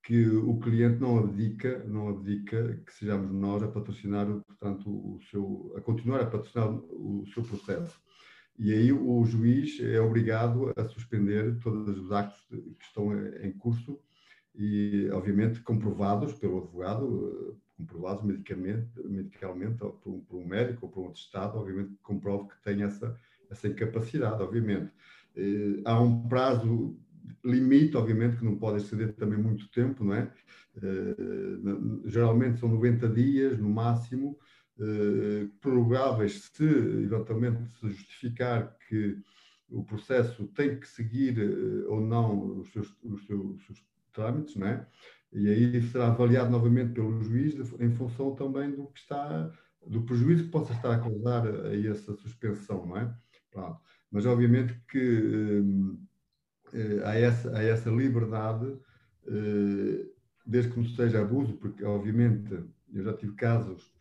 que 0.10 0.28
o 0.28 0.58
cliente 0.58 1.00
não 1.00 1.20
abdica, 1.20 1.84
não 1.86 2.10
abdica 2.10 2.82
que 2.84 2.92
sejamos 2.92 3.32
nós 3.32 3.62
a 3.62 3.68
patrocinar, 3.68 4.26
portanto, 4.26 4.90
o 4.90 5.20
seu, 5.30 5.72
a 5.78 5.82
continuar 5.82 6.20
a 6.22 6.26
patrocinar 6.26 6.68
o 6.68 7.24
seu 7.32 7.44
processo. 7.44 8.02
E 8.58 8.74
aí 8.74 8.92
o 8.92 9.24
juiz 9.24 9.80
é 9.80 10.02
obrigado 10.02 10.74
a 10.76 10.84
suspender 10.86 11.60
todos 11.60 11.96
os 11.96 12.12
actos 12.12 12.44
que 12.50 12.84
estão 12.84 13.16
em 13.44 13.52
curso 13.52 14.00
e, 14.56 15.08
obviamente, 15.12 15.60
comprovados 15.60 16.34
pelo 16.34 16.58
advogado, 16.58 17.56
comprovados 17.78 18.24
medicamente, 18.24 18.90
medicalmente 19.06 19.84
ou 19.84 19.92
por, 19.92 20.22
por 20.22 20.38
um 20.40 20.48
médico 20.48 20.88
ou 20.88 20.92
por 20.92 21.02
um 21.02 21.04
outro 21.04 21.22
estado, 21.22 21.60
obviamente, 21.60 21.92
que 21.92 22.02
comprove 22.02 22.50
que 22.50 22.64
tem 22.64 22.82
essa, 22.82 23.16
essa 23.48 23.68
incapacidade, 23.68 24.42
obviamente. 24.42 24.92
Eh, 25.36 25.82
há 25.86 26.02
um 26.02 26.28
prazo 26.28 26.98
limite, 27.44 27.98
obviamente, 27.98 28.38
que 28.38 28.46
não 28.46 28.58
pode 28.58 28.78
exceder 28.84 29.14
também 29.16 29.38
muito 29.40 29.70
tempo, 29.72 30.04
não 30.04 30.14
é? 30.14 30.32
Eh, 30.82 31.16
geralmente 32.06 32.60
são 32.60 32.70
90 32.70 33.08
dias 33.10 33.58
no 33.58 33.70
máximo, 33.70 34.38
eh, 34.80 35.48
prorrogáveis 35.62 36.50
se 36.54 36.64
eventualmente 36.64 37.64
se 37.80 37.90
justificar 37.90 38.78
que 38.88 39.18
o 39.70 39.84
processo 39.84 40.48
tem 40.48 40.80
que 40.80 40.88
seguir 40.88 41.38
ou 41.88 42.02
não 42.02 42.60
os 42.60 42.72
seus, 42.72 42.96
os 43.04 43.26
seus, 43.28 43.46
os 43.56 43.66
seus 43.66 43.86
trâmites, 44.12 44.56
não 44.56 44.68
é? 44.68 44.88
E 45.32 45.48
aí 45.48 45.82
será 45.84 46.08
avaliado 46.08 46.50
novamente 46.50 46.94
pelo 46.94 47.22
juiz 47.22 47.54
em 47.80 47.92
função 47.92 48.34
também 48.36 48.72
do 48.72 48.88
que 48.88 49.00
está 49.00 49.52
do 49.86 50.04
prejuízo 50.04 50.46
que 50.46 50.50
possa 50.52 50.74
estar 50.74 50.94
a 50.94 51.00
causar 51.00 51.48
a 51.48 51.76
essa 51.88 52.14
suspensão, 52.14 52.86
não 52.86 52.98
é? 52.98 53.16
Pronto. 53.52 53.80
Mas, 54.12 54.26
obviamente, 54.26 54.80
que 54.90 55.64
eh, 56.74 57.02
há, 57.04 57.16
essa, 57.16 57.58
há 57.58 57.64
essa 57.64 57.90
liberdade, 57.90 58.78
eh, 59.28 60.06
desde 60.46 60.72
que 60.72 60.78
não 60.78 60.86
seja 60.86 61.22
abuso, 61.22 61.54
porque, 61.54 61.84
obviamente, 61.84 62.64
eu 62.94 63.04
já 63.04 63.14
tive 63.14 63.34
casos, 63.36 63.94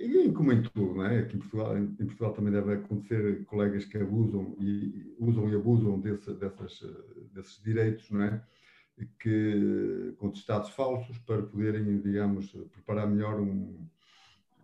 e 0.00 0.30
como 0.32 0.52
em 0.52 0.62
tudo, 0.62 0.96
não 0.96 1.06
é? 1.06 1.20
Aqui 1.20 1.36
em 1.36 1.38
Portugal, 1.38 1.78
em 1.78 1.94
Portugal 1.94 2.32
também 2.34 2.52
deve 2.52 2.74
acontecer 2.74 3.44
colegas 3.46 3.84
que 3.86 3.96
abusam 3.96 4.54
e 4.60 5.14
usam 5.18 5.48
e 5.48 5.54
abusam 5.54 5.98
desse, 5.98 6.34
dessas, 6.34 6.80
desses 7.32 7.62
direitos, 7.62 8.10
não 8.10 8.22
é? 8.22 8.42
Que, 9.18 10.14
com 10.18 10.30
testados 10.30 10.70
falsos 10.70 11.18
para 11.18 11.42
poderem, 11.42 12.00
digamos, 12.00 12.50
preparar 12.72 13.06
melhor 13.08 13.40
um, 13.40 13.86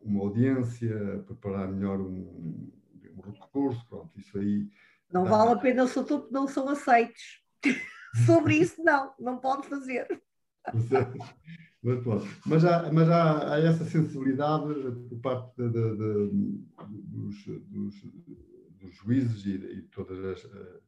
uma 0.02 0.20
audiência, 0.20 1.22
preparar 1.26 1.70
melhor 1.70 2.00
um, 2.00 2.70
um 3.16 3.30
recurso, 3.30 3.84
pronto, 3.88 4.10
isso 4.18 4.38
aí. 4.38 4.68
Não 5.12 5.24
vale 5.24 5.52
a 5.52 5.56
pena, 5.56 5.86
se 5.86 5.98
não 6.30 6.48
são 6.48 6.68
aceitos. 6.68 7.42
Sobre 8.26 8.56
isso, 8.56 8.82
não, 8.82 9.12
não 9.18 9.38
pode 9.38 9.66
fazer. 9.68 10.06
Mas, 11.82 12.04
mas, 12.46 12.64
há, 12.64 12.92
mas 12.92 13.08
há, 13.08 13.54
há, 13.54 13.58
essa 13.58 13.84
sensibilidade 13.84 14.64
por 15.08 15.20
parte 15.20 15.56
de, 15.56 15.68
de, 15.68 15.96
de, 15.96 16.30
dos, 16.88 17.44
dos, 17.46 18.02
dos, 18.80 18.94
juízes 18.94 19.44
e, 19.46 19.56
e, 19.56 19.82
todas 19.82 20.24
as 20.24 20.44
eh, 20.44 20.80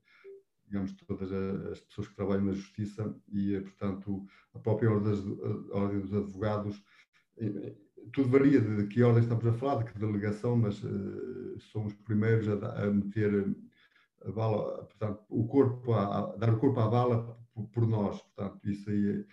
digamos 0.67 0.93
todas 0.93 1.33
as 1.33 1.81
pessoas 1.81 2.09
que 2.09 2.15
trabalham 2.15 2.45
na 2.45 2.53
justiça 2.53 3.15
e 3.33 3.59
portanto 3.61 4.25
a 4.55 4.59
própria 4.59 4.91
ordem, 4.91 5.13
dos 6.01 6.15
advogados 6.15 6.81
tudo 8.13 8.29
varia 8.29 8.61
de 8.61 8.87
que 8.87 9.03
ordem 9.03 9.23
estamos 9.23 9.47
a 9.47 9.53
falar, 9.53 9.83
de 9.83 9.93
que 9.93 9.99
delegação, 9.99 10.57
mas 10.57 10.83
uh, 10.83 11.59
somos 11.59 11.93
os 11.93 11.99
primeiros 12.01 12.49
a, 12.49 12.85
a, 12.85 12.91
meter 12.91 13.55
a 14.27 14.33
bala, 14.33 14.85
portanto, 14.85 15.23
o 15.29 15.47
corpo, 15.47 15.93
a, 15.93 16.19
a, 16.19 16.37
dar 16.37 16.55
o 16.55 16.59
corpo 16.59 16.81
à 16.81 16.89
bala 16.89 17.37
por, 17.53 17.67
por 17.69 17.87
nós. 17.87 18.21
Portanto, 18.23 18.69
isso 18.69 18.89
aí 18.91 19.25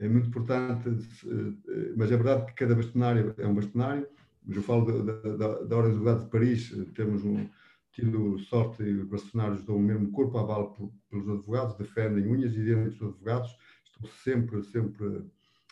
é, 0.00 0.06
é 0.06 0.08
muito 0.08 0.28
importante, 0.28 0.88
uh, 0.88 1.94
mas 1.96 2.10
é 2.10 2.16
verdade 2.16 2.46
que 2.46 2.54
cada 2.54 2.74
bastonário 2.74 3.34
é 3.38 3.46
um 3.46 3.54
bastonário, 3.54 4.06
mas 4.44 4.56
eu 4.56 4.62
falo 4.62 5.02
da, 5.02 5.36
da, 5.36 5.76
Ordem 5.76 5.92
do 5.92 6.08
Advogado 6.08 6.24
de 6.24 6.30
Paris, 6.30 6.70
temos 6.94 7.24
um, 7.24 7.46
tido 7.92 8.38
sorte 8.38 8.82
os 8.82 9.06
bastonários 9.06 9.62
dão 9.64 9.76
o 9.76 9.80
mesmo 9.80 10.10
corpo 10.10 10.38
à 10.38 10.44
bala 10.44 10.72
por, 10.72 10.90
pelos 11.10 11.28
advogados, 11.28 11.76
defendem 11.76 12.26
unhas 12.26 12.54
e 12.54 12.64
dentes 12.64 12.98
dos 12.98 13.10
advogados, 13.10 13.56
estão 13.84 14.10
sempre, 14.24 14.62
sempre 14.64 15.24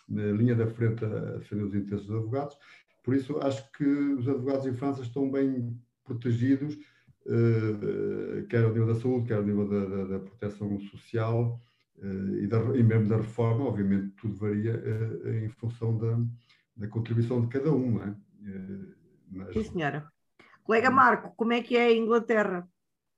na 0.09 0.31
linha 0.33 0.55
da 0.55 0.67
frente 0.67 1.05
a 1.05 1.39
defender 1.39 1.65
os 1.65 1.75
interesses 1.75 2.07
dos 2.07 2.17
advogados. 2.17 2.57
Por 3.03 3.15
isso, 3.15 3.39
acho 3.39 3.71
que 3.73 3.85
os 3.85 4.29
advogados 4.29 4.67
em 4.67 4.75
França 4.75 5.03
estão 5.03 5.31
bem 5.31 5.81
protegidos, 6.05 6.77
quer 8.49 8.65
ao 8.65 8.71
nível 8.73 8.87
da 8.87 9.01
saúde, 9.01 9.29
quer 9.29 9.35
ao 9.35 9.43
nível 9.43 9.69
da, 9.69 9.85
da, 9.85 10.05
da 10.05 10.19
proteção 10.21 10.81
social 10.81 11.61
uh, 11.99 12.37
e, 12.39 12.47
da, 12.47 12.59
e, 12.77 12.83
mesmo 12.83 13.09
da 13.09 13.17
reforma. 13.17 13.65
Obviamente, 13.65 14.15
tudo 14.17 14.37
varia 14.37 14.75
uh, 14.75 15.29
em 15.29 15.49
função 15.49 15.97
da, 15.97 16.19
da, 16.77 16.89
contribuição 16.89 17.41
de 17.41 17.49
cada 17.49 17.73
um. 17.73 17.93
Não 17.93 18.03
é? 18.03 18.15
Mas... 19.31 19.53
Sim, 19.55 19.65
senhora. 19.65 20.11
Colega 20.63 20.91
Marco, 20.91 21.35
como 21.37 21.53
é 21.53 21.63
que 21.63 21.77
é 21.77 21.87
a 21.87 21.97
Inglaterra? 21.97 22.69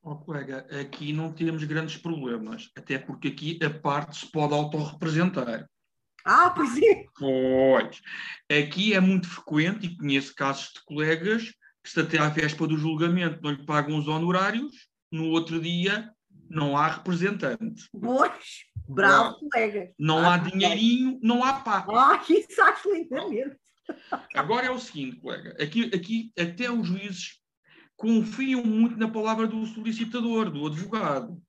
Oh, 0.05 0.17
colega, 0.17 0.67
aqui 0.81 1.13
não 1.13 1.33
temos 1.33 1.63
grandes 1.63 1.97
problemas, 1.97 2.71
até 2.77 2.99
porque 2.99 3.29
aqui 3.29 3.59
a 3.63 3.71
parte 3.71 4.17
se 4.17 4.33
pode 4.33 4.53
autorrepresentar. 4.53 5.69
Ah, 6.25 6.51
pois 6.51 6.77
é. 6.79 7.05
Pois. 7.17 8.01
Aqui 8.51 8.95
é 8.95 9.01
muito 9.01 9.29
frequente, 9.29 9.87
e 9.87 9.97
conheço 9.97 10.35
casos 10.35 10.73
de 10.73 10.85
colegas 10.85 11.53
que, 11.83 11.91
se 11.91 12.01
até 12.01 12.19
à 12.19 12.29
véspera 12.29 12.69
do 12.69 12.77
julgamento 12.77 13.41
não 13.43 13.51
lhe 13.51 13.65
pagam 13.65 13.99
os 13.99 14.09
honorários, 14.09 14.89
no 15.11 15.27
outro 15.29 15.61
dia 15.61 16.11
não 16.49 16.77
há 16.77 16.89
representante. 16.89 17.89
Pois, 17.93 18.65
bravo, 18.89 19.39
colega. 19.39 19.93
Não 19.99 20.19
ah, 20.19 20.35
há 20.35 20.39
dinheirinho, 20.39 21.19
não 21.23 21.43
há 21.43 21.61
pá. 21.61 21.87
Ah, 21.89 22.23
isso 22.29 22.63
acho 22.63 22.93
lindamente. 22.93 23.57
Agora 24.35 24.67
é 24.67 24.71
o 24.71 24.79
seguinte, 24.79 25.17
colega, 25.17 25.57
aqui, 25.63 25.85
aqui 25.95 26.33
até 26.39 26.71
os 26.71 26.87
juízes 26.87 27.41
confiam 27.97 28.65
muito 28.65 28.97
na 28.97 29.09
palavra 29.09 29.47
do 29.47 29.65
solicitador, 29.67 30.51
do 30.51 30.67
advogado. 30.67 31.43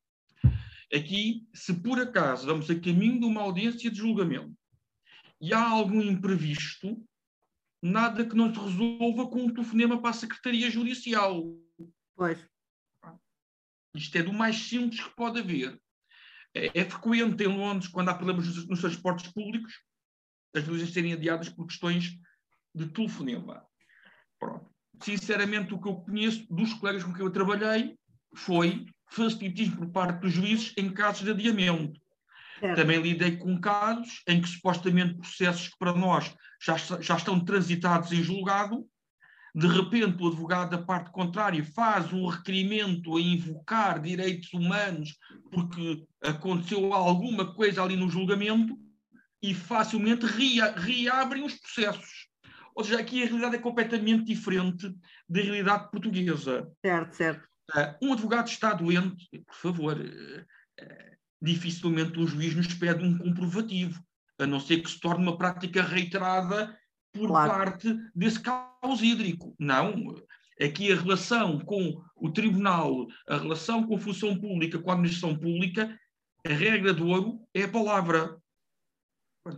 Aqui, 0.94 1.48
se 1.54 1.74
por 1.74 2.00
acaso 2.00 2.46
vamos 2.46 2.70
a 2.70 2.80
caminho 2.80 3.20
de 3.20 3.26
uma 3.26 3.42
audiência 3.42 3.90
de 3.90 3.98
julgamento 3.98 4.54
e 5.42 5.54
há 5.54 5.68
algum 5.68 6.02
imprevisto, 6.02 7.04
nada 7.84 8.26
que 8.26 8.36
não 8.36 8.54
se 8.54 8.60
resolva 8.60 9.28
com 9.28 9.44
um 9.44 9.54
telefonema 9.54 10.00
para 10.02 10.12
a 10.12 10.14
Secretaria 10.14 10.72
Judicial. 10.72 11.44
Pois. 12.16 12.40
Isto 13.94 14.18
é 14.18 14.24
do 14.24 14.32
mais 14.32 14.56
simples 14.56 15.04
que 15.04 15.16
pode 15.16 15.40
haver. 15.40 15.78
É, 16.54 16.80
é 16.80 16.86
frequente 16.86 17.44
em 17.44 17.48
Londres, 17.48 17.90
quando 17.90 18.08
há 18.08 18.16
problemas 18.16 18.48
nos, 18.48 18.68
nos 18.68 18.80
transportes 18.80 19.32
públicos, 19.34 19.74
as 20.56 20.64
diligências 20.64 20.94
serem 20.94 21.14
adiadas 21.14 21.50
por 21.50 21.68
questões 21.68 22.18
de 22.74 22.88
telefonema. 22.88 23.66
Pronto. 24.40 24.72
Sinceramente, 25.02 25.74
o 25.74 25.82
que 25.82 25.88
eu 25.90 25.96
conheço 25.96 26.46
dos 26.50 26.74
colegas 26.76 27.04
com 27.04 27.14
quem 27.14 27.26
eu 27.26 27.32
trabalhei 27.32 27.98
foi 28.34 28.86
facilitismo 29.10 29.78
por 29.78 29.92
parte 29.92 30.22
dos 30.22 30.32
juízes 30.32 30.74
em 30.78 30.92
casos 30.92 31.24
de 31.24 31.32
adiamento. 31.32 32.00
É. 32.64 32.76
Também 32.76 33.02
lidei 33.02 33.36
com 33.36 33.60
casos 33.60 34.24
em 34.26 34.42
que 34.42 34.48
supostamente 34.48 35.16
processos 35.16 35.68
que 35.68 35.78
para 35.78 35.92
nós 35.94 36.34
já, 36.62 36.78
já 36.78 37.18
estão 37.18 37.38
transitados 37.44 38.14
em 38.14 38.24
julgado, 38.24 38.88
de 39.54 39.68
repente 39.68 40.24
o 40.24 40.28
advogado 40.28 40.72
da 40.72 40.78
parte 40.78 41.12
contrária 41.12 41.62
faz 41.62 42.14
um 42.14 42.26
requerimento 42.26 43.18
a 43.18 43.22
invocar 43.22 44.02
direitos 44.02 44.54
humanos 44.54 45.14
porque 45.52 46.06
aconteceu 46.24 46.94
alguma 46.94 47.54
coisa 47.54 47.84
ali 47.84 47.98
no 47.98 48.10
julgamento 48.10 48.80
e 49.42 49.54
facilmente 49.54 50.26
rea, 50.26 50.74
reabrem 50.74 51.44
os 51.44 51.56
processos. 51.56 52.30
Ou 52.74 52.84
seja, 52.86 53.02
aqui 53.02 53.24
a 53.24 53.26
realidade 53.26 53.58
é 53.58 53.60
completamente 53.60 54.24
diferente 54.24 54.90
da 55.28 55.42
realidade 55.42 55.92
portuguesa. 55.92 56.66
Certo, 56.82 57.14
certo. 57.14 57.46
Uh, 57.76 58.08
um 58.08 58.14
advogado 58.14 58.48
está 58.48 58.74
doente, 58.74 59.28
por 59.46 59.56
favor, 59.56 59.98
uh, 60.00 61.13
dificilmente 61.44 62.18
o 62.18 62.26
juiz 62.26 62.56
nos 62.56 62.74
pede 62.74 63.04
um 63.04 63.18
comprovativo, 63.18 64.02
a 64.40 64.48
não 64.48 64.60
ser 64.60 64.82
que 64.82 64.90
se 64.90 65.00
torne 65.00 65.24
uma 65.24 65.38
prática 65.38 65.84
reiterada 65.84 66.76
por 67.12 67.28
claro. 67.28 67.52
parte 67.52 67.96
desse 68.16 68.40
caos 68.40 69.02
hídrico. 69.02 69.54
Não. 69.60 70.16
Aqui 70.62 70.92
a 70.92 70.96
relação 70.96 71.60
com 71.60 72.02
o 72.16 72.32
tribunal, 72.32 73.08
a 73.28 73.38
relação 73.38 73.84
com 73.86 73.96
a 73.96 74.00
função 74.00 74.40
pública, 74.40 74.80
com 74.80 74.90
a 74.90 74.94
administração 74.94 75.38
pública, 75.38 76.00
a 76.48 76.54
regra 76.54 76.94
do 76.94 77.08
ouro 77.08 77.40
é 77.54 77.64
a 77.64 77.70
palavra. 77.70 78.38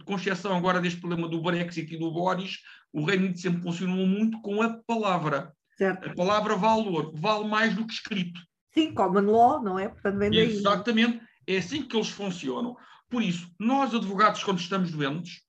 Com 0.06 0.16
exceção 0.16 0.58
agora 0.58 0.82
deste 0.82 1.00
problema 1.00 1.30
do 1.30 1.42
Brexit 1.42 1.94
e 1.94 2.00
do 2.00 2.12
Boris, 2.12 2.58
o 2.92 3.06
Reino 3.06 3.26
Unido 3.26 3.40
sempre 3.40 3.62
funcionou 3.62 4.08
muito 4.08 4.42
com 4.42 4.62
a 4.64 4.82
palavra. 4.88 5.54
Certo. 5.78 6.10
A 6.10 6.16
palavra 6.16 6.56
valor 6.56 7.14
vale 7.16 7.48
mais 7.48 7.76
do 7.76 7.86
que 7.86 7.94
escrito. 7.94 8.42
Sim, 8.74 8.94
common 8.94 9.32
law, 9.32 9.62
não 9.62 9.78
é? 9.78 9.88
Portanto, 9.88 10.18
vem 10.18 10.32
daí. 10.32 10.40
Exatamente. 10.40 11.22
É 11.48 11.58
assim 11.58 11.84
que 11.84 11.96
eles 11.96 12.10
funcionam. 12.10 12.76
Por 13.10 13.22
isso, 13.22 13.50
nós, 13.60 13.94
advogados, 13.94 14.44
quando 14.44 14.60
estamos 14.60 14.92
doentes, 14.92 15.42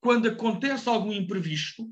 quando 0.00 0.28
acontece 0.28 0.88
algum 0.88 1.12
imprevisto, 1.12 1.88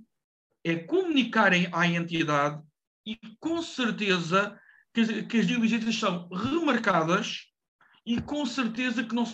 é 0.64 0.76
comunicarem 0.76 1.68
à 1.72 1.86
entidade 1.86 2.62
e, 3.06 3.18
com 3.38 3.62
certeza, 3.62 4.58
que 4.92 5.00
as, 5.00 5.08
que 5.26 5.38
as 5.38 5.46
diligências 5.46 5.96
são 5.96 6.28
remarcadas 6.28 7.44
e, 8.04 8.20
com 8.20 8.44
certeza, 8.46 9.04
que 9.04 9.14
não, 9.14 9.24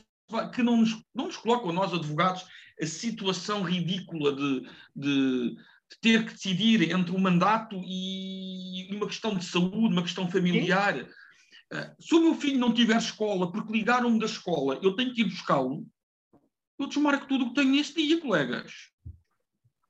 que 0.53 0.62
não, 0.62 0.78
nos, 0.78 1.01
não 1.14 1.26
nos 1.26 1.36
colocam, 1.36 1.72
nós, 1.72 1.92
advogados, 1.92 2.45
a 2.80 2.86
situação 2.86 3.62
ridícula 3.62 4.34
de, 4.34 4.68
de 4.97 5.57
de 5.90 5.99
ter 6.01 6.24
que 6.24 6.32
decidir 6.32 6.90
entre 6.90 7.12
um 7.12 7.20
mandato 7.20 7.80
e 7.84 8.88
uma 8.92 9.07
questão 9.07 9.36
de 9.36 9.45
saúde, 9.45 9.92
uma 9.92 10.03
questão 10.03 10.30
familiar. 10.30 10.97
Uh, 10.97 11.09
se 11.99 12.15
o 12.15 12.21
meu 12.21 12.35
filho 12.35 12.59
não 12.59 12.73
tiver 12.73 12.97
escola, 12.97 13.51
porque 13.51 13.73
ligaram-me 13.73 14.19
da 14.19 14.27
escola, 14.27 14.79
eu 14.83 14.95
tenho 14.95 15.12
que 15.12 15.23
ir 15.23 15.25
buscá-lo, 15.25 15.87
eu 16.79 16.87
desmarco 16.87 17.27
tudo 17.27 17.45
o 17.45 17.49
que 17.49 17.55
tenho 17.55 17.71
nesse 17.71 17.95
dia, 17.95 18.21
colegas. 18.21 18.73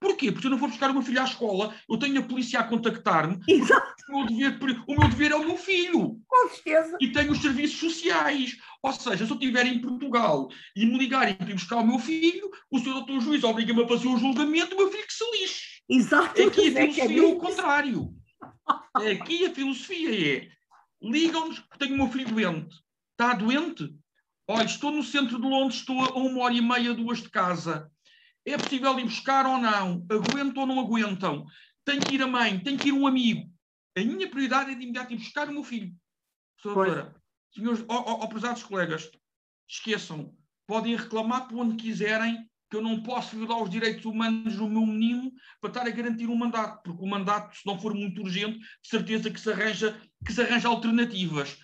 Porquê? 0.05 0.31
Porque 0.31 0.43
se 0.43 0.47
eu 0.49 0.51
não 0.51 0.59
for 0.59 0.69
buscar 0.69 0.91
o 0.91 0.93
meu 0.93 1.03
filho 1.03 1.23
à 1.23 1.25
escola, 1.25 1.75
eu 1.89 1.97
tenho 1.97 2.21
a 2.21 2.23
polícia 2.23 2.61
a 2.61 2.65
contactar-me. 2.65 3.41
Exato. 3.49 3.95
O 4.11 4.19
meu, 4.19 4.27
dever, 4.27 4.85
o 4.87 5.01
meu 5.01 5.09
dever 5.09 5.33
é 5.33 5.37
o 5.37 5.47
meu 5.47 5.57
filho. 5.57 6.21
Com 6.27 6.49
certeza. 6.51 6.99
E 7.01 7.11
tenho 7.11 7.33
os 7.33 7.41
serviços 7.41 7.79
sociais. 7.79 8.55
Ou 8.83 8.93
seja, 8.93 9.25
se 9.25 9.33
eu 9.33 9.37
estiver 9.37 9.67
em 9.67 9.81
Portugal 9.81 10.49
e 10.77 10.85
me 10.85 10.99
ligarem 10.99 11.35
para 11.35 11.49
ir 11.49 11.55
buscar 11.55 11.77
o 11.77 11.87
meu 11.87 11.99
filho, 11.99 12.51
o 12.71 12.79
senhor 12.79 12.97
doutor 12.97 13.19
juiz 13.21 13.43
obriga-me 13.45 13.83
a 13.83 13.89
fazer 13.89 14.07
o 14.07 14.19
julgamento, 14.19 14.75
o 14.75 14.79
meu 14.79 14.91
filho 14.91 15.07
que 15.07 15.13
se 15.15 15.25
lixe. 15.41 15.83
Exato. 15.89 16.43
Aqui 16.43 16.69
a 16.69 16.73
filosofia 16.73 17.05
é, 17.05 17.17
é 17.17 17.23
o 17.23 17.37
contrário. 17.37 18.15
Aqui 18.95 19.47
a 19.47 19.55
filosofia 19.55 20.37
é: 20.37 20.49
ligam-nos 21.05 21.59
que 21.59 21.79
tenho 21.79 21.95
o 21.95 21.99
meu 21.99 22.09
filho 22.09 22.29
doente. 22.29 22.75
Está 23.13 23.35
doente? 23.35 23.95
Olha, 24.49 24.65
estou 24.65 24.91
no 24.91 25.03
centro 25.03 25.41
de 25.41 25.47
Londres, 25.47 25.81
estou 25.81 26.03
a 26.03 26.15
uma 26.15 26.43
hora 26.43 26.55
e 26.55 26.61
meia, 26.61 26.95
duas 26.95 27.23
de 27.23 27.31
casa. 27.31 27.91
É 28.45 28.59
possível 28.59 28.99
ir 28.99 29.05
buscar 29.05 29.47
ou 29.47 29.59
não? 29.59 30.05
Aguentam 30.11 30.63
ou 30.63 30.67
não 30.67 30.81
aguentam? 30.81 31.47
tem 31.85 32.01
que 32.01 32.15
ir 32.15 32.23
a 32.23 32.27
mãe, 32.27 32.59
tem 32.59 32.77
que 32.77 32.89
ir 32.89 32.93
um 32.93 33.07
amigo. 33.07 33.51
A 33.97 34.01
minha 34.01 34.29
prioridade 34.29 34.73
é 34.73 34.75
de 34.75 34.83
imediato 34.83 35.13
ir 35.13 35.19
buscar 35.19 35.49
o 35.49 35.53
meu 35.53 35.63
filho. 35.63 35.95
Senhora, 36.61 37.15
senhores, 37.55 37.85
ó, 37.89 38.23
ó, 38.23 38.27
prezados 38.27 38.63
colegas, 38.63 39.11
esqueçam, 39.69 40.35
podem 40.67 40.97
reclamar 40.97 41.47
por 41.47 41.59
onde 41.59 41.77
quiserem 41.77 42.51
que 42.71 42.77
eu 42.77 42.83
não 42.83 43.03
posso 43.03 43.37
violar 43.37 43.63
os 43.63 43.71
direitos 43.71 44.05
humanos 44.05 44.57
do 44.57 44.69
meu 44.69 44.87
menino 44.87 45.33
para 45.61 45.71
estar 45.71 45.87
a 45.87 45.91
garantir 45.91 46.27
um 46.27 46.37
mandato, 46.37 46.83
porque 46.83 47.03
o 47.03 47.07
mandato, 47.07 47.57
se 47.57 47.67
não 47.67 47.79
for 47.79 47.95
muito 47.95 48.23
urgente, 48.23 48.59
de 48.59 48.89
certeza 48.89 49.31
que 49.31 49.41
se 49.41 49.51
arranja, 49.51 50.01
que 50.25 50.33
se 50.33 50.43
arranja 50.43 50.69
alternativas. 50.69 51.57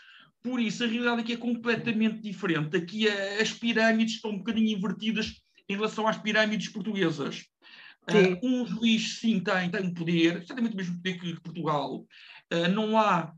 Por 0.43 0.61
isso, 0.61 0.85
a 0.85 0.87
realidade 0.87 1.21
aqui 1.21 1.33
é 1.35 1.37
completamente 1.37 2.21
diferente. 2.21 2.77
Aqui 2.77 3.09
as 3.09 3.53
pirâmides 3.53 4.15
estão 4.15 4.31
um 4.31 4.39
bocadinho 4.39 4.77
invertidas 4.77 5.43
em 5.69 5.75
relação 5.75 6.07
às 6.09 6.19
pirâmides 6.19 6.69
portuguesas. 6.69 7.45
Uh, 8.09 8.47
um 8.47 8.67
juiz, 8.67 9.19
sim, 9.19 9.41
tem, 9.41 9.71
tem 9.71 9.83
um 9.83 9.95
poder, 9.95 10.45
certamente 10.47 10.75
o 10.75 10.77
mesmo 10.77 10.97
poder 10.97 11.21
que 11.21 11.41
Portugal. 11.41 12.07
Uh, 12.53 12.69
não 12.73 12.99
há, 12.99 13.33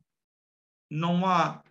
não 0.88 1.26
há, 1.26 1.62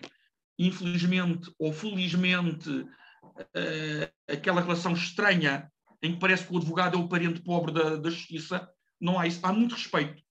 infelizmente 0.60 1.52
ou 1.58 1.72
felizmente, 1.72 2.70
uh, 2.70 4.12
aquela 4.28 4.62
relação 4.62 4.94
estranha 4.94 5.72
em 6.02 6.14
que 6.14 6.20
parece 6.20 6.46
que 6.46 6.54
o 6.54 6.58
advogado 6.58 6.98
é 6.98 7.00
o 7.00 7.08
parente 7.08 7.42
pobre 7.42 7.74
da, 7.74 7.96
da 7.96 8.10
justiça. 8.10 8.70
Não 9.00 9.20
há 9.20 9.28
isso. 9.28 9.40
Há 9.44 9.54
muito 9.54 9.76
respeito. 9.76 10.22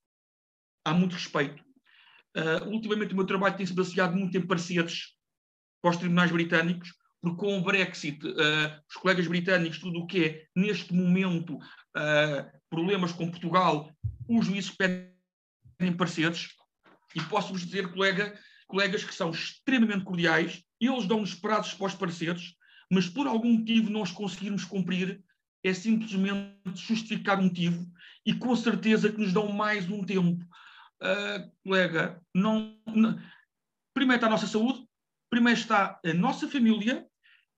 Há 0.85 0.93
muito 0.93 1.13
respeito. 1.13 1.63
ultimamente, 2.67 3.13
o 3.13 3.17
meu 3.17 3.27
trabalho 3.27 3.57
tem 3.57 3.67
se 3.67 3.75
baseado 3.75 4.17
muito 4.17 4.37
em 4.37 4.47
pareceres 4.47 5.15
para 5.81 5.91
os 5.91 5.97
tribunais 5.97 6.31
britânicos, 6.31 6.93
porque 7.21 7.37
com 7.37 7.59
o 7.59 7.63
Brexit, 7.63 8.27
uh, 8.27 8.83
os 8.89 8.97
colegas 8.97 9.27
britânicos, 9.27 9.79
tudo 9.79 9.99
o 10.01 10.07
que 10.07 10.25
é, 10.25 10.47
neste 10.57 10.95
momento, 10.95 11.57
uh, 11.57 12.61
problemas 12.69 13.13
com 13.13 13.31
Portugal, 13.31 13.91
os 14.29 14.47
juízes 14.47 14.71
pedem 14.71 15.97
pareceres, 15.97 16.49
e 17.15 17.21
posso-vos 17.23 17.65
dizer, 17.65 17.93
colega, 17.93 18.39
colegas, 18.67 19.05
que 19.05 19.15
são 19.15 19.31
extremamente 19.31 20.05
cordiais, 20.05 20.63
eles 20.81 21.07
dão-nos 21.07 21.35
prazos 21.35 21.75
para 21.75 21.87
os 21.87 21.95
pareceres, 21.95 22.55
mas 22.91 23.09
por 23.09 23.27
algum 23.27 23.59
motivo 23.59 23.91
nós 23.91 24.11
conseguirmos 24.11 24.65
cumprir, 24.65 25.23
é 25.63 25.73
simplesmente 25.75 26.59
justificar 26.75 27.39
um 27.39 27.45
motivo, 27.45 27.87
e 28.25 28.35
com 28.35 28.55
certeza 28.57 29.11
que 29.11 29.21
nos 29.21 29.33
dão 29.33 29.53
mais 29.53 29.89
um 29.91 30.05
tempo. 30.05 30.45
Uh, 31.03 31.51
colega, 31.65 32.21
não, 32.35 32.77
não, 32.87 33.19
primeiro 33.95 34.17
está 34.17 34.27
a 34.27 34.31
nossa 34.31 34.47
saúde, 34.47 34.85
primeiro 35.31 35.59
está 35.59 35.99
a 36.05 36.15
nossa 36.15 36.49
família, 36.49 37.07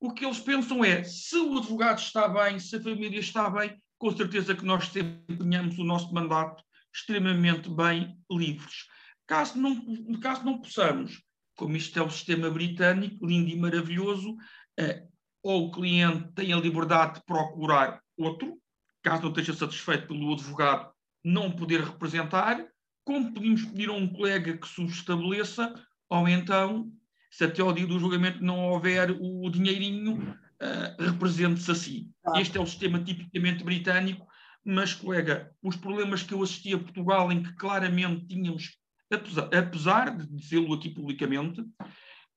o 0.00 0.12
que 0.12 0.24
eles 0.24 0.40
pensam 0.40 0.84
é, 0.84 1.04
se 1.04 1.36
o 1.36 1.58
advogado 1.58 1.98
está 1.98 2.28
bem, 2.28 2.58
se 2.58 2.76
a 2.76 2.82
família 2.82 3.20
está 3.20 3.48
bem, 3.50 3.80
com 3.98 4.10
certeza 4.16 4.54
que 4.54 4.64
nós 4.64 4.88
desempenhamos 4.88 5.78
o 5.78 5.84
nosso 5.84 6.12
mandato 6.12 6.62
extremamente 6.94 7.70
bem 7.70 8.18
livres. 8.30 8.86
Caso 9.26 9.58
não, 9.58 10.20
caso 10.20 10.44
não 10.44 10.60
possamos, 10.60 11.22
como 11.56 11.76
isto 11.76 11.98
é 11.98 12.02
o 12.02 12.10
sistema 12.10 12.50
britânico, 12.50 13.24
lindo 13.24 13.50
e 13.50 13.56
maravilhoso, 13.56 14.36
é, 14.78 15.06
ou 15.42 15.66
o 15.66 15.70
cliente 15.70 16.32
tem 16.34 16.52
a 16.52 16.56
liberdade 16.56 17.14
de 17.14 17.24
procurar 17.24 18.00
outro, 18.16 18.58
caso 19.02 19.22
não 19.22 19.30
esteja 19.30 19.54
satisfeito 19.54 20.06
pelo 20.08 20.32
advogado 20.32 20.92
não 21.24 21.50
poder 21.50 21.80
representar, 21.82 22.64
como 23.04 23.32
podemos 23.32 23.64
pedir 23.64 23.88
a 23.88 23.92
um 23.92 24.08
colega 24.08 24.56
que 24.56 24.68
se 24.68 24.82
estabeleça, 24.84 25.74
ou 26.08 26.28
então 26.28 26.90
se 27.30 27.44
até 27.44 27.62
ao 27.62 27.72
dia 27.72 27.86
do 27.86 27.98
julgamento 27.98 28.44
não 28.44 28.68
houver 28.68 29.10
o 29.10 29.48
dinheirinho, 29.48 30.14
uh, 30.18 31.02
represente-se 31.02 31.70
a 31.70 31.74
si. 31.74 32.10
Ah. 32.26 32.40
Este 32.40 32.58
é 32.58 32.60
o 32.60 32.66
sistema 32.66 33.02
tipicamente 33.02 33.64
britânico, 33.64 34.26
mas, 34.64 34.94
colega, 34.94 35.50
os 35.62 35.74
problemas 35.74 36.22
que 36.22 36.34
eu 36.34 36.42
assisti 36.42 36.74
a 36.74 36.78
Portugal, 36.78 37.32
em 37.32 37.42
que 37.42 37.52
claramente 37.54 38.26
tínhamos, 38.26 38.78
apesar, 39.10 39.48
apesar 39.54 40.16
de 40.16 40.26
dizê-lo 40.26 40.74
aqui 40.74 40.90
publicamente, 40.90 41.64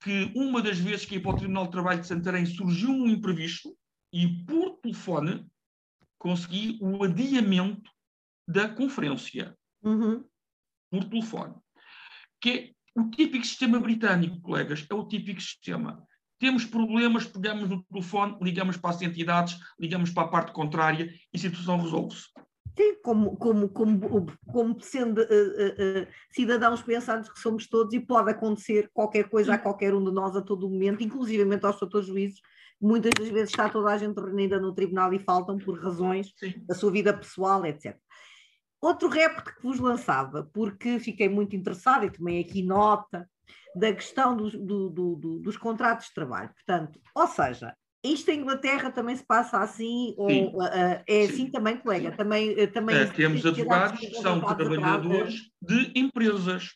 que 0.06 0.32
uma 0.36 0.62
das 0.62 0.78
vezes 0.78 1.03
que 1.03 1.16
ia 1.16 1.22
para 1.22 1.32
o 1.32 1.36
Tribunal 1.36 1.66
de 1.66 1.72
Trabalho 1.72 1.99
de 1.99 2.06
Santarém 2.06 2.45
surgiu 2.45 2.91
um 2.91 3.08
imprevisto 3.08 3.76
e, 4.14 4.45
por 4.45 4.78
telefone, 4.78 5.43
consegui 6.20 6.78
o 6.80 7.03
adiamento 7.03 7.89
da 8.47 8.70
conferência. 8.70 9.58
Uhum. 9.82 10.24
Por 10.91 11.06
telefone. 11.06 11.56
Que 12.39 12.49
é 12.51 12.72
o 12.95 13.10
típico 13.10 13.43
sistema 13.43 13.80
britânico, 13.80 14.39
colegas, 14.41 14.86
é 14.88 14.93
o 14.93 15.08
típico 15.08 15.41
sistema. 15.41 16.06
Temos 16.38 16.66
problemas, 16.66 17.26
pegamos 17.26 17.68
no 17.68 17.84
telefone, 17.86 18.38
ligamos 18.43 18.78
para 18.78 18.91
as 18.91 19.01
entidades, 19.01 19.58
ligamos 19.80 20.12
para 20.12 20.28
a 20.28 20.30
parte 20.30 20.51
contrária 20.51 21.12
e 21.34 21.36
a 21.36 21.39
situação 21.39 21.82
resolve-se. 21.82 22.28
Sim, 22.78 22.96
como, 23.02 23.38
como, 23.38 23.70
como, 23.70 24.28
como 24.52 24.82
sendo 24.82 25.22
uh, 25.22 25.24
uh, 25.24 26.08
cidadãos 26.30 26.82
pensantes 26.82 27.32
que 27.32 27.40
somos 27.40 27.68
todos 27.68 27.94
e 27.94 28.02
pode 28.02 28.32
acontecer 28.32 28.90
qualquer 28.94 29.30
coisa 29.30 29.54
a 29.54 29.58
qualquer 29.58 29.94
um 29.94 30.04
de 30.04 30.12
nós 30.12 30.36
a 30.36 30.42
todo 30.42 30.70
momento, 30.70 31.02
inclusivamente 31.02 31.66
aos 31.66 31.80
doutores 31.80 32.08
juízes, 32.08 32.42
muitas 32.82 33.12
das 33.18 33.30
vezes 33.30 33.52
está 33.52 33.70
toda 33.70 33.92
a 33.92 33.98
gente 33.98 34.20
reunida 34.20 34.60
no 34.60 34.74
tribunal 34.74 35.14
e 35.14 35.20
faltam 35.20 35.58
por 35.58 35.80
razões 35.80 36.34
Sim. 36.38 36.54
da 36.68 36.76
sua 36.76 36.92
vida 36.92 37.14
pessoal, 37.14 37.66
etc. 37.66 37.98
Outro 38.82 39.08
repto 39.08 39.56
que 39.56 39.64
vos 39.64 39.80
lançava, 39.80 40.44
porque 40.54 41.00
fiquei 41.00 41.30
muito 41.30 41.56
interessada 41.56 42.06
e 42.06 42.12
tomei 42.12 42.42
aqui 42.42 42.62
nota 42.62 43.28
da 43.74 43.94
questão 43.94 44.36
dos, 44.36 44.54
do, 44.54 44.90
do, 44.90 45.16
do, 45.16 45.40
dos 45.40 45.58
contratos 45.58 46.08
de 46.08 46.14
trabalho. 46.14 46.50
Portanto, 46.54 47.00
ou 47.16 47.28
seja, 47.28 47.76
isto 48.14 48.30
em 48.30 48.39
Inglaterra 48.39 48.91
também 48.91 49.16
se 49.16 49.26
passa 49.26 49.60
assim, 49.60 50.14
ou 50.18 50.58
uh, 50.58 50.64
é 51.08 51.28
Sim. 51.28 51.34
assim 51.34 51.51
também, 51.51 51.78
colega? 51.78 52.12
Também, 52.12 52.51
uh, 52.51 52.72
também 52.72 52.95
é, 52.95 53.06
temos 53.06 53.45
advogados 53.45 53.99
que 53.99 54.16
são 54.16 54.39
trabalhadores 54.41 55.51
de 55.62 55.91
empresas. 55.95 56.74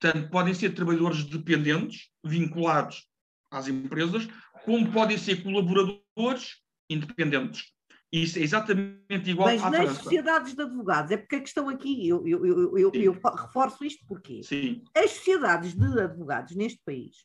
Portanto, 0.00 0.30
podem 0.30 0.54
ser 0.54 0.74
trabalhadores 0.74 1.24
dependentes, 1.24 2.08
vinculados 2.24 3.08
às 3.50 3.66
empresas, 3.66 4.28
como 4.64 4.90
podem 4.92 5.18
ser 5.18 5.42
colaboradores 5.42 6.56
independentes. 6.88 7.64
Isso 8.10 8.38
é 8.38 8.42
exatamente 8.42 9.30
igual 9.30 9.48
Mas 9.48 9.62
à 9.62 9.70
nas 9.70 9.80
França. 9.80 10.02
sociedades 10.02 10.54
de 10.54 10.62
advogados, 10.62 11.10
é 11.10 11.16
porque 11.16 11.36
a 11.36 11.40
questão 11.40 11.68
aqui, 11.68 12.08
eu, 12.08 12.26
eu, 12.26 12.46
eu, 12.46 12.78
eu, 12.78 12.92
eu 12.94 13.12
reforço 13.12 13.84
isto 13.84 14.04
porque 14.06 14.42
Sim. 14.42 14.82
as 14.96 15.10
sociedades 15.10 15.74
de 15.74 16.00
advogados 16.00 16.56
neste 16.56 16.80
país 16.86 17.16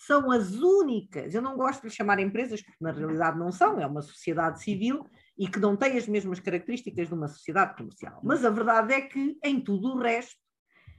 são 0.00 0.30
as 0.30 0.54
únicas, 0.54 1.34
eu 1.34 1.42
não 1.42 1.58
gosto 1.58 1.82
de 1.82 1.88
lhe 1.88 1.94
chamar 1.94 2.18
empresas, 2.18 2.62
porque 2.62 2.82
na 2.82 2.90
realidade 2.90 3.38
não 3.38 3.52
são, 3.52 3.78
é 3.78 3.86
uma 3.86 4.00
sociedade 4.00 4.62
civil 4.62 5.06
e 5.38 5.46
que 5.46 5.60
não 5.60 5.76
tem 5.76 5.98
as 5.98 6.08
mesmas 6.08 6.40
características 6.40 7.08
de 7.08 7.14
uma 7.14 7.28
sociedade 7.28 7.76
comercial. 7.76 8.18
Mas 8.24 8.42
a 8.42 8.48
verdade 8.48 8.94
é 8.94 9.02
que 9.02 9.36
em 9.44 9.60
tudo 9.60 9.92
o 9.92 9.98
resto, 9.98 10.40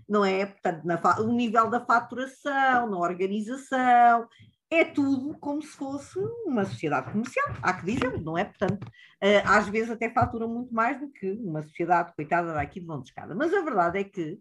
não 0.08 0.24
é? 0.24 0.46
Portanto, 0.46 0.86
na, 0.86 1.02
o 1.20 1.34
nível 1.34 1.68
da 1.68 1.84
faturação, 1.84 2.92
na 2.92 3.00
organização, 3.00 4.28
é 4.70 4.86
tudo 4.86 5.36
como 5.40 5.64
se 5.64 5.76
fosse 5.76 6.20
uma 6.46 6.64
sociedade 6.64 7.12
comercial, 7.12 7.48
há 7.64 7.74
que 7.74 7.86
dizer, 7.88 8.22
não 8.22 8.38
é? 8.38 8.46
Portanto, 8.46 8.88
eh, 9.20 9.42
às 9.48 9.68
vezes 9.68 9.90
até 9.90 10.12
faturam 10.12 10.48
muito 10.48 10.72
mais 10.72 11.00
do 11.00 11.10
que 11.12 11.32
uma 11.32 11.64
sociedade 11.64 12.14
coitada 12.16 12.54
daqui 12.54 12.80
de 12.80 12.86
vão 12.86 13.02
de 13.02 13.10
escada. 13.10 13.34
Mas 13.34 13.52
a 13.52 13.62
verdade 13.62 13.98
é 13.98 14.04
que 14.04 14.38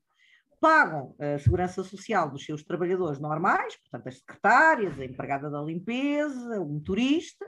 pagam 0.60 1.14
a 1.18 1.38
segurança 1.38 1.82
social 1.82 2.30
dos 2.30 2.44
seus 2.44 2.62
trabalhadores 2.62 3.18
normais, 3.18 3.76
portanto, 3.76 4.08
as 4.08 4.18
secretárias, 4.18 4.98
a 4.98 5.04
empregada 5.04 5.50
da 5.50 5.60
limpeza, 5.62 6.60
o 6.60 6.66
motorista, 6.66 7.46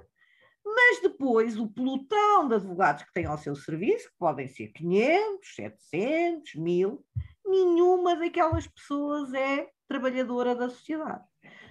mas 0.65 1.03
depois 1.03 1.59
o 1.59 1.69
pelotão 1.69 2.49
de 2.49 2.55
advogados 2.55 3.03
que 3.03 3.13
têm 3.13 3.27
ao 3.27 3.39
seu 3.39 3.55
serviço, 3.55 4.09
que 4.09 4.17
podem 4.19 4.49
ser 4.49 4.69
500, 4.69 5.55
700, 5.55 6.55
1000, 6.55 7.05
nenhuma 7.45 8.17
daquelas 8.17 8.67
pessoas 8.67 9.35
é 9.35 9.69
trabalhadora 9.87 10.55
da 10.55 10.71
sociedade. 10.71 11.25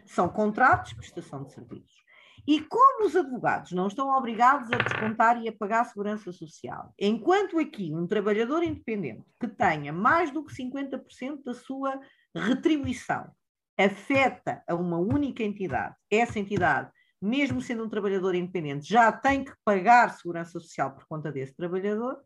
São 0.05 0.29
contratos 0.29 0.91
de 0.91 0.97
prestação 0.97 1.43
de 1.43 1.53
serviços. 1.53 2.00
E 2.47 2.59
como 2.61 3.05
os 3.05 3.15
advogados 3.15 3.71
não 3.71 3.87
estão 3.87 4.09
obrigados 4.09 4.71
a 4.71 4.77
descontar 4.77 5.41
e 5.41 5.47
a 5.47 5.53
pagar 5.53 5.81
a 5.81 5.85
segurança 5.85 6.31
social, 6.31 6.93
enquanto 6.99 7.59
aqui 7.59 7.93
um 7.93 8.07
trabalhador 8.07 8.63
independente 8.63 9.23
que 9.39 9.47
tenha 9.47 9.93
mais 9.93 10.31
do 10.31 10.43
que 10.43 10.53
50% 10.55 11.43
da 11.43 11.53
sua 11.53 11.99
retribuição 12.35 13.29
afeta 13.77 14.63
a 14.67 14.75
uma 14.75 14.97
única 14.97 15.43
entidade, 15.43 15.95
essa 16.09 16.39
entidade, 16.39 16.91
mesmo 17.21 17.61
sendo 17.61 17.83
um 17.83 17.89
trabalhador 17.89 18.33
independente, 18.33 18.89
já 18.89 19.11
tem 19.11 19.43
que 19.43 19.53
pagar 19.63 20.09
segurança 20.09 20.51
social 20.51 20.91
por 20.91 21.05
conta 21.05 21.31
desse 21.31 21.55
trabalhador, 21.55 22.19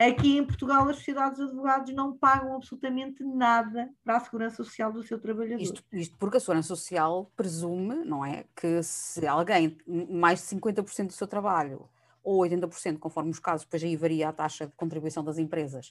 Aqui 0.00 0.38
em 0.38 0.44
Portugal, 0.46 0.88
as 0.88 0.96
sociedades 0.96 1.36
de 1.36 1.44
advogados 1.44 1.94
não 1.94 2.16
pagam 2.16 2.56
absolutamente 2.56 3.22
nada 3.22 3.90
para 4.02 4.16
a 4.16 4.20
segurança 4.20 4.56
social 4.56 4.90
do 4.90 5.02
seu 5.02 5.20
trabalhador. 5.20 5.62
Isto, 5.62 5.84
isto 5.92 6.16
porque 6.16 6.38
a 6.38 6.40
segurança 6.40 6.68
social 6.68 7.30
presume, 7.36 7.96
não 7.96 8.24
é? 8.24 8.46
Que 8.56 8.82
se 8.82 9.26
alguém, 9.26 9.76
mais 9.86 10.40
de 10.40 10.56
50% 10.56 11.08
do 11.08 11.12
seu 11.12 11.26
trabalho, 11.26 11.86
ou 12.24 12.40
80%, 12.40 12.98
conforme 12.98 13.30
os 13.30 13.38
casos, 13.38 13.66
depois 13.66 13.84
aí 13.84 13.94
varia 13.94 14.30
a 14.30 14.32
taxa 14.32 14.66
de 14.66 14.72
contribuição 14.74 15.22
das 15.22 15.36
empresas, 15.36 15.90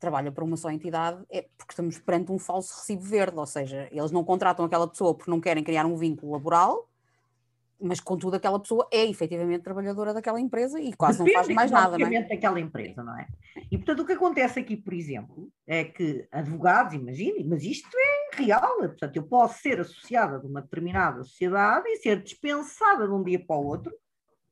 trabalha 0.00 0.32
para 0.32 0.42
uma 0.42 0.56
só 0.56 0.68
entidade, 0.68 1.24
é 1.30 1.42
porque 1.56 1.74
estamos 1.74 1.96
perante 1.98 2.32
um 2.32 2.40
falso 2.40 2.74
recibo 2.74 3.02
verde, 3.02 3.38
ou 3.38 3.46
seja, 3.46 3.88
eles 3.92 4.10
não 4.10 4.24
contratam 4.24 4.64
aquela 4.64 4.88
pessoa 4.88 5.14
porque 5.14 5.30
não 5.30 5.40
querem 5.40 5.62
criar 5.62 5.86
um 5.86 5.96
vínculo 5.96 6.32
laboral, 6.32 6.88
mas 7.80 8.00
contudo 8.00 8.36
aquela 8.36 8.58
pessoa 8.60 8.88
é 8.92 9.04
efetivamente 9.04 9.62
trabalhadora 9.62 10.14
daquela 10.14 10.40
empresa 10.40 10.80
e 10.80 10.92
quase 10.94 11.18
Depende 11.18 11.36
não 11.36 11.44
faz 11.44 11.54
mais 11.54 11.70
nada, 11.70 11.98
não 11.98 12.06
é? 12.06 12.22
daquela 12.22 12.60
empresa, 12.60 13.02
não 13.02 13.18
é? 13.18 13.26
E 13.70 13.76
portanto 13.76 14.00
o 14.00 14.06
que 14.06 14.12
acontece 14.12 14.60
aqui, 14.60 14.76
por 14.76 14.94
exemplo, 14.94 15.50
é 15.66 15.84
que 15.84 16.26
advogados, 16.30 16.94
imaginem, 16.94 17.46
mas 17.46 17.62
isto 17.62 17.88
é 17.94 18.36
real, 18.36 18.76
portanto 18.78 19.16
eu 19.16 19.24
posso 19.24 19.60
ser 19.60 19.80
associada 19.80 20.38
de 20.38 20.46
uma 20.46 20.62
determinada 20.62 21.22
sociedade 21.24 21.88
e 21.88 21.96
ser 21.96 22.22
dispensada 22.22 23.06
de 23.06 23.12
um 23.12 23.22
dia 23.22 23.44
para 23.44 23.56
o 23.56 23.66
outro, 23.66 23.92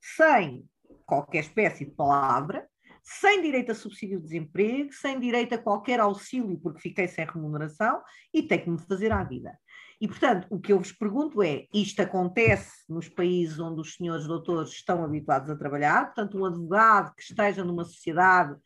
sem 0.01 0.65
qualquer 1.07 1.41
espécie 1.41 1.85
de 1.85 1.93
palavra, 1.93 2.67
sem 3.03 3.43
direito 3.43 3.73
a 3.73 3.75
subsídio 3.75 4.19
de 4.19 4.25
desemprego, 4.25 4.93
sem 4.93 5.19
direito 5.19 5.55
a 5.55 5.59
qualquer 5.59 5.99
auxílio 6.01 6.59
porque 6.59 6.81
fiquei 6.81 7.09
sem 7.09 7.27
remuneração 7.27 8.01
e 8.33 8.43
tem 8.43 8.61
que 8.61 8.71
me 8.71 8.79
fazer 8.79 9.13
à 9.13 9.25
vida. 9.25 9.59
E, 10.03 10.09
portanto, 10.09 10.49
o 10.51 10.59
que 10.59 10.73
eu 10.73 10.79
vos 10.79 10.91
pergunto 10.91 11.41
é: 11.41 11.69
isto 11.73 12.03
acontece 12.03 12.73
nos 12.89 13.09
países 13.09 13.61
onde 13.61 13.81
os 13.81 13.95
senhores 13.95 14.27
doutores 14.27 14.73
estão 14.73 15.05
habituados 15.05 15.49
a 15.49 15.55
trabalhar? 15.55 16.07
Portanto, 16.07 16.37
um 16.37 16.45
advogado 16.45 17.15
que 17.15 17.23
esteja 17.23 17.63
numa 17.63 17.85
sociedade 17.85 18.57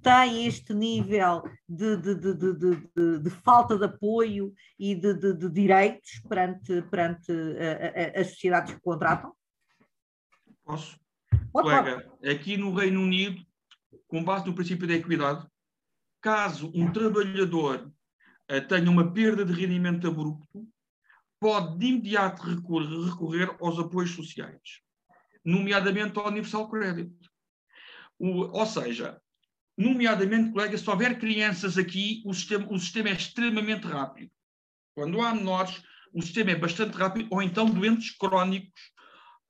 tem 0.00 0.46
este 0.46 0.72
nível 0.72 1.42
de, 1.68 1.96
de, 1.96 2.14
de, 2.14 3.18
de 3.18 3.30
falta 3.30 3.76
de 3.76 3.86
apoio 3.86 4.54
e 4.78 4.94
de, 4.94 5.50
direitos 5.50 6.22
perante, 6.28 6.82
perante 6.82 7.32
a, 7.32 8.18
a, 8.18 8.20
as 8.20 8.28
sociedades 8.28 8.74
que 8.74 8.80
contratam? 8.80 9.32
Posso? 10.64 10.96
Pode, 11.52 11.70
Colega, 11.70 12.02
pode. 12.02 12.30
aqui 12.30 12.56
no 12.56 12.72
Reino 12.72 13.00
Unido, 13.00 13.42
com 14.06 14.22
base 14.22 14.46
no 14.46 14.54
princípio 14.54 14.86
da 14.86 14.94
equidade, 14.94 15.44
caso 16.20 16.70
um 16.72 16.92
trabalhador 16.92 17.90
uh, 18.48 18.68
tenha 18.68 18.88
uma 18.88 19.12
perda 19.12 19.44
de 19.44 19.52
rendimento 19.52 20.06
abrupto, 20.06 20.68
pode 21.44 21.76
de 21.76 21.86
imediato 21.88 22.42
recorrer, 22.42 23.04
recorrer 23.04 23.56
aos 23.60 23.78
apoios 23.78 24.12
sociais, 24.12 24.80
nomeadamente 25.44 26.18
ao 26.18 26.28
Universal 26.28 26.70
Credit. 26.70 27.14
O, 28.18 28.58
ou 28.58 28.64
seja, 28.64 29.20
nomeadamente, 29.76 30.52
colega, 30.52 30.78
se 30.78 30.88
houver 30.88 31.18
crianças 31.18 31.76
aqui, 31.76 32.22
o 32.24 32.32
sistema, 32.32 32.66
o 32.72 32.78
sistema 32.78 33.10
é 33.10 33.12
extremamente 33.12 33.86
rápido. 33.86 34.30
Quando 34.94 35.20
há 35.20 35.34
menores, 35.34 35.82
o 36.14 36.22
sistema 36.22 36.52
é 36.52 36.56
bastante 36.56 36.96
rápido, 36.96 37.28
ou 37.30 37.42
então 37.42 37.66
doentes 37.66 38.16
crónicos, 38.16 38.80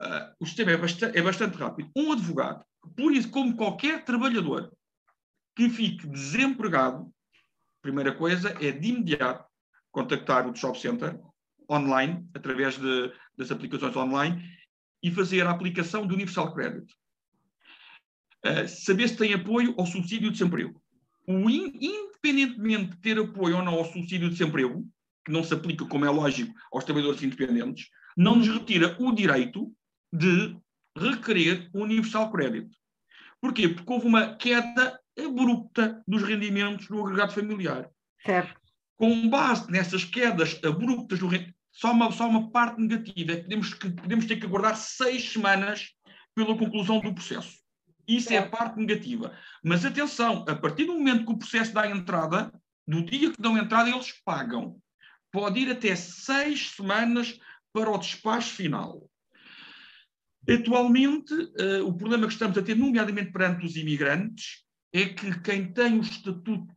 uh, 0.03 0.35
o 0.41 0.47
sistema 0.47 0.73
é 0.73 0.77
bastante, 0.77 1.17
é 1.17 1.23
bastante 1.23 1.57
rápido. 1.57 1.93
Um 1.95 2.11
advogado, 2.11 2.65
por 2.97 3.13
isso, 3.13 3.31
como 3.31 3.57
qualquer 3.57 4.05
trabalhador 4.05 4.73
que 5.55 5.71
fique 5.71 6.09
desempregado, 6.09 7.09
primeira 7.81 8.13
coisa 8.13 8.49
é 8.61 8.73
de 8.73 8.89
imediato 8.89 9.49
contactar 9.93 10.49
o 10.49 10.53
Job 10.53 10.77
Center 10.77 11.23
online, 11.71 12.27
através 12.35 12.79
de, 12.79 13.13
das 13.37 13.51
aplicações 13.51 13.97
online, 13.97 14.43
e 15.03 15.11
fazer 15.11 15.47
a 15.47 15.51
aplicação 15.51 16.07
do 16.07 16.15
Universal 16.15 16.55
Credit. 16.55 16.87
Uh, 18.45 18.69
saber 18.69 19.09
se 19.09 19.17
tem 19.17 19.35
apoio 19.35 19.75
ao 19.79 19.87
subsídio 19.87 20.31
de 20.31 20.39
desemprego. 20.39 20.81
O 21.27 21.49
in, 21.49 21.73
independentemente 21.81 22.91
de 22.91 22.97
ter 22.99 23.19
apoio 23.19 23.57
ou 23.57 23.63
não 23.63 23.75
ao 23.75 23.85
subsídio 23.85 24.29
de 24.29 24.37
desemprego, 24.37 24.87
que 25.25 25.33
não 25.33 25.43
se 25.43 25.55
aplica, 25.55 25.87
como 25.87 26.05
é 26.05 26.11
lógico, 26.11 26.55
aos 26.73 26.85
trabalhadores 26.85 27.23
independentes, 27.23 27.89
não 28.17 28.37
nos 28.37 28.49
retira 28.49 28.97
o 29.01 29.13
direito 29.13 29.73
de 30.13 30.57
requerer 30.97 31.69
o 31.73 31.83
Universal 31.83 32.31
Credit. 32.31 32.71
Porquê? 33.41 33.69
Porque 33.69 33.93
houve 33.93 34.07
uma 34.07 34.37
queda 34.37 34.99
abrupta 35.19 36.03
dos 36.07 36.23
rendimentos 36.23 36.89
no 36.89 37.05
agregado 37.05 37.33
familiar. 37.33 37.91
Certo. 38.25 38.64
Com 38.97 39.29
base 39.29 39.71
nessas 39.71 40.05
quedas 40.05 40.59
abruptas 40.65 41.19
do 41.19 41.27
rendimento, 41.27 41.55
só 41.73 41.93
uma, 41.93 42.13
só 42.13 42.29
uma 42.29 42.51
parte 42.51 42.81
negativa 42.81 43.33
é 43.33 43.37
que 43.37 43.43
podemos, 43.43 43.75
que 43.75 43.91
podemos 43.91 44.27
ter 44.27 44.37
que 44.37 44.47
aguardar 44.47 44.77
seis 44.77 45.33
semanas 45.33 45.91
pela 46.35 46.57
conclusão 46.57 47.01
do 47.01 47.13
processo. 47.13 47.59
Isso 48.07 48.33
é 48.33 48.39
a 48.39 48.49
parte 48.49 48.79
negativa. 48.79 49.37
Mas 49.63 49.85
atenção, 49.85 50.45
a 50.49 50.55
partir 50.55 50.85
do 50.85 50.93
momento 50.95 51.25
que 51.25 51.33
o 51.33 51.39
processo 51.39 51.73
dá 51.73 51.89
entrada, 51.91 52.53
do 52.87 53.05
dia 53.05 53.33
que 53.33 53.41
dão 53.41 53.59
entrada, 53.59 53.91
eles 53.91 54.13
pagam. 54.25 54.77
Pode 55.33 55.59
ir 55.59 55.71
até 55.71 55.97
seis 55.97 56.71
semanas 56.71 57.39
para 57.73 57.91
o 57.91 57.99
despacho 57.99 58.55
final. 58.55 59.11
Atualmente, 60.49 61.33
uh, 61.33 61.87
o 61.87 61.97
problema 61.97 62.27
que 62.27 62.35
estamos 62.35 62.57
a 62.59 62.63
ter, 62.63 62.77
nomeadamente 62.77 63.33
perante 63.33 63.65
os 63.65 63.77
imigrantes, 63.77 64.63
é 64.93 65.07
que 65.07 65.41
quem 65.41 65.73
tem 65.73 65.99
o 65.99 66.03
estatuto, 66.03 66.74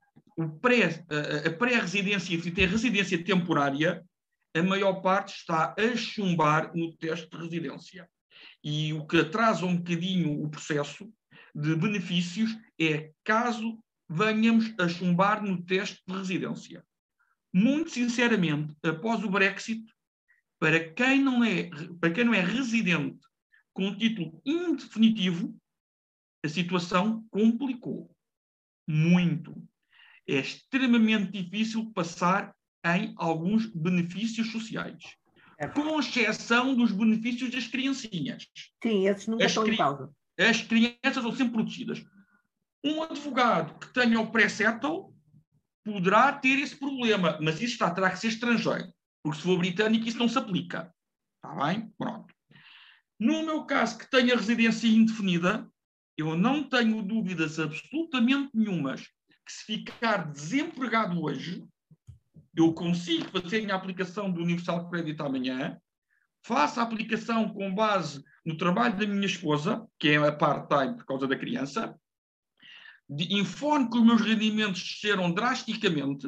pré, 0.62 1.06
a, 1.46 1.52
pré-residência 1.52 2.36
e 2.36 2.52
tem 2.52 2.68
residência 2.68 3.24
temporária, 3.24 4.04
a 4.56 4.64
maior 4.64 5.02
parte 5.02 5.36
está 5.36 5.76
a 5.78 5.96
chumbar 5.96 6.76
no 6.76 6.96
teste 6.98 7.30
de 7.30 7.38
residência. 7.38 8.10
E 8.64 8.94
o 8.94 9.06
que 9.06 9.20
atrasa 9.20 9.66
um 9.66 9.78
bocadinho 9.78 10.44
o 10.44 10.50
processo 10.50 11.12
de 11.56 11.76
benefícios 11.76 12.56
é 12.80 13.12
caso 13.24 13.80
venhamos 14.10 14.74
a 14.80 14.88
chumbar 14.88 15.44
no 15.44 15.62
teste 15.64 16.02
de 16.08 16.16
residência. 16.16 16.84
Muito 17.54 17.90
sinceramente, 17.92 18.76
após 18.84 19.24
o 19.24 19.30
Brexit, 19.30 19.84
para 20.60 20.92
quem 20.94 21.22
não 21.22 21.44
é, 21.44 21.70
para 22.00 22.12
quem 22.12 22.24
não 22.24 22.34
é 22.34 22.42
residente 22.42 23.20
com 23.74 23.96
título 23.96 24.42
indefinitivo, 24.46 25.56
a 26.44 26.50
situação 26.50 27.26
complicou 27.30 28.10
muito. 28.88 29.56
É 30.28 30.40
extremamente 30.40 31.32
difícil 31.32 31.92
passar 31.94 32.54
em 32.86 33.14
alguns 33.18 33.66
benefícios 33.66 34.52
sociais. 34.52 35.02
É. 35.60 35.68
Com 35.68 36.00
exceção 36.00 36.76
dos 36.76 36.92
benefícios 36.92 37.50
das 37.50 37.68
criancinhas. 37.68 38.46
Sim, 38.84 39.08
esses 39.08 39.28
nunca 39.28 39.46
as 39.46 39.52
estão 39.52 39.68
em 39.68 39.76
causa. 39.76 40.12
As 40.38 40.62
crianças 40.62 41.24
são 41.24 41.36
sempre 41.36 41.54
protegidas. 41.54 42.04
Um 42.84 43.02
advogado 43.02 43.80
que 43.80 43.92
tenha 43.92 44.20
o 44.20 44.32
pré-settle 44.32 45.14
poderá 45.84 46.32
ter 46.34 46.60
esse 46.60 46.76
problema, 46.76 47.40
mas 47.42 47.56
isso 47.56 47.74
está, 47.74 47.90
terá 47.90 48.12
que 48.12 48.20
ser 48.20 48.28
estrangeiro, 48.28 48.94
porque 49.24 49.40
se 49.40 49.44
for 49.44 49.58
britânico 49.58 50.08
isso 50.08 50.20
não 50.20 50.30
se 50.30 50.38
aplica. 50.38 50.94
Está 51.38 51.56
bem? 51.66 51.92
Pronto. 51.98 52.34
No 53.20 53.44
meu 53.44 53.66
caso, 53.66 53.98
que 53.98 54.10
tenha 54.12 54.36
residência 54.36 54.88
indefinida, 54.88 55.68
eu 56.16 56.38
não 56.38 56.64
tenho 56.64 57.02
dúvidas 57.02 57.60
absolutamente 57.60 58.52
nenhumas 58.54 59.08
que 59.48 59.54
se 59.54 59.64
ficar 59.64 60.30
desempregado 60.30 61.24
hoje, 61.24 61.66
eu 62.54 62.74
consigo 62.74 63.30
fazer 63.32 63.60
a 63.60 63.62
minha 63.62 63.76
aplicação 63.76 64.30
do 64.30 64.42
Universal 64.42 64.90
Credit 64.90 65.22
amanhã, 65.22 65.80
faço 66.46 66.82
a 66.82 66.84
aplicação 66.84 67.54
com 67.54 67.74
base 67.74 68.22
no 68.46 68.58
trabalho 68.58 68.98
da 68.98 69.08
minha 69.08 69.26
esposa, 69.26 69.88
que 69.98 70.10
é 70.10 70.18
a 70.18 70.32
part-time 70.34 70.98
por 70.98 71.06
causa 71.06 71.28
da 71.28 71.38
criança, 71.38 71.98
informo 73.10 73.90
que 73.90 73.98
os 73.98 74.06
meus 74.06 74.22
rendimentos 74.22 74.84
desceram 74.84 75.32
drasticamente 75.32 76.28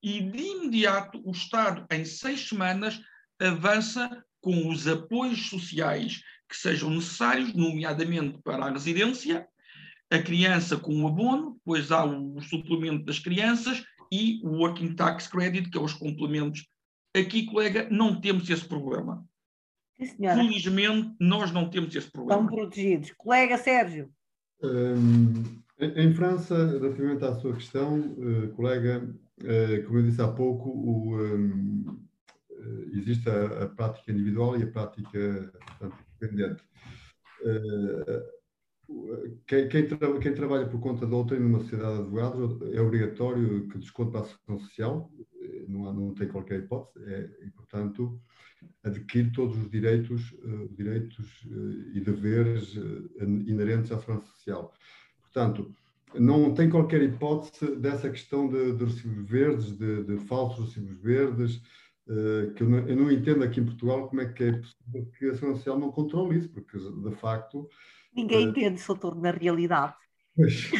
e 0.00 0.20
de 0.20 0.38
imediato 0.38 1.20
o 1.24 1.32
Estado, 1.32 1.84
em 1.90 2.04
seis 2.04 2.48
semanas, 2.48 3.00
avança 3.40 4.24
com 4.40 4.68
os 4.68 4.86
apoios 4.86 5.48
sociais 5.48 6.22
que 6.48 6.56
sejam 6.56 6.90
necessários, 6.90 7.52
nomeadamente 7.52 8.38
para 8.42 8.66
a 8.66 8.70
residência, 8.70 9.48
a 10.10 10.18
criança 10.18 10.76
com 10.76 11.02
o 11.02 11.06
abono, 11.06 11.54
depois 11.54 11.92
há 11.92 12.04
o 12.04 12.40
suplemento 12.40 13.04
das 13.04 13.18
crianças 13.18 13.84
e 14.10 14.40
o 14.42 14.58
Working 14.58 14.94
Tax 14.94 15.26
Credit, 15.26 15.70
que 15.70 15.76
é 15.76 15.80
os 15.80 15.92
complementos. 15.92 16.66
Aqui, 17.14 17.44
colega, 17.46 17.88
não 17.90 18.20
temos 18.20 18.48
esse 18.48 18.64
problema. 18.64 19.24
Sim, 20.00 20.16
Felizmente, 20.18 21.14
nós 21.20 21.50
não 21.52 21.68
temos 21.68 21.94
esse 21.94 22.10
problema. 22.10 22.42
Estão 22.42 22.56
protegidos. 22.56 23.12
Colega 23.16 23.58
Sérgio. 23.58 24.10
Um, 24.62 25.60
em 25.80 26.12
França, 26.14 26.66
relativamente 26.78 27.24
à 27.24 27.34
sua 27.34 27.54
questão, 27.54 28.00
uh, 28.00 28.48
colega, 28.54 29.08
uh, 29.40 29.86
como 29.86 29.98
eu 29.98 30.02
disse 30.04 30.22
há 30.22 30.28
pouco, 30.28 30.70
o, 30.70 31.16
um, 31.16 31.98
uh, 32.50 32.96
existe 32.96 33.28
a, 33.28 33.64
a, 33.64 33.68
prática 33.68 34.12
individual 34.12 34.58
e 34.58 34.62
a 34.62 34.66
prática 34.66 35.52
portanto, 35.66 35.96
independente. 36.20 36.62
Quem, 39.46 39.68
quem, 39.68 39.86
tra 39.86 40.18
quem, 40.18 40.34
trabalha 40.34 40.66
por 40.66 40.80
conta 40.80 41.06
de 41.06 41.12
outrem 41.12 41.40
numa 41.40 41.60
sociedade 41.60 41.96
de 41.96 42.00
advogados 42.00 42.74
é 42.74 42.80
obrigatório 42.80 43.68
que 43.68 43.78
desconte 43.78 44.12
para 44.12 44.20
a 44.22 44.24
Segurança 44.24 44.64
Social, 44.64 45.10
não, 45.68 45.86
há, 45.86 45.92
não 45.92 46.14
tem 46.14 46.28
qualquer 46.28 46.60
hipótese, 46.60 47.04
é, 47.04 47.30
e, 47.46 47.50
portanto, 47.50 48.20
adquire 48.82 49.30
todos 49.32 49.56
os 49.58 49.70
direitos, 49.70 50.32
uh, 50.42 50.68
direitos 50.74 51.42
uh, 51.44 51.96
e 51.96 52.00
deveres 52.00 52.74
uh, 52.76 53.10
inerentes 53.20 53.92
à 53.92 53.98
Segurança 53.98 54.26
Social. 54.28 54.72
Portanto, 55.20 55.74
não 56.14 56.54
tem 56.54 56.70
qualquer 56.70 57.02
hipótese 57.02 57.76
dessa 57.76 58.08
questão 58.08 58.48
de, 58.48 58.72
de 58.72 58.84
recibos 58.84 59.28
verdes, 59.28 59.76
de, 59.76 60.04
de, 60.04 60.16
falsos 60.18 60.68
recibos 60.68 60.98
verdes, 61.02 61.60
que 62.56 62.62
eu 62.62 62.68
não, 62.68 62.78
eu 62.88 62.96
não, 62.96 63.10
entendo 63.10 63.44
aqui 63.44 63.60
em 63.60 63.66
Portugal 63.66 64.08
como 64.08 64.22
é 64.22 64.32
que 64.32 64.44
é 64.44 64.52
possível 64.52 65.10
que 65.18 65.26
a 65.28 65.34
Segurança 65.34 65.58
Social 65.58 65.78
não 65.78 65.92
controle 65.92 66.38
isso, 66.38 66.48
porque, 66.48 66.78
de 66.78 67.14
facto, 67.16 67.68
Ninguém 68.14 68.46
uh, 68.46 68.50
entende, 68.50 68.82
doutor, 68.86 69.20
na 69.20 69.30
realidade. 69.30 69.94
Pois, 70.34 70.70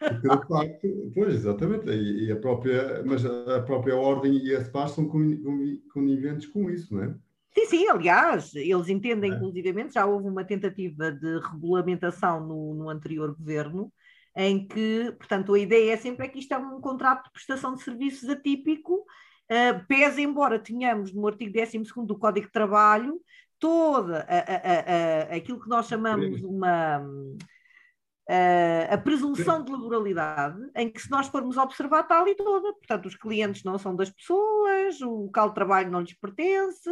de 0.22 0.48
facto, 0.48 1.12
pois, 1.14 1.34
exatamente. 1.34 1.90
E, 1.90 2.26
e, 2.26 2.32
a 2.32 2.36
própria, 2.36 3.02
mas 3.04 3.24
a 3.24 3.60
própria 3.62 3.96
ordem 3.96 4.36
e 4.36 4.54
a 4.54 4.60
SPAS 4.64 4.92
são 4.92 5.08
coniventes 5.08 6.46
com 6.46 6.70
isso, 6.70 6.94
não 6.94 7.04
é? 7.04 7.14
Sim, 7.54 7.66
sim, 7.66 7.88
aliás, 7.88 8.54
eles 8.54 8.88
entendem, 8.88 9.30
é. 9.30 9.34
inclusivamente, 9.34 9.94
já 9.94 10.06
houve 10.06 10.26
uma 10.26 10.44
tentativa 10.44 11.12
de 11.12 11.38
regulamentação 11.40 12.46
no, 12.46 12.74
no 12.74 12.88
anterior 12.88 13.34
governo, 13.36 13.92
em 14.34 14.66
que, 14.66 15.12
portanto, 15.18 15.52
a 15.52 15.58
ideia 15.58 15.92
é 15.92 15.96
sempre 15.98 16.24
é 16.24 16.28
que 16.30 16.38
isto 16.38 16.54
é 16.54 16.56
um 16.56 16.80
contrato 16.80 17.24
de 17.24 17.32
prestação 17.32 17.74
de 17.74 17.82
serviços 17.82 18.30
atípico, 18.30 19.04
uh, 19.50 19.86
pese 19.86 20.22
embora 20.22 20.58
tenhamos 20.58 21.12
no 21.12 21.26
artigo 21.26 21.52
12 21.52 21.78
do 22.06 22.18
Código 22.18 22.46
de 22.46 22.52
Trabalho 22.52 23.20
toda 23.58 24.26
a, 24.28 24.38
a, 24.38 25.32
a, 25.32 25.36
aquilo 25.36 25.60
que 25.60 25.68
nós 25.68 25.86
chamamos 25.86 26.42
uma 26.42 27.00
a 28.90 28.96
presunção 28.96 29.62
de 29.62 29.70
laboralidade, 29.70 30.58
em 30.76 30.90
que 30.90 31.00
se 31.02 31.10
nós 31.10 31.28
formos 31.28 31.56
observar 31.56 32.00
está 32.00 32.20
ali 32.20 32.34
toda, 32.34 32.72
portanto 32.72 33.06
os 33.06 33.16
clientes 33.16 33.62
não 33.64 33.76
são 33.78 33.94
das 33.94 34.10
pessoas, 34.10 35.00
o 35.00 35.24
local 35.24 35.48
de 35.48 35.54
trabalho 35.54 35.90
não 35.90 36.00
lhes 36.00 36.14
pertence, 36.14 36.90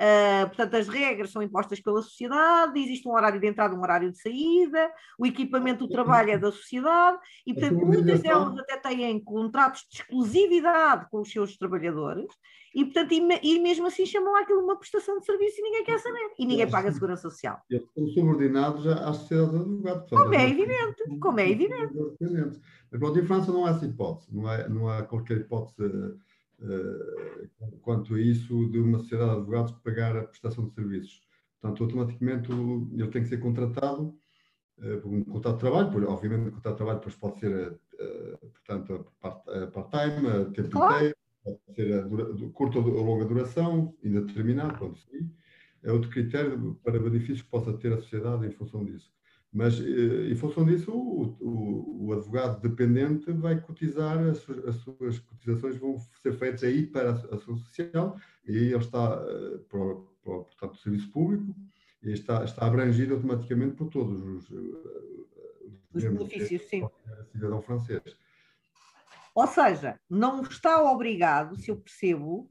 Uh, 0.00 0.46
portanto, 0.46 0.76
as 0.76 0.88
regras 0.88 1.30
são 1.30 1.42
impostas 1.42 1.78
pela 1.78 2.00
sociedade, 2.00 2.80
existe 2.80 3.06
um 3.06 3.12
horário 3.12 3.38
de 3.38 3.46
entrada, 3.46 3.74
um 3.74 3.82
horário 3.82 4.10
de 4.10 4.18
saída, 4.18 4.90
o 5.18 5.26
equipamento 5.26 5.86
do 5.86 5.92
trabalho 5.92 6.30
é 6.30 6.38
da 6.38 6.50
sociedade, 6.50 7.18
e, 7.46 7.52
portanto, 7.52 7.84
muitas 7.84 8.20
delas 8.22 8.58
até 8.58 8.78
têm 8.78 9.20
contratos 9.22 9.86
de 9.90 10.00
exclusividade 10.00 11.06
com 11.10 11.20
os 11.20 11.30
seus 11.30 11.54
trabalhadores, 11.58 12.32
e, 12.74 12.82
portanto, 12.82 13.12
e, 13.12 13.40
e 13.42 13.58
mesmo 13.60 13.88
assim 13.88 14.06
chamam 14.06 14.34
aquilo 14.36 14.64
uma 14.64 14.78
prestação 14.78 15.18
de 15.18 15.26
serviço 15.26 15.60
e 15.60 15.64
ninguém 15.64 15.84
quer 15.84 15.98
saber, 15.98 16.30
e 16.38 16.46
ninguém 16.46 16.70
paga 16.70 16.88
a 16.88 16.92
segurança 16.92 17.28
social. 17.28 17.60
Eles 17.68 17.86
são 17.92 18.06
subordinados 18.08 18.86
à 18.86 19.12
sociedade 19.12 19.50
de 19.50 19.58
advogados. 19.58 20.08
Como 20.08 20.34
é 20.34 20.48
evidente, 20.48 21.18
como 21.20 21.40
é 21.40 21.50
evidente. 21.50 21.94
Mas, 22.90 22.98
pronto, 22.98 23.18
em 23.18 23.26
França 23.26 23.52
não 23.52 23.66
há 23.66 23.70
essa 23.70 23.84
hipótese, 23.84 24.34
não 24.34 24.46
há, 24.48 24.66
não 24.66 24.88
há 24.88 25.02
qualquer 25.02 25.36
hipótese 25.36 25.76
quanto 27.80 28.14
a 28.14 28.20
isso 28.20 28.68
de 28.70 28.78
uma 28.78 28.98
sociedade 28.98 29.30
de 29.30 29.36
advogados 29.38 29.72
pagar 29.72 30.16
a 30.16 30.24
prestação 30.24 30.66
de 30.66 30.74
serviços. 30.74 31.22
Portanto, 31.60 31.84
automaticamente 31.84 32.50
ele 32.50 33.08
tem 33.08 33.22
que 33.22 33.28
ser 33.28 33.38
contratado 33.38 34.14
eh, 34.82 34.96
por 34.96 35.12
um 35.12 35.24
contrato 35.24 35.56
de 35.56 35.60
trabalho, 35.60 35.90
por, 35.90 36.04
obviamente 36.04 36.48
o 36.48 36.52
contrato 36.52 36.74
de 36.74 36.76
trabalho 36.76 36.98
depois 36.98 37.16
pode 37.16 37.38
ser, 37.38 37.80
eh, 37.98 38.38
portanto, 38.40 39.12
part-time, 39.20 40.26
a 40.28 40.44
tempo 40.46 40.78
inteiro, 40.78 41.16
pode 41.44 41.58
ser 41.74 41.92
a 41.92 42.02
dura, 42.02 42.50
curta 42.52 42.78
ou 42.78 43.04
longa 43.04 43.24
duração, 43.24 43.94
indeterminado, 44.02 44.78
pronto, 44.78 44.98
sim. 44.98 45.30
É 45.82 45.92
outro 45.92 46.10
critério 46.10 46.78
para 46.82 46.98
benefícios 46.98 47.42
que 47.42 47.48
possa 47.50 47.72
ter 47.72 47.92
a 47.92 47.96
sociedade 47.96 48.46
em 48.46 48.50
função 48.50 48.84
disso. 48.84 49.10
Mas, 49.52 49.80
eh, 49.80 50.30
em 50.30 50.34
função 50.36 50.64
disso, 50.64 50.92
o, 50.92 51.36
o, 51.40 52.06
o, 52.06 52.12
advogado 52.12 52.60
dependente 52.60 53.32
vai 53.32 53.60
cotizar, 53.60 54.16
as 54.18 54.38
suas, 54.38 54.64
as 54.68 54.76
suas, 54.76 55.18
cotizações 55.18 55.76
vão 55.76 55.98
ser 56.22 56.32
feitas 56.34 56.62
aí 56.62 56.86
para 56.86 57.10
a, 57.10 57.14
a 57.14 57.34
ação 57.34 57.56
social, 57.56 58.16
e 58.46 58.56
aí 58.56 58.66
ele 58.66 58.76
está 58.76 59.20
eh, 59.28 59.58
para, 59.68 59.94
portanto, 60.22 60.74
o 60.74 60.78
serviço 60.78 61.10
público, 61.10 61.52
e 62.02 62.12
está, 62.12 62.44
está 62.44 62.64
abrangido 62.64 63.14
automaticamente 63.14 63.74
por 63.74 63.88
todos 63.88 64.22
os, 64.22 64.50
eh, 64.52 65.66
os 65.94 66.04
benefícios, 66.04 66.62
sim. 66.68 66.88
cidadão 67.32 67.60
francês. 67.60 68.16
Ou 69.34 69.46
seja, 69.48 69.98
não 70.08 70.42
está 70.42 70.80
obrigado, 70.92 71.56
se 71.56 71.72
eu 71.72 71.76
percebo, 71.76 72.48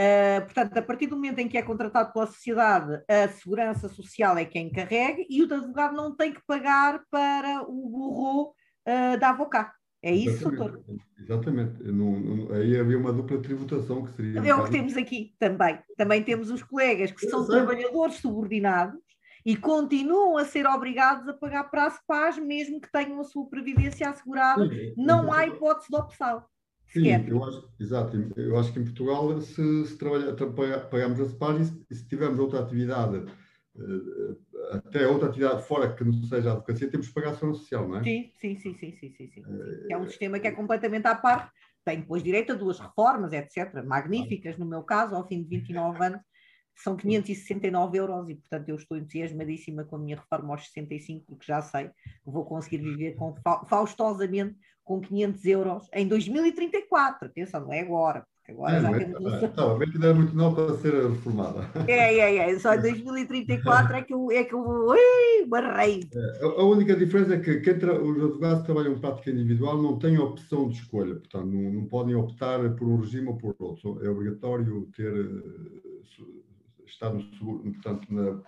Uh, 0.00 0.40
portanto, 0.46 0.78
a 0.78 0.82
partir 0.82 1.08
do 1.08 1.16
momento 1.16 1.40
em 1.40 1.48
que 1.48 1.58
é 1.58 1.62
contratado 1.62 2.10
pela 2.10 2.26
sociedade, 2.26 3.02
a 3.06 3.28
segurança 3.28 3.86
social 3.86 4.38
é 4.38 4.46
quem 4.46 4.70
carrega 4.70 5.22
e 5.28 5.42
o 5.42 5.52
advogado 5.52 5.94
não 5.94 6.16
tem 6.16 6.32
que 6.32 6.40
pagar 6.46 7.02
para 7.10 7.62
o 7.68 7.90
burro 7.90 8.54
uh, 8.88 9.18
da 9.18 9.28
avocá. 9.28 9.74
É 10.02 10.14
isso, 10.14 10.48
doutor? 10.48 10.82
Exatamente. 11.18 11.82
Não, 11.82 12.18
não, 12.18 12.54
aí 12.54 12.80
havia 12.80 12.96
uma 12.96 13.12
dupla 13.12 13.42
tributação 13.42 14.06
que 14.06 14.12
seria. 14.12 14.40
É 14.40 14.54
o 14.54 14.64
que 14.64 14.70
temos 14.70 14.96
aqui 14.96 15.34
também. 15.38 15.78
Também 15.98 16.22
temos 16.22 16.50
os 16.50 16.62
colegas 16.62 17.10
que 17.10 17.28
são 17.28 17.46
trabalhadores 17.46 18.14
subordinados 18.14 18.98
e 19.44 19.54
continuam 19.54 20.38
a 20.38 20.46
ser 20.46 20.66
obrigados 20.66 21.28
a 21.28 21.34
pagar 21.34 21.64
para 21.64 21.84
a 21.84 21.90
SPAS, 21.90 22.38
mesmo 22.38 22.80
que 22.80 22.90
tenham 22.90 23.20
a 23.20 23.24
sua 23.24 23.46
previdência 23.50 24.08
assegurada. 24.08 24.66
Sim, 24.66 24.94
não 24.96 25.30
há 25.30 25.46
hipótese 25.46 25.90
de 25.90 25.96
opção. 25.96 26.42
Sim, 26.92 27.08
eu 27.28 27.44
acho, 27.44 27.68
exato. 27.78 28.16
Eu 28.36 28.58
acho 28.58 28.72
que 28.72 28.80
em 28.80 28.84
Portugal, 28.84 29.40
se, 29.40 29.86
se 29.86 29.96
trabalha, 29.96 30.34
pagamos 30.80 31.20
as 31.20 31.28
SPAs 31.28 31.72
e 31.88 31.94
se 31.94 32.08
tivermos 32.08 32.40
outra 32.40 32.60
atividade, 32.60 33.24
eh, 33.76 34.36
até 34.72 35.06
outra 35.06 35.28
atividade 35.28 35.62
fora 35.62 35.94
que 35.94 36.02
não 36.02 36.12
seja 36.24 36.50
a 36.50 36.52
advocacia, 36.52 36.90
temos 36.90 37.08
que 37.08 37.14
pagar 37.14 37.30
a 37.30 37.34
segurança 37.34 37.60
social, 37.60 37.88
não 37.88 37.98
é? 37.98 38.02
Sim, 38.02 38.32
sim, 38.40 38.56
sim, 38.56 38.74
sim, 38.74 38.92
sim, 38.92 39.12
sim, 39.12 39.30
sim. 39.30 39.42
É 39.88 39.96
um 39.96 40.06
sistema 40.06 40.40
que 40.40 40.48
é 40.48 40.50
completamente 40.50 41.06
à 41.06 41.14
parte. 41.14 41.52
Tem 41.84 42.00
depois 42.00 42.22
direito 42.22 42.52
a 42.52 42.56
duas 42.56 42.78
reformas, 42.78 43.32
etc. 43.32 43.82
Magníficas, 43.84 44.58
no 44.58 44.66
meu 44.66 44.82
caso, 44.82 45.14
ao 45.14 45.26
fim 45.26 45.42
de 45.42 45.48
29 45.48 46.04
anos, 46.04 46.20
são 46.74 46.96
569 46.96 47.98
euros 47.98 48.28
e, 48.28 48.34
portanto, 48.34 48.68
eu 48.68 48.76
estou 48.76 48.96
entusiasmadíssima 48.96 49.84
com 49.84 49.96
a 49.96 49.98
minha 49.98 50.16
reforma 50.16 50.54
aos 50.54 50.64
65, 50.66 51.26
porque 51.26 51.46
já 51.46 51.60
sei 51.62 51.88
que 51.88 52.30
vou 52.30 52.44
conseguir 52.44 52.78
viver 52.78 53.14
com, 53.16 53.34
faustosamente 53.68 54.56
com 54.90 55.00
500 55.00 55.44
euros 55.44 55.88
em 55.94 56.08
2034. 56.08 57.28
Atenção, 57.28 57.60
não 57.60 57.72
é 57.72 57.78
agora. 57.78 58.26
Agora 58.48 58.76
é, 58.76 58.80
já 58.80 58.98
temos. 58.98 59.42
Está 59.44 59.74
bem 59.74 59.88
que 59.88 59.94
ainda 59.94 60.08
é 60.08 60.12
muito 60.12 60.34
nova 60.34 60.66
para 60.66 60.76
ser 60.78 61.08
reformada. 61.08 61.70
É, 61.86 62.18
é, 62.18 62.36
é. 62.50 62.58
Só 62.58 62.74
em 62.74 62.80
2034 62.80 63.94
é 63.94 64.02
que 64.02 64.12
eu, 64.12 64.32
é 64.32 64.42
que 64.42 64.52
eu 64.52 64.58
ui, 64.58 65.46
barrei. 65.46 66.00
É, 66.12 66.44
a 66.44 66.64
única 66.64 66.96
diferença 66.96 67.34
é 67.34 67.38
que 67.38 67.60
quem 67.60 67.78
tra... 67.78 68.02
os 68.02 68.16
advogados 68.16 68.60
que 68.62 68.66
trabalham 68.66 68.94
em 68.94 68.98
prática 68.98 69.30
individual 69.30 69.80
não 69.80 69.96
têm 69.96 70.18
opção 70.18 70.68
de 70.68 70.78
escolha. 70.78 71.14
Portanto, 71.14 71.46
não, 71.46 71.70
não 71.70 71.84
podem 71.84 72.16
optar 72.16 72.58
por 72.70 72.88
um 72.88 72.96
regime 72.96 73.28
ou 73.28 73.36
por 73.36 73.54
outro. 73.60 74.04
É 74.04 74.08
obrigatório 74.08 74.88
ter. 74.96 75.14
Eh, 75.14 76.00
estar 76.84 77.10
no 77.10 77.22
seguro, 77.36 77.60
portanto, 77.60 78.08
na 78.10 78.40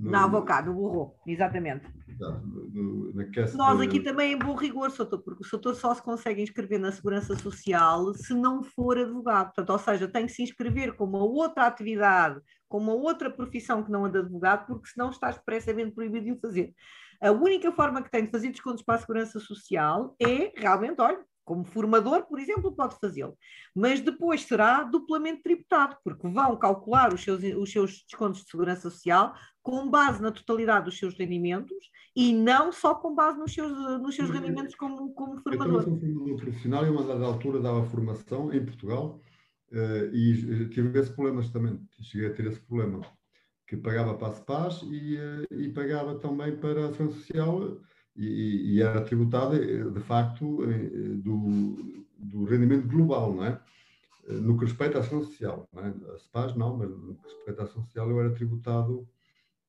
no, 0.00 0.10
na 0.10 0.24
avocado, 0.24 0.70
no 0.70 0.74
burro, 0.74 1.14
exatamente. 1.26 1.86
No, 2.18 3.12
na 3.14 3.24
Nós 3.54 3.80
aqui 3.80 4.00
também 4.00 4.32
em 4.32 4.38
bom 4.38 4.54
rigor, 4.54 4.90
Soutor, 4.90 5.22
porque 5.22 5.42
o 5.42 5.46
Soutor 5.46 5.74
só 5.74 5.94
se 5.94 6.02
consegue 6.02 6.42
inscrever 6.42 6.80
na 6.80 6.90
Segurança 6.90 7.36
Social 7.36 8.14
se 8.14 8.34
não 8.34 8.62
for 8.62 8.98
advogado. 8.98 9.46
Portanto, 9.46 9.70
ou 9.70 9.78
seja, 9.78 10.08
tem 10.08 10.26
que 10.26 10.32
se 10.32 10.42
inscrever 10.42 10.94
com 10.96 11.04
uma 11.04 11.22
outra 11.22 11.66
atividade, 11.66 12.40
com 12.68 12.78
uma 12.78 12.94
outra 12.94 13.30
profissão 13.30 13.82
que 13.82 13.90
não 13.90 14.06
é 14.06 14.10
de 14.10 14.18
advogado, 14.18 14.66
porque 14.66 14.88
senão 14.88 15.10
está 15.10 15.28
expressamente 15.28 15.94
proibido 15.94 16.24
de 16.24 16.32
o 16.32 16.40
fazer. 16.40 16.74
A 17.20 17.30
única 17.30 17.70
forma 17.70 18.02
que 18.02 18.10
tem 18.10 18.24
de 18.24 18.30
fazer 18.30 18.48
descontos 18.48 18.82
para 18.82 18.94
a 18.94 18.98
Segurança 18.98 19.38
Social 19.38 20.16
é 20.18 20.52
realmente, 20.56 21.00
olha, 21.00 21.22
como 21.50 21.64
formador, 21.64 22.26
por 22.26 22.38
exemplo, 22.38 22.70
pode 22.70 22.96
fazê-lo. 23.00 23.36
Mas 23.74 24.00
depois 24.00 24.42
será 24.44 24.84
duplamente 24.84 25.42
tributado, 25.42 25.96
porque 26.04 26.28
vão 26.28 26.56
calcular 26.56 27.12
os 27.12 27.24
seus, 27.24 27.42
os 27.42 27.72
seus 27.72 28.04
descontos 28.08 28.44
de 28.44 28.50
segurança 28.50 28.88
social 28.88 29.34
com 29.62 29.88
base 29.88 30.22
na 30.22 30.30
totalidade 30.30 30.86
dos 30.86 30.98
seus 30.98 31.16
rendimentos 31.16 31.90
e 32.16 32.32
não 32.32 32.72
só 32.72 32.94
com 32.94 33.14
base 33.14 33.38
nos 33.38 33.52
seus, 33.52 33.72
nos 34.00 34.14
seus 34.14 34.30
rendimentos 34.30 34.74
como, 34.74 35.12
como 35.12 35.40
formador. 35.40 35.76
Eu 35.76 35.82
sou 35.82 36.00
formador 36.00 36.36
profissional 36.36 36.86
e 36.86 36.90
uma 36.90 37.04
dada 37.04 37.24
altura 37.24 37.60
dava 37.60 37.84
formação 37.84 38.52
em 38.52 38.64
Portugal 38.64 39.20
uh, 39.72 40.14
e 40.14 40.68
tive 40.70 40.98
esse 40.98 41.12
problema 41.12 41.42
também, 41.52 41.80
cheguei 42.00 42.28
a 42.28 42.32
ter 42.32 42.46
esse 42.46 42.60
problema, 42.60 43.00
que 43.66 43.76
pagava 43.76 44.14
para 44.14 44.28
a 44.28 44.32
SPAS 44.32 44.82
e, 44.82 45.16
e 45.50 45.68
pagava 45.68 46.16
também 46.16 46.56
para 46.56 46.86
a 46.86 46.92
Segurança 46.92 47.18
Social 47.18 47.80
e, 48.16 48.74
e 48.74 48.82
era 48.82 49.00
tributada, 49.02 49.56
eh, 49.56 49.84
de 49.84 50.00
facto, 50.00 50.64
eh, 50.64 51.14
do, 51.16 51.76
do 52.18 52.44
rendimento 52.44 52.88
global, 52.88 53.32
não 53.32 53.44
é? 53.44 53.60
Eh, 54.28 54.32
no 54.34 54.58
que 54.58 54.64
respeita 54.64 54.98
à 54.98 55.00
ação 55.00 55.22
social. 55.22 55.68
Não 55.72 55.84
é? 55.84 55.94
A 56.14 56.18
SPAS 56.18 56.54
não, 56.56 56.76
mas 56.76 56.90
no 56.90 57.14
que 57.14 57.28
respeita 57.28 57.62
à 57.62 57.64
ação 57.64 57.82
social 57.84 58.10
eu 58.10 58.20
era 58.20 58.34
tributado 58.34 59.08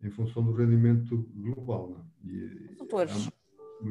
em 0.04 0.10
função 0.10 0.43
do 0.43 0.54
rendimento 0.54 1.18
global. 1.36 2.06
É? 2.24 2.28
E, 2.28 2.76
Doutores, 2.78 3.30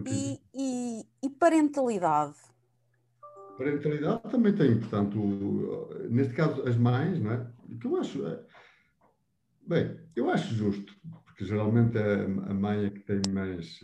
e, 0.06 0.40
e, 0.54 1.06
e, 1.22 1.30
parentalidade? 1.30 2.36
Parentalidade 3.56 4.22
também 4.30 4.54
tem, 4.54 4.78
portanto, 4.78 5.88
neste 6.08 6.34
caso 6.34 6.62
as 6.66 6.76
mães, 6.76 7.20
não 7.20 7.32
é? 7.32 7.46
que 7.80 7.86
eu 7.86 7.96
acho, 7.96 8.26
é, 8.26 8.40
bem, 9.66 10.00
eu 10.16 10.30
acho 10.30 10.54
justo, 10.54 10.94
porque 11.24 11.44
geralmente 11.44 11.96
é 11.98 12.24
a 12.24 12.54
mãe 12.54 12.86
é 12.86 12.90
que 12.90 13.00
tem 13.00 13.20
mais 13.32 13.80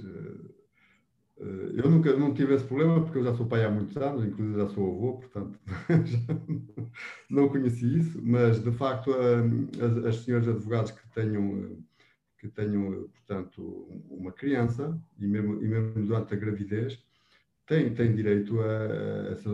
eh, 1.39 1.73
eu 1.75 1.91
nunca 1.91 2.17
não 2.17 2.33
tive 2.33 2.55
esse 2.55 2.65
problema 2.65 3.03
porque 3.03 3.19
eu 3.19 3.25
já 3.25 3.35
sou 3.35 3.47
pai 3.47 3.65
há 3.65 3.71
muitos 3.71 3.97
anos, 3.97 4.25
inclusive 4.25 4.59
já 4.59 4.69
sou 4.69 4.95
avô, 4.95 5.19
portanto 5.19 5.59
não 7.29 7.49
conheci 7.49 7.99
isso, 7.99 8.21
mas 8.23 8.63
de 8.63 8.73
facto 8.73 9.13
as, 9.15 10.05
as 10.07 10.17
senhoras 10.25 10.49
advogados 10.49 10.93
que 10.93 11.09
tenham 11.11 11.77
que 12.39 12.49
tenham 12.49 13.09
portanto 13.09 13.63
uma 14.09 14.33
criança 14.33 15.01
e 15.19 15.27
mesmo, 15.27 15.63
e 15.63 15.69
mesmo 15.69 16.07
durante 16.07 16.35
a 16.35 16.37
gravidez 16.37 17.03
têm, 17.67 17.95
têm 17.95 18.15
direito 18.15 18.61
a, 18.61 19.33
a, 19.33 19.37
se 19.37 19.49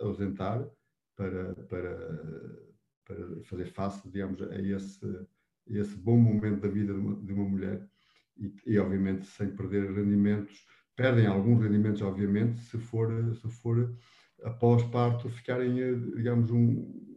ausentar 0.00 0.68
para, 1.16 1.54
para, 1.54 2.66
para 3.04 3.42
fazer 3.44 3.66
face, 3.66 4.08
digamos, 4.10 4.42
a 4.42 4.60
esse, 4.60 5.06
a 5.06 5.72
esse 5.72 5.96
bom 5.96 6.18
momento 6.18 6.60
da 6.60 6.68
vida 6.68 6.92
de 6.92 6.98
uma, 7.00 7.16
de 7.16 7.32
uma 7.32 7.48
mulher 7.48 7.88
e, 8.36 8.54
e 8.66 8.78
obviamente 8.78 9.26
sem 9.26 9.50
perder 9.54 9.92
rendimentos 9.92 10.66
perdem 10.96 11.26
alguns 11.26 11.62
rendimentos, 11.62 12.00
obviamente, 12.00 12.58
se 12.58 12.78
for, 12.78 13.12
se 13.36 13.48
for 13.50 13.94
após 14.42 14.82
parto, 14.84 15.28
ficarem, 15.28 15.74
digamos, 16.16 16.50
um, 16.50 16.58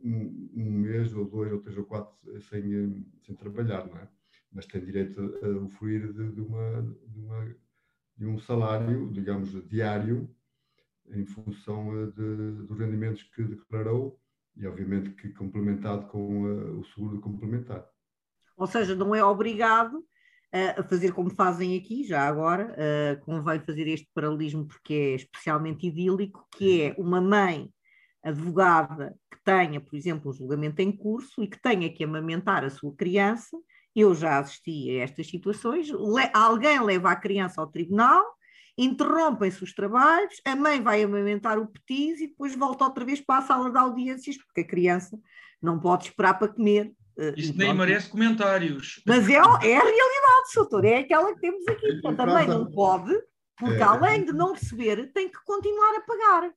um, 0.03 0.49
um, 0.53 0.71
mês, 0.71 1.13
ou 1.13 1.25
dois, 1.25 1.51
ou 1.51 1.59
três, 1.59 1.77
ou 1.77 1.85
quatro 1.85 2.13
sem, 2.41 3.05
sem 3.25 3.35
trabalhar, 3.35 3.87
não 3.87 3.97
é? 3.97 4.07
Mas 4.51 4.65
têm 4.65 4.83
direito 4.83 5.19
a, 5.19 5.45
a 5.45 5.49
usufruir 5.49 6.11
de, 6.11 6.31
de, 6.31 6.41
uma, 6.41 6.81
de, 6.81 7.19
uma, 7.19 7.55
de 8.17 8.25
um 8.25 8.39
salário, 8.39 9.11
digamos, 9.11 9.51
diário, 9.67 10.29
em 11.11 11.25
função 11.25 12.09
de, 12.11 12.65
dos 12.65 12.77
rendimentos 12.77 13.23
que 13.23 13.43
declarou 13.43 14.19
e, 14.55 14.67
obviamente, 14.67 15.11
que 15.11 15.29
complementado 15.29 16.07
com 16.07 16.43
uh, 16.43 16.79
o 16.79 16.85
seguro 16.85 17.19
complementar. 17.19 17.87
Ou 18.57 18.67
seja, 18.67 18.95
não 18.95 19.15
é 19.15 19.23
obrigado 19.23 20.03
a 20.51 20.83
fazer 20.83 21.13
como 21.13 21.29
fazem 21.29 21.77
aqui, 21.77 22.03
já 22.03 22.27
agora, 22.27 22.75
uh, 22.75 23.23
convém 23.23 23.59
fazer 23.59 23.87
este 23.87 24.09
paralelismo 24.13 24.67
porque 24.67 24.93
é 24.93 25.15
especialmente 25.15 25.87
idílico, 25.87 26.47
que 26.57 26.81
é 26.81 26.95
uma 26.97 27.21
mãe 27.21 27.69
advogada 28.23 29.15
que 29.31 29.37
tenha, 29.43 29.79
por 29.79 29.95
exemplo, 29.95 30.31
um 30.31 30.33
julgamento 30.33 30.81
em 30.81 30.91
curso 30.91 31.43
e 31.43 31.47
que 31.47 31.61
tenha 31.61 31.91
que 31.93 32.03
amamentar 32.03 32.65
a 32.65 32.69
sua 32.69 32.93
criança. 32.95 33.55
Eu 33.95 34.13
já 34.13 34.39
assisti 34.39 34.91
a 34.91 35.03
estas 35.03 35.27
situações. 35.27 35.89
Le 35.89 36.29
alguém 36.33 36.81
leva 36.81 37.11
a 37.11 37.15
criança 37.15 37.59
ao 37.59 37.67
tribunal, 37.67 38.23
interrompem-se 38.77 39.63
os 39.63 39.73
trabalhos, 39.73 40.39
a 40.45 40.55
mãe 40.55 40.81
vai 40.81 41.03
amamentar 41.03 41.57
o 41.59 41.67
petis 41.67 42.21
e 42.21 42.27
depois 42.27 42.55
volta 42.55 42.85
outra 42.85 43.03
vez 43.03 43.19
para 43.19 43.39
a 43.39 43.45
sala 43.45 43.69
de 43.69 43.77
audiências, 43.77 44.37
porque 44.37 44.61
a 44.61 44.67
criança 44.67 45.19
não 45.61 45.79
pode 45.79 46.05
esperar 46.05 46.39
para 46.39 46.47
comer 46.47 46.93
eh, 47.19 47.33
Isso 47.35 47.57
nem 47.57 47.73
merece 47.73 48.09
comentários. 48.09 49.01
Mas 49.05 49.27
é, 49.27 49.33
é 49.33 49.37
a 49.37 49.43
realidade, 49.43 50.53
doutor, 50.55 50.85
é 50.85 50.99
aquela 50.99 51.33
que 51.33 51.41
temos 51.41 51.67
aqui. 51.67 51.87
Então, 51.91 52.15
também 52.15 52.47
não 52.47 52.71
pode, 52.71 53.13
porque 53.57 53.81
é. 53.81 53.83
além 53.83 54.23
de 54.23 54.31
não 54.31 54.53
receber, 54.53 55.11
tem 55.11 55.29
que 55.29 55.37
continuar 55.43 55.97
a 55.97 56.01
pagar. 56.01 56.51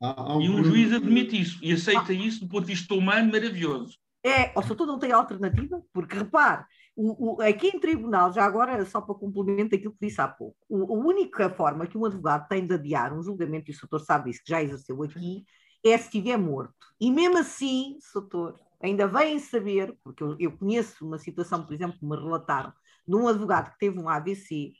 Há, 0.00 0.22
há 0.22 0.36
um 0.36 0.40
e 0.40 0.48
um 0.48 0.64
juiz 0.64 0.92
admite 0.92 1.38
isso 1.38 1.58
e 1.62 1.72
aceita 1.72 2.12
ah. 2.12 2.14
isso 2.14 2.40
do 2.40 2.48
ponto 2.48 2.66
de 2.66 2.72
vista 2.72 2.94
humano 2.94 3.30
maravilhoso. 3.30 3.98
É, 4.24 4.52
o 4.58 4.62
doutor 4.62 4.86
não 4.86 4.98
tem 4.98 5.12
alternativa, 5.12 5.82
porque 5.92 6.16
repare, 6.16 6.64
o, 6.96 7.36
o, 7.36 7.42
aqui 7.42 7.68
em 7.68 7.78
tribunal, 7.78 8.32
já 8.32 8.44
agora, 8.44 8.84
só 8.84 9.00
para 9.00 9.14
complemento 9.14 9.74
aquilo 9.76 9.92
que 9.92 10.06
disse 10.06 10.20
há 10.20 10.26
pouco, 10.26 10.56
o, 10.68 10.94
a 10.94 10.98
única 10.98 11.48
forma 11.50 11.86
que 11.86 11.96
um 11.96 12.04
advogado 12.04 12.48
tem 12.48 12.66
de 12.66 12.74
adiar 12.74 13.16
um 13.16 13.22
julgamento, 13.22 13.70
e 13.70 13.74
o 13.74 13.78
doutor 13.80 14.00
sabe 14.00 14.30
isso, 14.30 14.42
que 14.44 14.50
já 14.50 14.62
exerceu 14.62 15.00
aqui, 15.02 15.44
é 15.84 15.96
se 15.96 16.06
estiver 16.06 16.36
morto. 16.36 16.74
E 17.00 17.10
mesmo 17.10 17.38
assim, 17.38 17.96
doutor, 18.12 18.58
ainda 18.82 19.06
vêm 19.06 19.38
saber, 19.38 19.96
porque 20.02 20.22
eu, 20.22 20.36
eu, 20.40 20.56
conheço 20.56 21.06
uma 21.06 21.18
situação, 21.18 21.64
por 21.64 21.72
exemplo, 21.72 21.98
que 21.98 22.04
me 22.04 22.16
relataram, 22.16 22.72
de 23.06 23.14
um 23.14 23.28
advogado 23.28 23.70
que 23.70 23.78
teve 23.78 23.98
um 23.98 24.08
AVC 24.08 24.72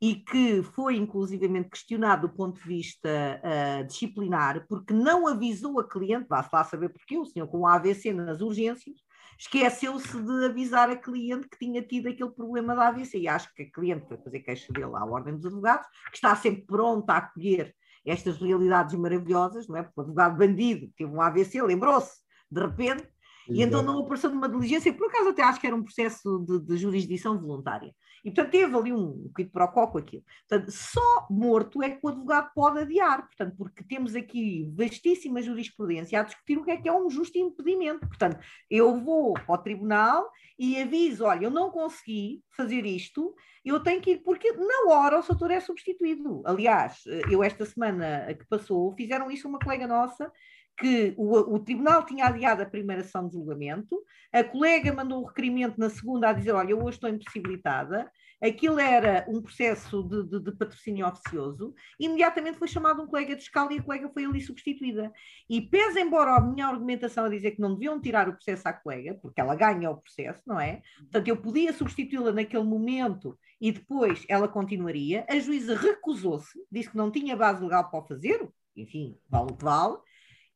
e 0.00 0.14
que 0.14 0.62
foi 0.62 0.96
inclusivamente 0.96 1.70
questionado 1.70 2.28
do 2.28 2.34
ponto 2.34 2.60
de 2.60 2.68
vista 2.68 3.08
uh, 3.08 3.86
disciplinar, 3.86 4.64
porque 4.68 4.94
não 4.94 5.26
avisou 5.26 5.80
a 5.80 5.88
cliente, 5.88 6.28
vá-se 6.28 6.50
lá 6.52 6.62
saber 6.62 6.88
porque 6.90 7.18
o 7.18 7.24
senhor 7.24 7.48
com 7.48 7.60
um 7.60 7.66
AVC 7.66 8.12
nas 8.12 8.40
urgências, 8.40 8.96
esqueceu-se 9.38 10.20
de 10.20 10.44
avisar 10.44 10.90
a 10.90 10.96
cliente 10.96 11.48
que 11.48 11.58
tinha 11.58 11.82
tido 11.82 12.08
aquele 12.08 12.30
problema 12.30 12.74
da 12.74 12.88
AVC. 12.88 13.18
E 13.18 13.28
acho 13.28 13.52
que 13.54 13.62
a 13.62 13.70
cliente, 13.70 14.06
para 14.06 14.18
fazer 14.18 14.40
queixa 14.40 14.72
dele 14.72 14.94
à 14.94 15.04
Ordem 15.04 15.36
dos 15.36 15.46
Advogados, 15.46 15.86
que 16.10 16.16
está 16.16 16.34
sempre 16.34 16.62
pronta 16.62 17.12
a 17.12 17.18
acolher 17.18 17.74
estas 18.04 18.38
realidades 18.38 18.94
maravilhosas, 18.94 19.68
não 19.68 19.76
é? 19.76 19.82
Porque 19.82 20.00
o 20.00 20.02
advogado 20.02 20.38
bandido 20.38 20.90
teve 20.96 21.10
um 21.10 21.20
AVC, 21.20 21.62
lembrou-se, 21.62 22.20
de 22.50 22.60
repente, 22.60 23.08
e 23.48 23.62
então 23.62 23.82
não 23.82 24.00
apareceu 24.00 24.30
numa 24.30 24.48
diligência, 24.48 24.92
por 24.92 25.08
acaso 25.08 25.30
até 25.30 25.42
acho 25.42 25.60
que 25.60 25.66
era 25.66 25.76
um 25.76 25.82
processo 25.82 26.38
de, 26.46 26.60
de 26.60 26.76
jurisdição 26.76 27.38
voluntária. 27.38 27.94
E, 28.24 28.30
portanto, 28.30 28.50
teve 28.50 28.76
ali 28.76 28.92
um 28.92 29.30
quid 29.34 29.50
pro 29.50 29.68
quo 29.68 29.88
com 29.88 29.98
aquilo. 29.98 30.24
Portanto, 30.48 30.70
só 30.70 31.26
morto 31.30 31.82
é 31.82 31.90
que 31.90 32.00
o 32.02 32.08
advogado 32.08 32.50
pode 32.54 32.80
adiar, 32.80 33.26
portanto, 33.26 33.54
porque 33.56 33.84
temos 33.84 34.14
aqui 34.14 34.70
vastíssima 34.76 35.42
jurisprudência 35.42 36.20
a 36.20 36.22
discutir 36.22 36.58
o 36.58 36.64
que 36.64 36.70
é 36.70 36.76
que 36.76 36.88
é 36.88 36.92
um 36.92 37.08
justo 37.08 37.38
impedimento. 37.38 38.06
Portanto, 38.06 38.38
eu 38.70 39.00
vou 39.00 39.34
ao 39.46 39.58
tribunal 39.58 40.30
e 40.58 40.80
aviso, 40.80 41.24
olha, 41.24 41.44
eu 41.44 41.50
não 41.50 41.70
consegui 41.70 42.42
fazer 42.50 42.84
isto, 42.84 43.34
eu 43.64 43.80
tenho 43.80 44.00
que 44.00 44.12
ir, 44.12 44.18
porque 44.18 44.52
na 44.52 44.92
hora 44.92 45.20
o 45.20 45.22
doutor 45.22 45.50
é 45.50 45.60
substituído. 45.60 46.42
Aliás, 46.44 47.02
eu 47.30 47.42
esta 47.42 47.64
semana 47.64 48.34
que 48.34 48.46
passou, 48.46 48.94
fizeram 48.96 49.30
isso 49.30 49.48
uma 49.48 49.58
colega 49.58 49.86
nossa, 49.86 50.32
que 50.78 51.12
o, 51.16 51.54
o, 51.54 51.58
tribunal 51.58 52.04
tinha 52.06 52.26
adiado 52.26 52.62
a 52.62 52.66
primeira 52.66 53.02
sessão 53.02 53.26
de 53.26 53.34
julgamento, 53.34 54.00
a 54.32 54.44
colega 54.44 54.92
mandou 54.92 55.22
o 55.22 55.26
requerimento 55.26 55.78
na 55.78 55.90
segunda 55.90 56.28
a 56.28 56.32
dizer: 56.32 56.52
Olha, 56.52 56.70
eu 56.70 56.82
hoje 56.82 56.96
estou 56.96 57.10
impossibilitada. 57.10 58.10
Aquilo 58.40 58.78
era 58.78 59.26
um 59.28 59.42
processo 59.42 60.00
de, 60.04 60.22
de, 60.22 60.40
de 60.40 60.52
patrocínio 60.52 61.08
oficioso. 61.08 61.74
Imediatamente 61.98 62.56
foi 62.56 62.68
chamado 62.68 63.02
um 63.02 63.06
colega 63.08 63.34
de 63.34 63.42
escala 63.42 63.72
e 63.72 63.80
a 63.80 63.82
colega 63.82 64.08
foi 64.14 64.24
ali 64.24 64.40
substituída. 64.40 65.12
E 65.50 65.60
pese 65.60 65.98
embora 65.98 66.36
a 66.36 66.40
minha 66.40 66.68
argumentação 66.68 67.24
a 67.24 67.28
dizer 67.28 67.50
que 67.52 67.60
não 67.60 67.74
deviam 67.74 68.00
tirar 68.00 68.28
o 68.28 68.34
processo 68.34 68.68
à 68.68 68.72
colega, 68.72 69.18
porque 69.20 69.40
ela 69.40 69.56
ganha 69.56 69.90
o 69.90 69.96
processo, 69.96 70.40
não 70.46 70.60
é? 70.60 70.82
Portanto, 70.98 71.26
eu 71.26 71.36
podia 71.36 71.72
substituí-la 71.72 72.30
naquele 72.30 72.62
momento 72.62 73.36
e 73.60 73.72
depois 73.72 74.24
ela 74.28 74.46
continuaria. 74.46 75.26
A 75.28 75.36
juíza 75.40 75.74
recusou-se, 75.74 76.56
disse 76.70 76.90
que 76.90 76.96
não 76.96 77.10
tinha 77.10 77.34
base 77.34 77.60
legal 77.60 77.90
para 77.90 77.98
o 77.98 78.06
fazer, 78.06 78.48
enfim, 78.76 79.18
vale 79.28 79.50
o 79.50 79.56
que 79.56 79.64
vale 79.64 79.98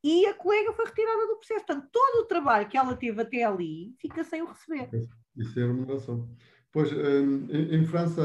e 0.03 0.25
a 0.25 0.33
colega 0.33 0.73
foi 0.73 0.85
retirada 0.85 1.27
do 1.27 1.37
processo. 1.37 1.65
Portanto, 1.65 1.89
todo 1.91 2.23
o 2.23 2.25
trabalho 2.25 2.67
que 2.67 2.77
ela 2.77 2.95
teve 2.95 3.21
até 3.21 3.43
ali 3.43 3.95
fica 3.99 4.23
sem 4.23 4.41
o 4.41 4.47
receber. 4.47 4.89
Isso 5.35 5.59
é 5.59 5.65
remuneração. 5.65 6.29
Pois, 6.71 6.91
hum, 6.91 7.47
em 7.51 7.85
França, 7.85 8.23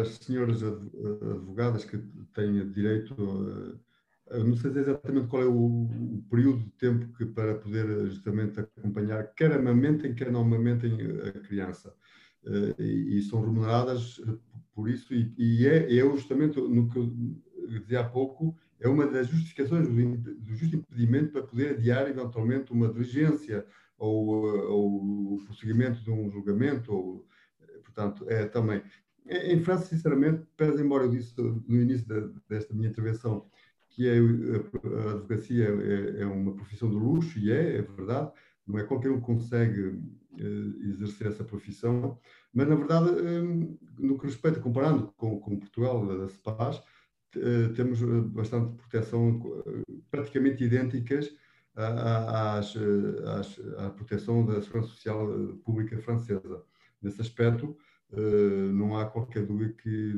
as 0.00 0.14
senhoras 0.14 0.62
advogadas 0.62 1.84
que 1.84 1.98
têm 2.32 2.70
direito, 2.70 3.14
não 4.30 4.56
sei 4.56 4.70
exatamente 4.70 5.26
qual 5.26 5.42
é 5.42 5.46
o, 5.46 6.22
período 6.30 6.60
de 6.60 6.70
tempo 6.70 7.12
que 7.16 7.26
para 7.26 7.56
poder 7.56 8.06
justamente 8.06 8.60
acompanhar, 8.60 9.34
quer 9.34 9.52
amamentem, 9.52 10.14
quer 10.14 10.30
não 10.30 10.42
amamentem 10.42 10.96
a 11.26 11.40
criança. 11.40 11.92
Eh, 12.44 12.82
e, 12.82 13.22
são 13.22 13.40
remuneradas 13.40 14.20
por 14.74 14.88
isso, 14.88 15.14
e, 15.14 15.66
é, 15.66 15.96
é 15.96 16.00
justamente 16.10 16.60
no 16.60 16.88
que 16.88 16.98
eu 16.98 17.12
dizia 17.68 18.00
há 18.00 18.08
pouco, 18.08 18.56
é 18.82 18.88
uma 18.88 19.06
das 19.06 19.28
justificações 19.28 19.88
do, 19.88 19.94
do 19.94 20.54
justo 20.54 20.76
impedimento 20.76 21.32
para 21.32 21.42
poder 21.42 21.70
adiar 21.70 22.08
eventualmente 22.08 22.72
uma 22.72 22.92
diligência 22.92 23.64
ou, 23.96 24.44
ou 24.68 25.34
o 25.34 25.44
prosseguimento 25.44 26.02
de 26.02 26.10
um 26.10 26.28
julgamento, 26.30 26.92
ou, 26.92 27.26
portanto, 27.84 28.26
é 28.28 28.44
também. 28.46 28.82
Em 29.24 29.60
França, 29.60 29.86
sinceramente, 29.86 30.44
pese 30.56 30.82
embora 30.82 31.04
eu 31.04 31.10
disse 31.10 31.32
no 31.40 31.80
início 31.80 32.06
desta 32.48 32.74
minha 32.74 32.88
intervenção 32.88 33.46
que 33.88 34.08
é, 34.08 34.18
a, 34.18 35.10
advocacia 35.12 35.68
é, 35.68 36.22
é, 36.22 36.26
uma 36.26 36.54
profissão 36.54 36.88
de 36.88 36.96
luxo, 36.96 37.38
e 37.38 37.52
é, 37.52 37.76
é 37.76 37.82
verdade, 37.82 38.32
não 38.66 38.78
é 38.78 38.84
qualquer 38.84 39.10
um 39.10 39.20
que 39.20 39.26
consegue 39.26 39.98
eh, 40.38 40.88
exercer 40.88 41.26
essa 41.26 41.44
profissão, 41.44 42.18
mas, 42.54 42.66
na 42.68 42.74
verdade, 42.74 43.10
eh, 43.10 43.42
no 43.98 44.18
que 44.18 44.26
respeita, 44.26 44.60
comparando 44.60 45.12
com, 45.16 45.38
com 45.40 45.58
Portugal, 45.58 46.06
da 46.06 46.28
CEPAS, 46.28 46.82
temos 47.74 48.02
eh, 48.02 48.20
bastante 48.26 48.74
proteção 48.76 49.62
eh, 49.66 49.92
praticamente 50.10 50.64
idênticas 50.64 51.34
às, 51.74 52.76
às, 53.26 53.60
à 53.78 53.90
proteção 53.90 54.44
da 54.44 54.60
segurança 54.60 54.88
social 54.88 55.26
pública 55.64 55.98
francesa. 55.98 56.62
Nesse 57.00 57.20
aspecto, 57.20 57.76
não 58.74 58.94
há 58.94 59.06
qualquer 59.06 59.46
dúvida 59.46 59.72
que 59.72 60.14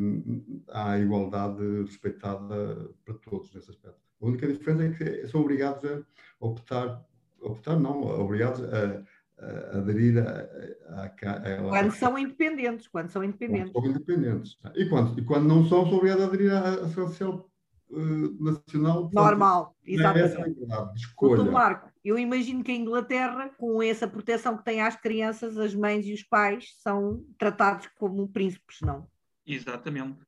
há 0.69 0.99
igualdade 0.99 1.63
respeitada 1.83 2.91
para 3.05 3.15
todos 3.15 3.55
nesse 3.55 3.71
aspecto. 3.71 4.01
A 4.21 4.27
única 4.27 4.49
diferença 4.49 4.85
é 4.85 4.91
que 4.91 5.29
são 5.29 5.43
obrigados 5.43 5.85
a 5.89 6.03
optar, 6.41 7.07
optar 7.41 7.79
não, 7.79 8.03
obrigados 8.03 8.61
a 8.65 9.05
aderir 9.39 10.19
a, 10.19 11.03
a, 11.03 11.05
a, 11.05 11.69
Quando 11.69 11.93
são 11.93 12.19
independentes, 12.19 12.87
quando 12.87 13.11
são 13.11 13.25
independentes. 13.25 13.73
Quando 13.73 13.85
são 13.85 13.95
independentes. 13.95 14.59
E 14.75 14.89
quando, 14.89 15.19
e 15.19 15.25
quando 15.25 15.49
não 15.49 15.65
são, 15.67 15.85
são 15.85 15.95
obrigados 15.95 16.25
a 16.25 16.27
aderir 16.27 16.53
à 16.53 16.89
Social 16.89 17.51
uh, 17.91 18.45
Nacional. 18.45 19.11
Normal, 19.13 19.77
é 19.85 19.93
exatamente. 19.93 20.39
É 20.39 20.95
escolha. 20.95 21.45
Marco, 21.51 21.91
eu 22.05 22.19
imagino 22.19 22.63
que 22.63 22.73
a 22.73 22.77
Inglaterra, 22.77 23.51
com 23.59 23.83
essa 23.83 24.07
proteção 24.07 24.57
que 24.57 24.65
tem 24.65 24.81
às 24.81 24.97
crianças, 24.97 25.59
as 25.59 25.75
mães 25.75 26.07
e 26.07 26.15
os 26.15 26.23
pais 26.23 26.75
são 26.79 27.25
tratados 27.39 27.89
como 27.99 28.29
príncipes, 28.29 28.81
não? 28.83 29.09
Exatamente. 29.47 30.21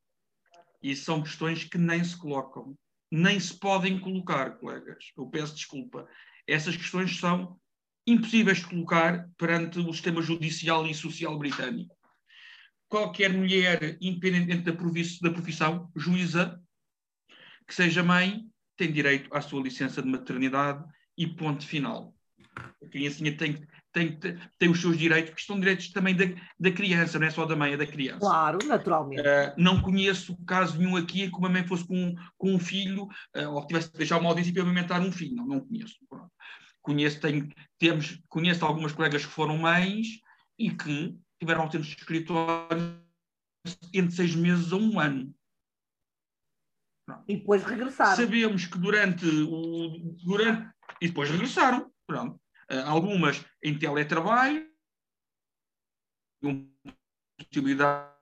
E 0.83 0.95
são 0.95 1.23
questões 1.23 1.65
que 1.65 1.79
nem 1.79 2.03
se 2.03 2.17
colocam, 2.17 2.77
nem 3.11 3.39
se 3.39 3.55
podem 3.55 3.99
colocar, 4.01 4.59
colegas. 4.59 5.13
Eu 5.17 5.27
peço 5.27 5.55
desculpa. 5.55 6.07
Essas 6.47 6.77
questões 6.77 7.19
são 7.19 7.59
impossíveis 8.07 8.59
de 8.59 8.67
colocar 8.67 9.29
perante 9.37 9.79
o 9.79 9.93
sistema 9.93 10.23
judicial 10.23 10.87
e 10.87 10.95
social 10.95 11.39
britânico. 11.39 11.95
Qualquer 12.89 13.33
mulher, 13.33 13.99
independentemente 14.01 14.65
da 15.21 15.31
profissão, 15.33 15.91
juíza, 15.97 16.61
que 17.67 17.75
seja 17.75 18.03
mãe, 18.03 18.45
tem 18.77 18.93
direito 18.93 19.35
à 19.35 19.41
sua 19.41 19.63
licença 19.63 20.01
de 20.01 20.09
maternidade 20.09 20.85
e 21.19 21.27
ponto 21.27 21.67
final. 21.67 22.15
A 22.57 22.89
criancinha 22.89 23.37
tem, 23.37 23.67
tem, 23.93 24.19
tem 24.59 24.71
os 24.71 24.81
seus 24.81 24.97
direitos, 24.97 25.35
que 25.35 25.43
são 25.43 25.59
direitos 25.59 25.91
também 25.91 26.15
da, 26.15 26.25
da 26.59 26.71
criança, 26.71 27.19
não 27.19 27.27
é 27.27 27.31
só 27.31 27.45
da 27.45 27.57
mãe, 27.57 27.73
é 27.73 27.77
da 27.77 27.87
criança. 27.87 28.21
Claro, 28.21 28.59
naturalmente. 28.67 29.21
Uh, 29.21 29.55
não 29.57 29.81
conheço 29.81 30.37
caso 30.47 30.79
nenhum 30.79 30.97
aqui 30.97 31.23
em 31.23 31.31
que 31.31 31.37
uma 31.37 31.49
mãe 31.49 31.67
fosse 31.67 31.87
com, 31.87 32.15
com 32.39 32.55
um 32.55 32.59
filho, 32.59 33.05
uh, 33.05 33.51
ou 33.51 33.67
tivesse 33.67 33.91
de 33.91 33.99
deixar 33.99 34.19
uma 34.19 34.29
audiência 34.29 34.53
para 34.53 34.63
alimentar 34.63 35.01
um 35.01 35.11
filho. 35.11 35.35
Não, 35.35 35.47
não 35.47 35.61
conheço. 35.61 35.97
Pronto. 36.09 36.31
Conheço, 36.87 37.21
tenho, 37.21 37.53
temos, 37.81 38.23
conheço 38.29 38.65
algumas 38.65 38.93
colegas 38.93 39.27
que 39.27 39.33
foram 39.33 39.59
mães 39.59 40.21
e 40.57 40.71
que 40.71 41.19
tiveram 41.37 41.63
ausentes 41.63 41.89
de 41.89 41.97
escritório 41.97 43.05
entre 43.93 44.15
seis 44.15 44.37
meses 44.37 44.73
a 44.73 44.77
um 44.77 45.01
ano. 45.01 45.35
Pronto. 47.05 47.25
E 47.27 47.39
depois 47.39 47.65
regressaram. 47.65 48.15
Sabemos 48.15 48.67
que 48.67 48.79
durante 48.79 49.27
o. 49.27 50.15
Durante, 50.25 50.73
e 51.01 51.09
depois 51.09 51.29
regressaram. 51.29 51.93
Pronto. 52.07 52.41
Uh, 52.71 52.87
algumas 52.87 53.45
em 53.61 53.77
teletrabalho, 53.77 54.71
possibilidade 57.37 58.15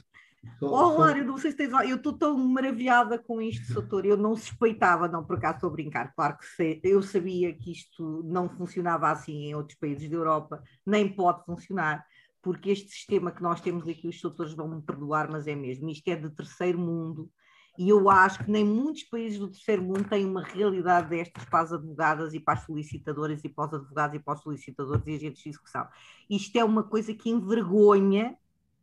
Só, 0.59 0.67
oh, 0.67 0.97
só... 0.97 1.15
não 1.15 1.39
sei 1.39 1.51
se 1.51 1.57
tens. 1.57 1.73
Eu 1.89 1.97
estou 1.97 2.13
tão 2.13 2.37
maravilhada 2.39 3.19
com 3.19 3.41
isto, 3.41 3.73
doutor. 3.75 4.05
Eu 4.07 4.17
não 4.17 4.35
suspeitava, 4.37 5.09
não, 5.09 5.25
por 5.25 5.37
acaso 5.37 5.57
estou 5.57 5.71
a 5.71 5.73
brincar. 5.73 6.15
Claro 6.15 6.39
que 6.39 6.47
sei, 6.47 6.81
eu 6.83 7.03
sabia 7.03 7.53
que 7.53 7.73
isto 7.73 8.23
não 8.25 8.49
funcionava 8.49 9.11
assim 9.11 9.47
em 9.47 9.55
outros 9.55 9.79
países 9.79 10.09
da 10.09 10.17
Europa, 10.17 10.63
nem 10.85 11.09
pode 11.09 11.45
funcionar, 11.45 12.05
porque 12.43 12.71
este 12.71 12.89
sistema 12.91 13.31
que 13.31 13.43
nós 13.43 13.61
temos 13.61 13.87
aqui, 13.89 14.09
os 14.09 14.21
doutores 14.21 14.55
vão 14.55 14.69
me 14.69 14.83
perdoar, 14.83 15.31
mas 15.31 15.47
é 15.47 15.55
mesmo. 15.55 15.89
Isto 15.91 16.09
é 16.09 16.17
de 16.17 16.31
terceiro 16.31 16.79
mundo. 16.79 17.31
E 17.79 17.91
eu 17.91 18.09
acho 18.09 18.43
que 18.43 18.51
nem 18.51 18.65
muitos 18.65 19.03
países 19.05 19.39
do 19.39 19.49
terceiro 19.49 19.83
mundo 19.83 20.09
têm 20.09 20.25
uma 20.25 20.43
realidade 20.43 21.11
destas 21.11 21.45
para 21.45 21.61
as 21.61 21.73
advogadas 21.73 22.33
e 22.33 22.41
para 22.41 22.55
as 22.55 22.65
solicitadoras 22.65 23.45
e 23.45 23.49
para 23.49 23.67
os 23.67 23.75
advogados 23.75 24.17
e 24.17 24.19
para 24.19 24.35
os 24.35 24.41
solicitadores 24.41 25.07
e 25.07 25.15
agentes 25.15 25.43
de 25.43 25.51
execução. 25.51 25.87
Isto 26.31 26.57
é 26.57 26.65
uma 26.65 26.83
coisa 26.83 27.13
que 27.13 27.29
envergonha 27.29 28.35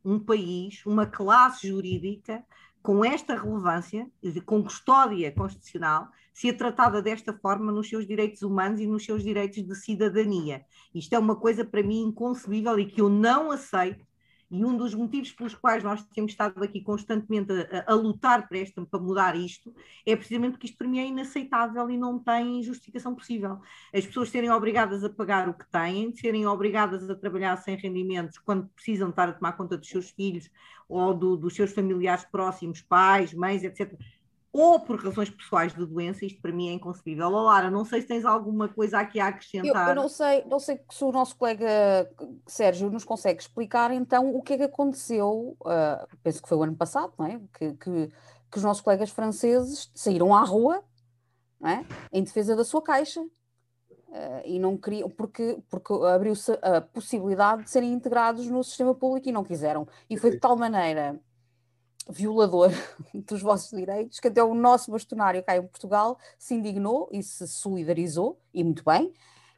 um 0.03 0.19
país, 0.19 0.85
uma 0.85 1.05
classe 1.05 1.67
jurídica 1.67 2.43
com 2.81 3.03
esta 3.03 3.35
relevância, 3.35 4.09
com 4.45 4.61
custódia 4.61 5.31
constitucional, 5.31 6.09
ser 6.33 6.53
tratada 6.53 7.01
desta 7.01 7.31
forma 7.31 7.71
nos 7.71 7.87
seus 7.87 8.05
direitos 8.05 8.41
humanos 8.41 8.79
e 8.79 8.87
nos 8.87 9.05
seus 9.05 9.23
direitos 9.23 9.63
de 9.63 9.75
cidadania. 9.75 10.65
Isto 10.93 11.13
é 11.13 11.19
uma 11.19 11.35
coisa 11.35 11.63
para 11.63 11.81
mim 11.81 12.01
inconcebível 12.01 12.77
e 12.77 12.85
que 12.85 12.99
eu 12.99 13.07
não 13.07 13.51
aceito 13.51 14.05
e 14.53 14.63
um 14.63 14.77
dos 14.77 14.93
motivos 14.93 15.31
pelos 15.31 15.55
quais 15.55 15.83
nós 15.83 16.05
temos 16.13 16.31
estado 16.31 16.63
aqui 16.63 16.79
constantemente 16.79 17.51
a, 17.51 17.91
a, 17.91 17.95
lutar 17.95 18.47
para, 18.47 18.59
este, 18.59 18.79
para 18.85 18.99
mudar 18.99 19.35
isto 19.35 19.73
é 20.05 20.15
precisamente 20.15 20.51
porque 20.51 20.67
isto 20.67 20.77
para 20.77 20.87
mim 20.87 20.99
é 20.99 21.07
inaceitável 21.07 21.89
e 21.89 21.97
não 21.97 22.19
tem 22.19 22.61
justificação 22.61 23.15
possível. 23.15 23.59
As 23.91 24.05
pessoas 24.05 24.29
serem 24.29 24.51
obrigadas 24.51 25.03
a 25.03 25.09
pagar 25.09 25.49
o 25.49 25.55
que 25.55 25.65
têm, 25.71 26.13
serem 26.13 26.45
obrigadas 26.45 27.09
a 27.09 27.15
trabalhar 27.15 27.57
sem 27.57 27.75
rendimentos 27.75 28.37
quando 28.37 28.67
precisam 28.75 29.09
estar 29.09 29.27
a 29.27 29.33
tomar 29.33 29.53
conta 29.53 29.75
dos 29.75 29.89
seus 29.89 30.11
filhos 30.11 30.51
ou 30.87 31.15
do, 31.15 31.35
dos 31.35 31.55
seus 31.55 31.71
familiares 31.71 32.23
próximos, 32.23 32.79
pais, 32.79 33.33
mães, 33.33 33.63
etc 33.63 33.97
ou 34.53 34.79
por 34.79 35.03
razões 35.03 35.31
pessoais 35.31 35.73
de 35.73 35.83
doença, 35.83 36.23
isto 36.23 36.39
para 36.39 36.51
mim 36.51 36.69
é 36.69 36.73
inconcebível. 36.73 37.25
Oh, 37.25 37.41
Lara, 37.41 37.71
não 37.71 37.83
sei 37.83 38.01
se 38.01 38.07
tens 38.07 38.23
alguma 38.23 38.69
coisa 38.69 38.99
aqui 38.99 39.19
a 39.19 39.29
acrescentar. 39.29 39.87
Eu, 39.87 39.89
eu, 39.89 39.95
não 39.95 40.07
sei, 40.07 40.45
não 40.45 40.59
sei 40.59 40.79
se 40.91 41.03
o 41.03 41.11
nosso 41.11 41.35
colega 41.35 41.67
Sérgio 42.45 42.91
nos 42.91 43.03
consegue 43.03 43.41
explicar 43.41 43.89
então 43.91 44.29
o 44.35 44.43
que 44.43 44.53
é 44.53 44.57
que 44.57 44.63
aconteceu, 44.63 45.57
uh, 45.59 46.07
penso 46.21 46.43
que 46.43 46.47
foi 46.47 46.55
o 46.59 46.63
ano 46.63 46.75
passado, 46.75 47.13
não 47.17 47.25
é? 47.25 47.41
Que, 47.51 47.73
que, 47.73 48.09
que, 48.51 48.57
os 48.57 48.63
nossos 48.63 48.83
colegas 48.83 49.09
franceses 49.09 49.91
saíram 49.95 50.35
à 50.35 50.43
rua 50.43 50.83
não 51.59 51.71
é? 51.71 51.85
em 52.11 52.23
defesa 52.23 52.55
da 52.55 52.63
sua 52.63 52.83
caixa 52.83 53.21
uh, 53.21 53.29
e 54.45 54.59
não 54.59 54.77
queriam, 54.77 55.09
porque, 55.09 55.57
porque 55.67 55.91
abriu-se 56.13 56.51
a 56.61 56.79
possibilidade 56.79 57.63
de 57.63 57.71
serem 57.71 57.91
integrados 57.91 58.45
no 58.47 58.63
sistema 58.63 58.93
público 58.93 59.27
e 59.27 59.31
não 59.31 59.43
quiseram. 59.43 59.87
E 60.07 60.15
foi 60.15 60.29
de 60.29 60.39
tal 60.39 60.55
maneira 60.55 61.19
violador 62.09 62.69
dos 63.13 63.41
vossos 63.41 63.77
direitos, 63.77 64.19
que 64.19 64.27
até 64.27 64.43
o 64.43 64.53
nosso 64.53 64.91
bastonário 64.91 65.43
cá 65.43 65.57
em 65.57 65.61
Portugal 65.61 66.17
se 66.37 66.53
indignou 66.53 67.09
e 67.11 67.21
se 67.23 67.47
solidarizou, 67.47 68.39
e 68.53 68.63
muito 68.63 68.83
bem, 68.83 69.13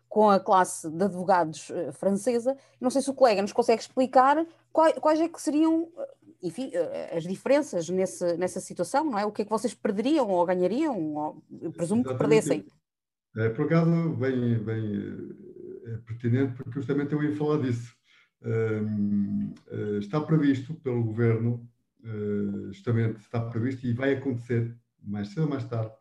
com 0.08 0.30
a 0.30 0.40
classe 0.40 0.90
de 0.90 1.04
advogados 1.04 1.70
uh, 1.70 1.92
francesa. 1.92 2.58
Não 2.80 2.90
sei 2.90 3.02
se 3.02 3.10
o 3.10 3.14
colega 3.14 3.42
nos 3.42 3.52
consegue 3.52 3.82
explicar 3.82 4.46
quais, 4.72 4.98
quais 5.00 5.20
é 5.20 5.28
que 5.28 5.42
seriam, 5.42 5.90
eh, 5.98 6.14
enfim, 6.44 6.68
uh, 6.70 7.18
as 7.18 7.24
diferenças 7.24 7.90
nesse, 7.90 8.38
nessa 8.38 8.60
situação, 8.62 9.04
não 9.04 9.20
é? 9.20 9.26
O 9.26 9.32
que 9.32 9.42
é 9.42 9.46
que 9.46 9.52
vocês 9.52 9.74
perderiam 9.74 10.30
ou 10.30 10.46
ganhariam? 10.46 11.16
Ou, 11.16 11.44
eu 11.62 11.72
presumo 11.72 12.02
Exatamente. 12.02 12.08
que 12.08 12.18
perdessem. 12.18 12.66
É, 13.36 13.50
por 13.50 13.66
acaso, 13.66 14.16
bem, 14.16 14.58
bem 14.60 15.36
é 15.88 15.98
pertinente, 15.98 16.54
porque 16.56 16.72
justamente 16.72 17.14
eu 17.14 17.22
ia 17.22 17.36
falar 17.36 17.62
disso. 17.62 17.94
está 20.00 20.22
previsto 20.22 20.74
pelo 20.76 21.04
governo 21.04 21.68
uh, 22.06 22.68
justamente 22.72 23.20
está 23.20 23.42
previsto 23.42 23.86
e 23.86 23.94
vai 23.94 24.14
acontecer 24.14 24.76
mais 25.02 25.30
cedo 25.30 25.44
ou 25.44 25.50
mais 25.50 25.66
tarde, 25.66 25.94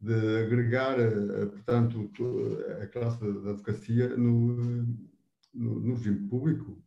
de 0.00 0.14
agregar, 0.44 0.98
uh, 0.98 1.48
portanto, 1.50 2.10
a 2.82 2.86
classe 2.86 3.20
da 3.20 3.50
advocacia 3.50 4.16
no, 4.16 4.56
no, 5.54 5.80
no 5.80 5.94
regime 5.94 6.28
público. 6.28 6.82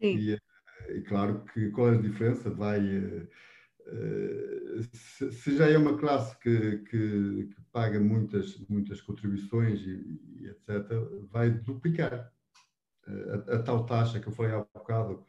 E, 0.00 0.34
uh, 0.34 0.40
e, 0.90 1.02
claro 1.02 1.44
que 1.52 1.70
qual 1.70 1.92
é 1.92 1.96
a 1.96 2.00
diferença? 2.00 2.50
Vai. 2.50 2.82
Se, 4.92 5.30
se, 5.30 5.56
já 5.56 5.68
é 5.68 5.78
uma 5.78 5.96
classe 5.96 6.36
que, 6.40 6.78
que, 6.78 7.48
que 7.54 7.62
paga 7.70 8.00
muitas, 8.00 8.58
muitas 8.68 9.00
contribuições 9.00 9.80
e, 9.80 10.20
e 10.40 10.48
etc., 10.48 10.90
vai 11.30 11.50
duplicar 11.50 12.32
a, 13.06 13.54
a, 13.54 13.62
tal 13.62 13.86
taxa 13.86 14.18
que 14.20 14.26
eu 14.26 14.32
falei 14.32 14.52
há 14.52 14.66
bocado, 14.74 15.24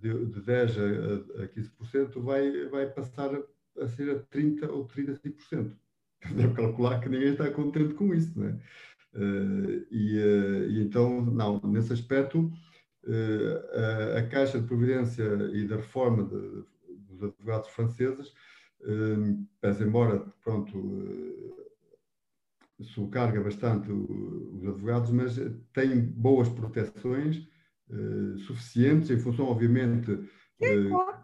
de, 0.00 0.26
de 0.26 0.40
10 0.40 0.78
a, 0.78 1.42
a 1.44 1.48
15%, 1.48 2.22
vai, 2.22 2.66
vai 2.68 2.86
passar 2.86 3.30
a 3.78 3.88
ser 3.88 4.10
a 4.10 4.20
30% 4.36 4.68
ou 4.70 4.86
35%. 4.86 5.72
Deve 6.34 6.54
calcular 6.54 7.00
que 7.00 7.08
ninguém 7.08 7.32
está 7.32 7.50
contente 7.50 7.94
com 7.94 8.14
isso, 8.14 8.38
não 8.38 8.48
é? 8.48 8.58
E, 9.90 10.18
e, 10.70 10.82
então, 10.82 11.24
não, 11.24 11.60
nesse 11.64 11.92
aspecto, 11.92 12.52
a, 13.06 14.18
a, 14.18 14.26
Caixa 14.28 14.60
de 14.60 14.66
Providência 14.66 15.24
e 15.52 15.66
da 15.66 15.76
Reforma 15.76 16.24
de, 16.24 16.64
dos 17.08 17.22
advogados 17.22 17.68
franceses, 17.70 18.32
pese 19.60 19.84
embora, 19.84 20.20
pronto, 20.42 21.60
sobrecarga 22.82 23.42
bastante 23.42 23.90
os 23.90 24.66
advogados, 24.66 25.10
mas 25.10 25.36
tem 25.72 26.00
boas 26.00 26.48
proteções 26.48 27.46
suficientes, 28.46 29.10
em 29.10 29.18
função, 29.18 29.46
obviamente, 29.46 30.18
claro 30.88 31.20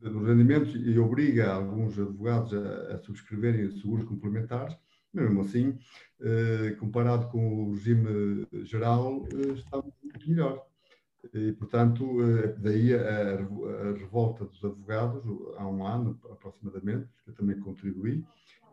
dos 0.00 0.26
rendimentos 0.26 0.74
e 0.74 0.98
obriga 0.98 1.52
alguns 1.52 1.98
advogados 1.98 2.52
a, 2.54 2.94
a 2.94 2.98
subscreverem 2.98 3.70
seguros 3.72 4.04
complementares, 4.04 4.76
mesmo 5.12 5.40
assim, 5.40 5.78
eh, 6.20 6.76
comparado 6.78 7.28
com 7.28 7.64
o 7.64 7.72
regime 7.72 8.46
geral, 8.64 9.26
eh, 9.32 9.52
está 9.54 9.80
muito 9.80 10.28
melhor. 10.28 10.64
E, 11.34 11.52
portanto, 11.52 12.22
eh, 12.22 12.54
daí 12.58 12.94
a, 12.94 13.00
a, 13.00 13.92
revolta 13.94 14.44
dos 14.44 14.64
advogados, 14.64 15.22
há 15.56 15.66
um 15.66 15.84
ano 15.84 16.18
aproximadamente, 16.30 17.08
que 17.24 17.30
eu 17.30 17.34
também 17.34 17.58
contribuí, 17.58 18.24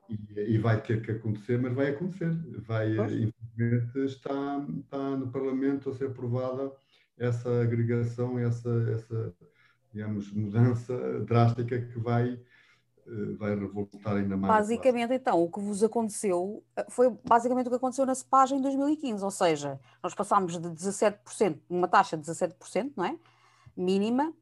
e, 0.10 0.40
e, 0.40 0.58
vai 0.58 0.82
ter 0.82 1.02
que 1.02 1.12
acontecer, 1.12 1.60
mas 1.60 1.74
vai 1.74 1.90
acontecer. 1.90 2.32
Vai, 2.68 2.92
infelizmente, 2.92 4.00
está, 4.06 4.66
está 4.80 5.10
no 5.12 5.32
Parlamento 5.32 5.90
a 5.90 5.94
ser 5.94 6.08
aprovada 6.08 6.72
essa 7.18 7.62
agregação, 7.62 8.38
essa, 8.38 8.70
essa 8.94 9.34
digamos, 9.96 10.30
mudança 10.32 11.22
drástica 11.22 11.80
que 11.80 11.98
vai, 11.98 12.38
eh, 13.08 13.34
vai 13.38 13.56
revoltar 13.56 14.18
ainda 14.18 14.36
mais. 14.36 14.54
Basicamente, 14.54 15.14
então, 15.14 15.42
o 15.42 15.50
que 15.50 15.62
vos 15.62 15.82
aconteceu 15.82 16.62
eh, 16.76 16.86
foi 16.90 17.10
basicamente 17.24 17.68
o 17.68 17.70
que 17.70 17.78
aconteceu 17.78 18.06
na 18.06 18.14
CEPAG 18.14 18.56
em 18.56 18.62
2015, 18.62 19.24
ou 19.24 19.32
seja, 19.32 19.80
nós 20.04 20.14
passámos 20.14 20.60
de 20.60 20.68
17%, 20.68 21.58
uma 21.70 21.88
taxa 21.88 22.18
de 22.18 22.24
17%, 22.24 22.92
não 22.98 23.06
é? 23.06 23.18
Mínima, 23.76 24.34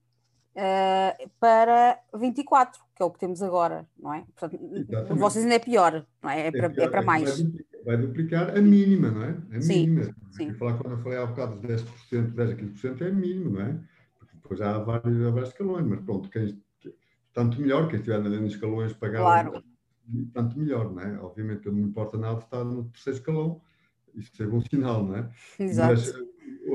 uh, 0.56 1.30
para 1.40 2.00
24%, 2.14 2.72
que 2.96 3.02
é 3.02 3.06
o 3.06 3.12
que 3.12 3.20
temos 3.20 3.42
agora, 3.42 3.88
não 4.00 4.14
é? 4.14 4.24
Portanto, 4.38 5.16
vocês 5.16 5.44
ainda 5.44 5.56
é 5.56 5.60
pior, 5.60 6.06
não 6.22 6.30
é? 6.30 6.42
É, 6.42 6.48
é 6.48 6.52
para, 6.52 6.70
pior, 6.70 6.86
é 6.86 6.90
para 6.90 7.02
mais. 7.02 7.24
Vai 7.24 7.44
duplicar, 7.44 7.86
vai 7.86 7.98
duplicar, 7.98 8.58
a 8.58 8.62
mínima, 8.62 9.12
não 9.12 9.24
é? 9.24 9.30
A 9.30 9.60
mínima. 9.60 10.04
Sim, 10.04 10.14
sim. 10.32 10.54
Falar, 10.54 10.78
quando 10.78 10.94
eu 10.94 11.04
falei 11.04 11.18
há 11.18 11.26
bocado 11.26 11.60
de 11.60 11.68
10%, 11.68 12.34
10 12.34 12.52
a 12.52 12.56
15% 12.56 13.02
é 13.02 13.12
mínimo, 13.12 13.50
não 13.52 13.62
é? 13.62 13.80
depois 14.44 14.62
há 14.62 14.78
vários, 14.80 15.26
há 15.26 15.32
vários 15.32 15.50
escalões, 15.50 15.88
mas 15.88 16.02
pronto, 16.02 16.30
quem, 16.30 16.62
tanto 17.34 17.60
melhor, 17.60 17.88
quem 17.88 18.00
estiver 18.00 18.20
nos 18.20 18.54
escalões 18.54 18.94
pagar, 18.94 19.22
claro. 19.22 19.64
tanto 20.34 20.60
melhor, 20.60 20.94
não 20.94 21.02
é? 21.02 21.20
Obviamente, 21.20 21.66
não 21.66 21.74
me 21.74 21.82
importa 21.82 22.18
nada 22.18 22.40
estar 22.40 22.64
no 22.64 22.86
terceiro 22.90 23.20
escalão, 23.20 23.62
isso 24.14 24.44
é 24.44 24.46
bom 24.46 24.62
sinal, 24.62 25.04
não 25.04 25.16
é? 25.16 25.30
Exato. 25.58 25.94
Mas 25.94 26.14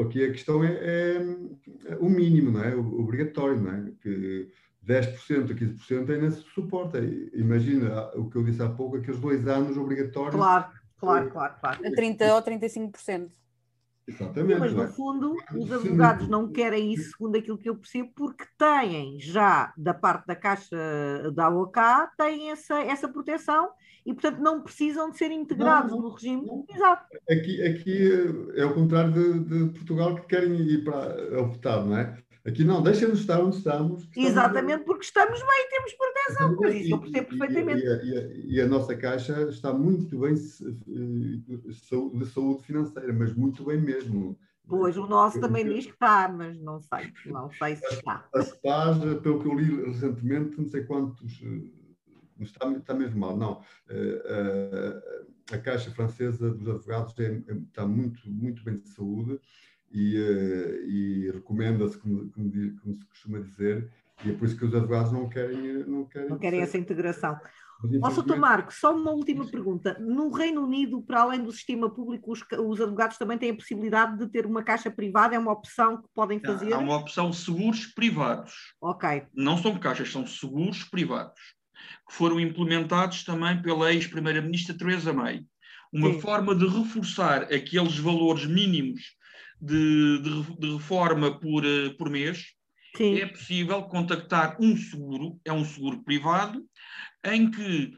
aqui 0.03 0.25
a 0.25 0.31
questão 0.31 0.63
é, 0.63 0.73
é, 0.73 1.97
o 2.01 2.09
mínimo, 2.09 2.51
não 2.51 2.63
é? 2.63 2.75
O 2.75 3.01
obrigatório, 3.01 3.61
não 3.61 3.73
é? 3.73 3.93
Que 4.03 4.49
10% 4.87 5.51
a 5.51 5.55
15% 5.55 6.11
ainda 6.11 6.31
se 6.31 6.43
suporta. 6.55 6.99
Imagina 7.35 8.11
o 8.15 8.29
que 8.29 8.37
eu 8.37 8.45
disse 8.45 8.63
há 8.63 8.69
pouco, 8.69 8.97
aqueles 8.97 9.21
dois 9.21 9.47
anos 9.47 9.77
obrigatórios. 9.77 10.35
Claro, 10.35 10.73
claro, 10.99 11.31
claro. 11.31 11.55
claro. 11.61 11.87
A 11.87 11.91
30% 11.91 12.35
ou 12.35 12.43
35%. 12.43 13.31
Exatamente. 14.09 14.59
Mas, 14.59 14.73
no 14.73 14.89
fundo, 14.89 15.37
os 15.55 15.71
advogados 15.71 16.29
não 16.29 16.51
querem 16.51 16.95
isso, 16.95 17.11
segundo 17.11 17.37
aquilo 17.37 17.59
que 17.59 17.69
eu 17.69 17.77
percebo, 17.77 18.11
porque 18.17 18.45
têm 18.57 19.21
já, 19.21 19.73
da 19.77 19.93
parte 19.93 20.27
da 20.27 20.35
Caixa 20.35 20.77
da 21.35 21.51
OAK, 21.51 22.17
têm 22.17 22.51
essa, 22.51 22.81
essa 22.81 23.07
proteção 23.07 23.71
e, 24.07 24.15
portanto, 24.15 24.39
não 24.39 24.63
precisam 24.63 25.11
de 25.11 25.19
ser 25.19 25.31
integrados 25.31 25.91
não, 25.91 25.99
não, 25.99 26.09
no 26.09 26.15
regime. 26.15 26.47
Não. 26.47 26.65
Exato. 26.75 27.05
Aqui, 27.31 27.63
aqui 27.63 28.09
é 28.57 28.65
o 28.65 28.75
contrário 28.75 29.13
de, 29.13 29.45
de, 29.45 29.73
Portugal, 29.75 30.15
que 30.15 30.27
querem 30.27 30.59
ir 30.59 30.85
para 30.85 31.43
optar, 31.43 31.85
não 31.85 31.99
é? 31.99 32.17
Aqui 32.49 32.65
não, 32.65 32.83
deixem-nos 32.83 33.21
estar 33.21 33.41
onde 33.41 33.59
estamos. 33.59 34.05
estamos 34.05 34.31
Exatamente, 34.31 34.85
porque 34.85 35.05
estamos 35.05 35.39
bem 35.39 35.67
e 35.67 35.69
temos 35.69 35.93
proteção, 35.93 36.57
mas 36.59 36.75
isso 36.77 36.95
eu 36.95 36.99
percebo 36.99 37.29
perfeitamente. 37.29 37.83
E, 37.83 37.89
e, 37.89 38.15
e, 38.15 38.55
e, 38.55 38.61
a 38.61 38.67
nossa 38.67 38.97
Caixa 38.97 39.43
está 39.51 39.73
muito 39.73 40.19
bem 40.19 40.35
de 40.35 41.75
saúde 42.27 42.65
financeira, 42.65 43.13
mas 43.13 43.35
muito 43.35 43.65
bem 43.65 43.79
mesmo. 43.79 44.39
Pois, 44.67 44.97
o 44.97 45.07
nosso 45.07 45.41
também 45.41 45.65
diz 45.67 45.87
que 45.87 45.93
está, 45.93 46.29
mas 46.29 46.59
não 46.61 46.81
sei, 46.81 47.13
não 47.27 47.51
sei 47.51 47.77
se 47.77 47.87
está. 47.87 48.27
A 48.35 48.43
CEPAS, 48.43 48.99
pelo 49.23 49.41
que 49.43 49.49
eu 49.49 49.55
li 49.55 49.85
recentemente, 49.85 50.59
não 50.59 50.67
sei 50.69 50.85
quantos, 50.85 51.43
está, 52.41 52.71
está 52.73 52.95
mesmo 52.95 53.19
mal, 53.19 53.37
não. 53.37 53.63
Eh, 53.89 54.23
eh, 54.25 55.55
a 55.55 55.59
Caixa 55.59 55.91
Francesa 55.91 56.51
dos 56.51 56.69
Advogados 56.69 57.19
é, 57.19 57.43
está 57.67 57.87
muito, 57.87 58.29
muito 58.31 58.63
bem 58.63 58.79
de 58.79 58.89
saúde 58.91 59.41
e, 59.93 60.19
uh, 60.19 60.89
e 60.89 61.31
recomenda-se, 61.33 61.99
como, 61.99 62.31
como, 62.31 62.51
como, 62.81 62.97
se 62.97 63.07
costuma 63.07 63.41
dizer, 63.41 63.91
e 64.25 64.31
é 64.31 64.33
por 64.33 64.47
isso 64.47 64.57
que 64.57 64.65
os 64.65 64.75
advogados 64.75 65.13
não 65.13 65.29
querem. 65.29 65.85
Não 65.85 66.05
querem, 66.05 66.29
não 66.29 66.39
querem 66.39 66.61
essa 66.61 66.77
integração. 66.77 67.39
Nossa, 67.85 68.23
Dr. 68.23 68.37
Marco, 68.37 68.75
só 68.75 68.95
uma 68.95 69.13
última 69.13 69.47
pergunta. 69.47 69.97
No 70.01 70.31
Reino 70.31 70.65
Unido, 70.65 71.01
para 71.01 71.23
além 71.23 71.41
do 71.41 71.53
sistema 71.53 71.89
público, 71.89 72.33
os, 72.33 72.41
os, 72.41 72.81
advogados 72.81 73.17
também 73.17 73.39
têm 73.39 73.51
a 73.51 73.55
possibilidade 73.55 74.19
de 74.19 74.27
ter 74.27 74.47
uma 74.47 74.65
caixa 74.65 74.91
privada? 74.91 75.37
É 75.37 75.39
uma 75.39 75.53
opção 75.53 76.03
que 76.03 76.09
podem 76.13 76.41
fazer? 76.41 76.73
Há 76.73 76.79
uma 76.79 76.97
opção 76.97 77.33
seguros 77.33 77.87
privados. 77.87 78.75
Ok. 78.81 79.27
Não 79.33 79.57
são 79.57 79.79
caixas, 79.79 80.11
são 80.11 80.27
seguros 80.27 80.83
privados, 80.83 81.41
que 82.09 82.15
foram 82.15 82.41
implementados 82.41 83.23
também 83.23 83.63
pela 83.63 83.93
ex-primeira-ministra 83.93 84.77
Theresa 84.77 85.13
May. 85.13 85.45
Uma 85.93 86.13
Sim. 86.13 86.21
forma 86.21 86.55
de 86.55 86.67
reforçar 86.67 87.45
aqueles 87.45 87.99
valores 87.99 88.47
mínimos 88.47 89.17
de, 89.61 90.19
de, 90.23 90.57
de 90.59 90.73
reforma 90.73 91.39
por, 91.39 91.65
eh, 91.65 91.91
por 91.91 92.11
mês, 92.11 92.47
Sim. 92.97 93.19
é 93.19 93.27
possível 93.27 93.83
contactar 93.85 94.57
um 94.61 94.77
seguro, 94.77 95.41
é 95.45 95.53
um 95.53 95.65
seguro 95.65 96.03
privado, 96.03 96.65
em 97.25 97.51
que 97.51 97.97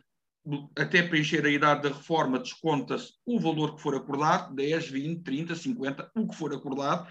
até 0.76 1.02
preencher 1.02 1.44
a 1.44 1.50
idade 1.50 1.82
da 1.82 1.94
reforma 1.94 2.38
desconta-se 2.38 3.12
o 3.26 3.38
valor 3.38 3.76
que 3.76 3.82
for 3.82 3.94
acordado, 3.94 4.54
10, 4.54 4.88
20, 4.88 5.22
30, 5.22 5.54
50, 5.54 6.10
o 6.16 6.28
que 6.28 6.36
for 6.36 6.52
acordado. 6.54 7.06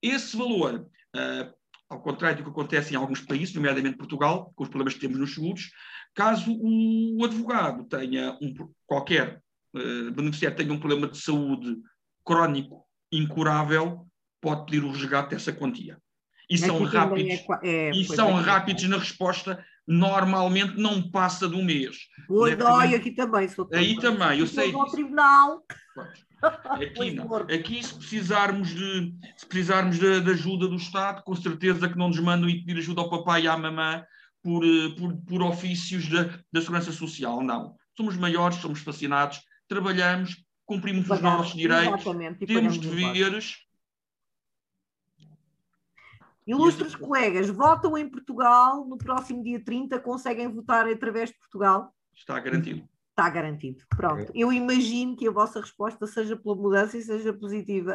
Esse 0.00 0.36
valor, 0.36 0.86
uh, 1.14 1.54
ao 1.88 2.00
contrário 2.00 2.38
do 2.38 2.44
que 2.44 2.50
acontece 2.50 2.94
em 2.94 2.96
alguns 2.96 3.20
países, 3.20 3.54
nomeadamente 3.54 3.98
Portugal, 3.98 4.52
com 4.56 4.64
os 4.64 4.70
problemas 4.70 4.94
que 4.94 5.00
temos 5.00 5.18
nos 5.18 5.34
seguros, 5.34 5.70
caso 6.14 6.52
o 6.60 7.24
advogado 7.24 7.84
tenha 7.84 8.36
um, 8.40 8.54
qualquer 8.86 9.40
uh, 9.74 10.10
beneficiário 10.12 10.56
tenha 10.56 10.72
um 10.72 10.80
problema 10.80 11.08
de 11.08 11.18
saúde 11.18 11.76
crónico 12.24 12.84
incurável, 13.10 14.06
pode 14.40 14.66
pedir 14.66 14.84
o 14.84 14.90
resgate 14.90 15.30
dessa 15.30 15.52
quantia. 15.52 15.98
E 16.48 16.58
são 16.58 16.82
rápidos, 16.82 17.44
é, 17.62 17.88
é, 17.88 17.90
e 17.90 18.04
são 18.04 18.38
é, 18.38 18.42
rápidos 18.42 18.84
na 18.84 18.98
resposta, 18.98 19.64
normalmente 19.86 20.78
não 20.78 21.10
passa 21.10 21.48
de 21.48 21.56
um 21.56 21.64
mês. 21.64 21.96
Oi, 22.28 22.54
dói 22.56 22.94
aqui 22.94 23.10
também, 23.10 23.48
sou 23.48 23.68
Aí 23.72 23.96
também, 23.98 24.38
eu 24.38 24.46
sei. 24.46 24.72
Ao 24.72 24.86
tribunal. 24.86 25.62
Aqui 26.64 27.12
não. 27.14 27.34
Aqui, 27.36 27.82
se 27.82 27.94
precisarmos 27.94 28.68
de, 28.68 29.14
se 29.36 29.46
precisarmos 29.46 29.98
de, 29.98 30.20
de, 30.20 30.30
ajuda 30.30 30.68
do 30.68 30.76
Estado, 30.76 31.22
com 31.22 31.34
certeza 31.34 31.88
que 31.88 31.96
não 31.96 32.08
nos 32.08 32.20
mandam 32.20 32.48
ir 32.48 32.64
pedir 32.64 32.78
ajuda 32.78 33.00
ao 33.00 33.10
papai 33.10 33.42
e 33.42 33.48
à 33.48 33.56
mamã 33.56 34.04
por, 34.42 34.64
eh, 34.64 34.94
por, 34.98 35.16
por 35.16 35.42
ofícios 35.42 36.08
da, 36.08 36.24
da 36.52 36.60
Segurança 36.60 36.92
Social. 36.92 37.42
Não. 37.42 37.76
Somos 37.96 38.16
maiores, 38.16 38.58
somos 38.58 38.80
fascinados, 38.80 39.42
trabalhamos, 39.68 40.44
cumprimos 40.64 41.08
os 41.08 41.20
nossos 41.20 41.54
direitos, 41.54 42.04
temos 42.46 42.78
deveres. 42.78 43.56
Ilustres 46.44 46.96
colegas, 46.96 47.48
votam 47.50 47.96
em 47.96 48.08
Portugal 48.08 48.84
no 48.84 48.98
próximo 48.98 49.44
dia 49.44 49.62
30, 49.62 50.00
conseguem 50.00 50.48
votar 50.48 50.88
através 50.88 51.30
de 51.30 51.38
Portugal? 51.38 51.94
Está 52.12 52.40
garantido. 52.40 52.88
Está 53.10 53.30
garantido. 53.30 53.84
Pronto. 53.96 54.32
Eu 54.34 54.52
imagino 54.52 55.14
que 55.16 55.28
a 55.28 55.30
vossa 55.30 55.60
resposta 55.60 56.06
seja 56.06 56.36
pela 56.36 56.56
mudança 56.56 56.98
e 56.98 57.02
seja 57.02 57.32
positiva. 57.32 57.94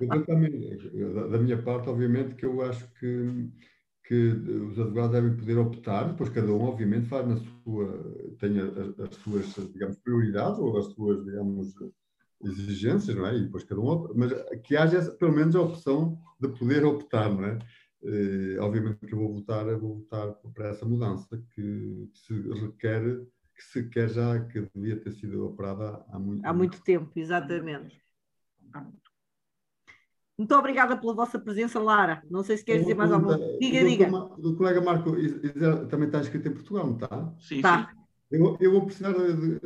Eu 0.00 0.26
também, 0.26 0.50
da 1.30 1.38
minha 1.38 1.62
parte, 1.62 1.88
obviamente, 1.88 2.34
que 2.34 2.44
eu 2.44 2.60
acho 2.62 2.86
que 2.94 3.48
que 4.10 4.14
os 4.16 4.76
advogados 4.76 5.12
devem 5.12 5.36
poder 5.36 5.56
optar, 5.56 6.08
depois 6.08 6.30
cada 6.30 6.52
um, 6.52 6.62
obviamente, 6.62 7.06
faz 7.06 7.28
na 7.28 7.36
sua, 7.36 8.36
tem 8.40 8.58
as, 8.58 9.14
suas, 9.14 9.72
digamos, 9.72 9.98
prioridades 9.98 10.58
ou 10.58 10.76
as 10.76 10.86
suas, 10.86 11.24
digamos, 11.24 11.72
exigências, 12.42 13.16
não 13.16 13.24
é? 13.24 13.36
E 13.36 13.44
depois 13.44 13.62
cada 13.62 13.80
um, 13.80 14.12
mas 14.16 14.32
que 14.64 14.76
haja 14.76 15.12
pelo 15.12 15.32
menos 15.32 15.54
a 15.54 15.60
opção 15.60 16.18
de 16.40 16.48
poder 16.48 16.84
optar, 16.84 17.32
não 17.32 17.44
é? 17.44 17.58
E, 18.02 18.58
obviamente 18.58 19.06
que 19.06 19.14
eu 19.14 19.18
vou 19.18 19.32
votar, 19.32 19.64
eu 19.68 19.78
vou 19.78 19.98
votar 19.98 20.34
para 20.54 20.70
essa 20.70 20.84
mudança 20.84 21.40
que, 21.54 22.10
que 22.12 22.18
se 22.18 22.34
requer, 22.64 23.00
que 23.54 23.62
se 23.62 23.88
quer 23.90 24.08
já, 24.08 24.40
que 24.40 24.68
devia 24.74 24.98
ter 24.98 25.12
sido 25.12 25.46
operada 25.46 26.04
há 26.08 26.18
muito, 26.18 26.44
há 26.44 26.52
muito 26.52 26.82
tempo, 26.82 27.12
exatamente. 27.14 28.02
Há 28.72 28.80
muito 28.80 29.09
muito 30.40 30.54
obrigada 30.54 30.96
pela 30.96 31.12
vossa 31.12 31.38
presença, 31.38 31.78
Lara. 31.78 32.22
Não 32.30 32.42
sei 32.42 32.56
se 32.56 32.64
queres 32.64 32.80
dizer 32.80 32.94
mais 32.94 33.12
alguma 33.12 33.36
coisa. 33.36 33.58
Diga, 33.58 33.84
diga. 33.84 34.08
O 34.10 34.56
colega 34.56 34.80
Marco 34.80 35.12
também 35.90 36.06
está 36.06 36.18
inscrito 36.18 36.48
em 36.48 36.54
Portugal, 36.54 36.86
não 36.86 36.94
está? 36.94 37.32
Sim, 37.38 37.60
tá. 37.60 37.90
sim. 37.92 38.00
Eu, 38.38 38.56
eu 38.58 38.72
vou 38.72 38.86
precisar 38.86 39.12
de, 39.12 39.60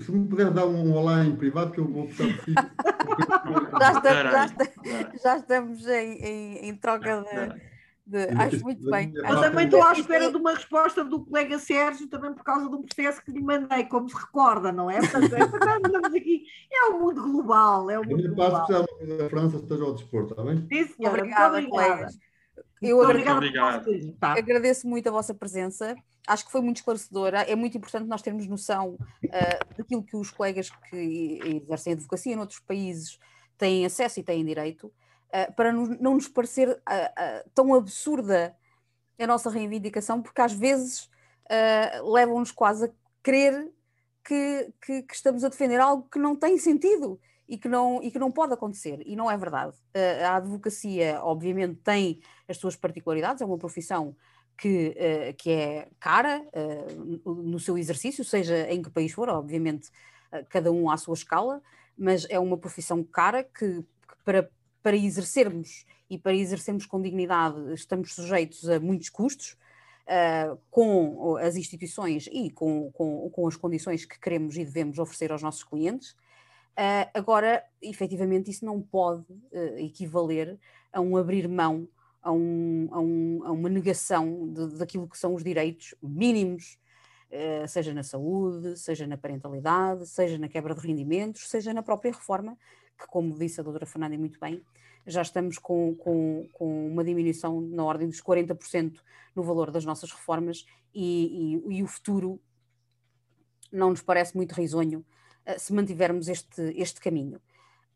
se 0.00 0.10
me 0.10 0.26
puder 0.26 0.50
dar 0.50 0.64
um 0.64 0.94
olá 0.94 1.26
em 1.26 1.36
privado, 1.36 1.72
que 1.72 1.80
eu 1.80 1.86
vou 1.86 2.06
precisar 2.06 2.28
de 2.28 2.54
já, 3.78 3.92
estamos, 3.92 4.32
já, 4.32 4.46
estamos, 4.46 5.22
já 5.22 5.36
estamos 5.36 5.86
em, 5.86 6.12
em, 6.24 6.68
em 6.70 6.76
troca 6.76 7.20
de. 7.20 7.60
De, 8.08 8.24
acho 8.40 8.64
muito 8.64 8.90
bem. 8.90 9.12
Eu 9.14 9.40
também 9.40 9.66
estou 9.66 9.82
à 9.82 9.92
espera 9.92 10.30
de 10.30 10.36
uma 10.38 10.54
resposta 10.54 11.04
do 11.04 11.26
colega 11.26 11.58
Sérgio, 11.58 12.08
também 12.08 12.32
por 12.32 12.42
causa 12.42 12.66
do 12.66 12.82
processo 12.82 13.22
que 13.22 13.30
lhe 13.30 13.42
mandei, 13.42 13.84
como 13.84 14.08
se 14.08 14.16
recorda, 14.16 14.72
não 14.72 14.90
é? 14.90 14.98
Portanto, 14.98 15.34
é, 15.34 15.40
estamos 15.42 16.14
aqui, 16.14 16.44
é 16.72 16.84
o 16.86 17.00
mundo 17.00 17.22
global. 17.22 17.90
É 17.90 17.98
o 17.98 18.04
mundo 18.04 18.34
global. 18.34 18.66
Passo 18.66 18.86
da 19.06 19.28
França 19.28 19.56
esteja 19.58 19.84
ao 19.84 19.92
desporto, 19.92 20.32
está 20.32 20.42
bem? 20.42 20.66
Sim, 20.72 20.94
senhora. 20.94 21.18
Obrigada, 21.18 21.68
colegas. 21.68 22.18
Eu 22.80 23.02
agradeço, 23.02 24.12
tá. 24.18 24.32
agradeço 24.32 24.88
muito 24.88 25.06
a 25.08 25.12
vossa 25.12 25.34
presença. 25.34 25.94
Acho 26.26 26.46
que 26.46 26.52
foi 26.52 26.62
muito 26.62 26.78
esclarecedora. 26.78 27.42
É 27.42 27.54
muito 27.54 27.76
importante 27.76 28.06
nós 28.06 28.22
termos 28.22 28.46
noção 28.46 28.94
uh, 28.94 29.76
daquilo 29.76 30.02
que 30.02 30.16
os 30.16 30.30
colegas 30.30 30.70
que 30.70 31.60
exercem 31.62 31.92
advocacia 31.92 32.36
noutros 32.36 32.60
países 32.60 33.18
têm 33.58 33.84
acesso 33.84 34.20
e 34.20 34.22
têm 34.22 34.44
direito, 34.44 34.90
uh, 35.28 35.52
para 35.54 35.72
não, 35.72 35.86
não 35.86 36.14
nos 36.14 36.28
parecer 36.28 36.68
uh, 36.70 37.50
tão 37.54 37.74
absurda 37.74 38.56
a 39.18 39.26
nossa 39.26 39.50
reivindicação, 39.50 40.22
porque 40.22 40.40
às 40.40 40.52
vezes 40.52 41.10
levam-nos 42.04 42.52
quase 42.52 42.84
a 42.84 42.90
crer 43.22 43.72
que, 44.22 44.72
que, 44.84 45.02
que 45.02 45.14
estamos 45.14 45.42
a 45.42 45.48
defender 45.48 45.80
algo 45.80 46.06
que 46.12 46.18
não 46.18 46.36
tem 46.36 46.58
sentido 46.58 47.18
e 47.48 47.56
que 47.56 47.68
não, 47.68 48.02
e 48.02 48.10
que 48.10 48.18
não 48.18 48.30
pode 48.30 48.52
acontecer, 48.52 49.02
e 49.06 49.16
não 49.16 49.30
é 49.30 49.36
verdade. 49.36 49.74
a 50.24 50.36
advocacia, 50.36 51.18
obviamente, 51.22 51.80
tem 51.82 52.20
as 52.46 52.58
suas 52.58 52.76
particularidades, 52.76 53.40
é 53.40 53.46
uma 53.46 53.56
profissão 53.56 54.14
que, 54.58 54.88
uh, 54.88 55.34
que 55.36 55.50
é 55.50 55.88
cara 56.00 56.42
uh, 56.52 57.32
no 57.32 57.60
seu 57.60 57.78
exercício, 57.78 58.24
seja 58.24 58.68
em 58.68 58.82
que 58.82 58.90
país 58.90 59.12
for, 59.12 59.28
obviamente, 59.28 59.88
uh, 60.32 60.44
cada 60.50 60.72
um 60.72 60.90
à 60.90 60.96
sua 60.96 61.14
escala, 61.14 61.62
mas 61.96 62.26
é 62.28 62.38
uma 62.38 62.58
profissão 62.58 63.02
cara 63.04 63.44
que, 63.44 63.82
que, 63.82 64.24
para, 64.24 64.50
para 64.88 64.96
exercermos 64.96 65.84
e 66.08 66.16
para 66.16 66.34
exercermos 66.34 66.86
com 66.86 67.02
dignidade 67.02 67.74
estamos 67.74 68.14
sujeitos 68.14 68.66
a 68.70 68.80
muitos 68.80 69.10
custos. 69.10 69.54
com 70.70 71.36
as 71.36 71.54
instituições 71.56 72.26
e 72.32 72.48
com, 72.48 72.90
com, 72.92 73.28
com 73.28 73.46
as 73.46 73.56
condições 73.56 74.06
que 74.06 74.18
queremos 74.18 74.56
e 74.56 74.64
devemos 74.64 74.98
oferecer 74.98 75.30
aos 75.30 75.42
nossos 75.42 75.62
clientes, 75.62 76.16
Uh, 76.78 77.10
agora, 77.12 77.64
efetivamente, 77.82 78.52
isso 78.52 78.64
não 78.64 78.80
pode 78.80 79.24
uh, 79.32 79.78
equivaler 79.78 80.56
a 80.92 81.00
um 81.00 81.16
abrir 81.16 81.48
mão, 81.48 81.88
a, 82.22 82.30
um, 82.30 82.88
a, 82.92 83.00
um, 83.00 83.40
a 83.46 83.50
uma 83.50 83.68
negação 83.68 84.52
de, 84.52 84.78
daquilo 84.78 85.08
que 85.08 85.18
são 85.18 85.34
os 85.34 85.42
direitos 85.42 85.92
mínimos, 86.00 86.78
uh, 87.32 87.66
seja 87.66 87.92
na 87.92 88.04
saúde, 88.04 88.78
seja 88.78 89.08
na 89.08 89.16
parentalidade, 89.16 90.06
seja 90.06 90.38
na 90.38 90.46
quebra 90.46 90.72
de 90.72 90.86
rendimentos, 90.86 91.48
seja 91.48 91.74
na 91.74 91.82
própria 91.82 92.12
reforma, 92.12 92.56
que, 92.98 93.06
como 93.06 93.38
disse 93.38 93.60
a 93.60 93.62
doutora 93.62 93.86
Fernanda 93.86 94.18
muito 94.18 94.40
bem, 94.40 94.62
já 95.06 95.22
estamos 95.22 95.58
com, 95.58 95.94
com, 95.96 96.48
com 96.52 96.88
uma 96.88 97.04
diminuição 97.04 97.60
na 97.60 97.84
ordem 97.84 98.08
dos 98.08 98.20
40% 98.20 98.98
no 99.34 99.42
valor 99.42 99.70
das 99.70 99.84
nossas 99.84 100.10
reformas 100.10 100.66
e, 100.94 101.60
e, 101.68 101.78
e 101.78 101.82
o 101.82 101.86
futuro 101.86 102.40
não 103.72 103.90
nos 103.90 104.02
parece 104.02 104.36
muito 104.36 104.52
risonho 104.52 105.04
eh, 105.44 105.58
se 105.58 105.72
mantivermos 105.72 106.28
este, 106.28 106.60
este 106.76 107.00
caminho. 107.00 107.40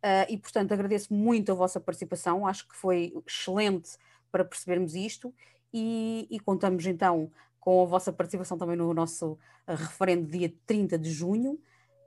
Uh, 0.02 0.26
e, 0.28 0.36
portanto, 0.36 0.72
agradeço 0.72 1.14
muito 1.14 1.52
a 1.52 1.54
vossa 1.54 1.78
participação, 1.78 2.44
acho 2.44 2.66
que 2.66 2.74
foi 2.74 3.12
excelente 3.24 3.96
para 4.32 4.44
percebermos 4.44 4.96
isto 4.96 5.32
e, 5.72 6.26
e 6.28 6.40
contamos 6.40 6.84
então 6.86 7.30
com 7.60 7.82
a 7.82 7.84
vossa 7.84 8.12
participação 8.12 8.58
também 8.58 8.74
no 8.74 8.92
nosso 8.92 9.38
referendo 9.66 10.28
dia 10.28 10.52
30 10.66 10.98
de 10.98 11.10
junho. 11.10 11.60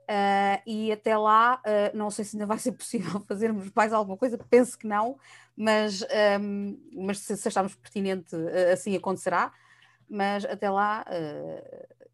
Uh, 0.08 0.62
e 0.64 0.92
até 0.92 1.16
lá, 1.18 1.60
uh, 1.66 1.96
não 1.96 2.10
sei 2.10 2.24
se 2.24 2.36
ainda 2.36 2.46
vai 2.46 2.58
ser 2.58 2.72
possível 2.72 3.20
fazermos 3.26 3.70
mais 3.74 3.92
alguma 3.92 4.16
coisa, 4.16 4.38
penso 4.38 4.78
que 4.78 4.86
não, 4.86 5.18
mas, 5.56 6.02
um, 6.40 6.78
mas 6.94 7.18
se, 7.18 7.36
se 7.36 7.48
acharmos 7.48 7.74
pertinente, 7.74 8.36
uh, 8.36 8.72
assim 8.72 8.96
acontecerá. 8.96 9.52
Mas 10.08 10.44
até 10.44 10.70
lá, 10.70 11.04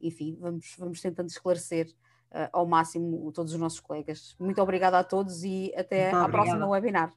enfim, 0.01 0.39
vamos, 0.41 0.75
vamos 0.79 0.99
tentando 1.03 1.29
esclarecer 1.29 1.95
uh, 2.33 2.49
ao 2.53 2.67
máximo 2.67 3.31
todos 3.33 3.53
os 3.53 3.61
nossos 3.61 3.81
colegas. 3.81 4.35
Muito 4.39 4.61
obrigada 4.61 4.99
a 4.99 5.05
todos 5.05 5.45
e 5.45 5.73
até 5.77 6.05
Muito 6.05 6.17
à 6.17 6.25
obrigada. 6.25 6.31
próxima 6.31 6.69
webinar. 6.69 7.13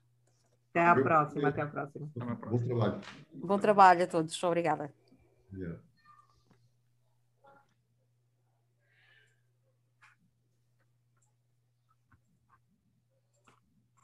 Até 0.70 0.86
à 0.86 0.94
próxima, 0.96 1.48
até 1.48 1.62
à 1.62 1.68
próxima. 1.68 2.10
Bom 2.16 2.60
trabalho. 2.60 3.02
Bom 3.34 3.60
trabalho 3.60 4.04
a 4.04 4.08
todos, 4.08 4.44
obrigada. 4.44 4.94
Yeah. 5.54 5.80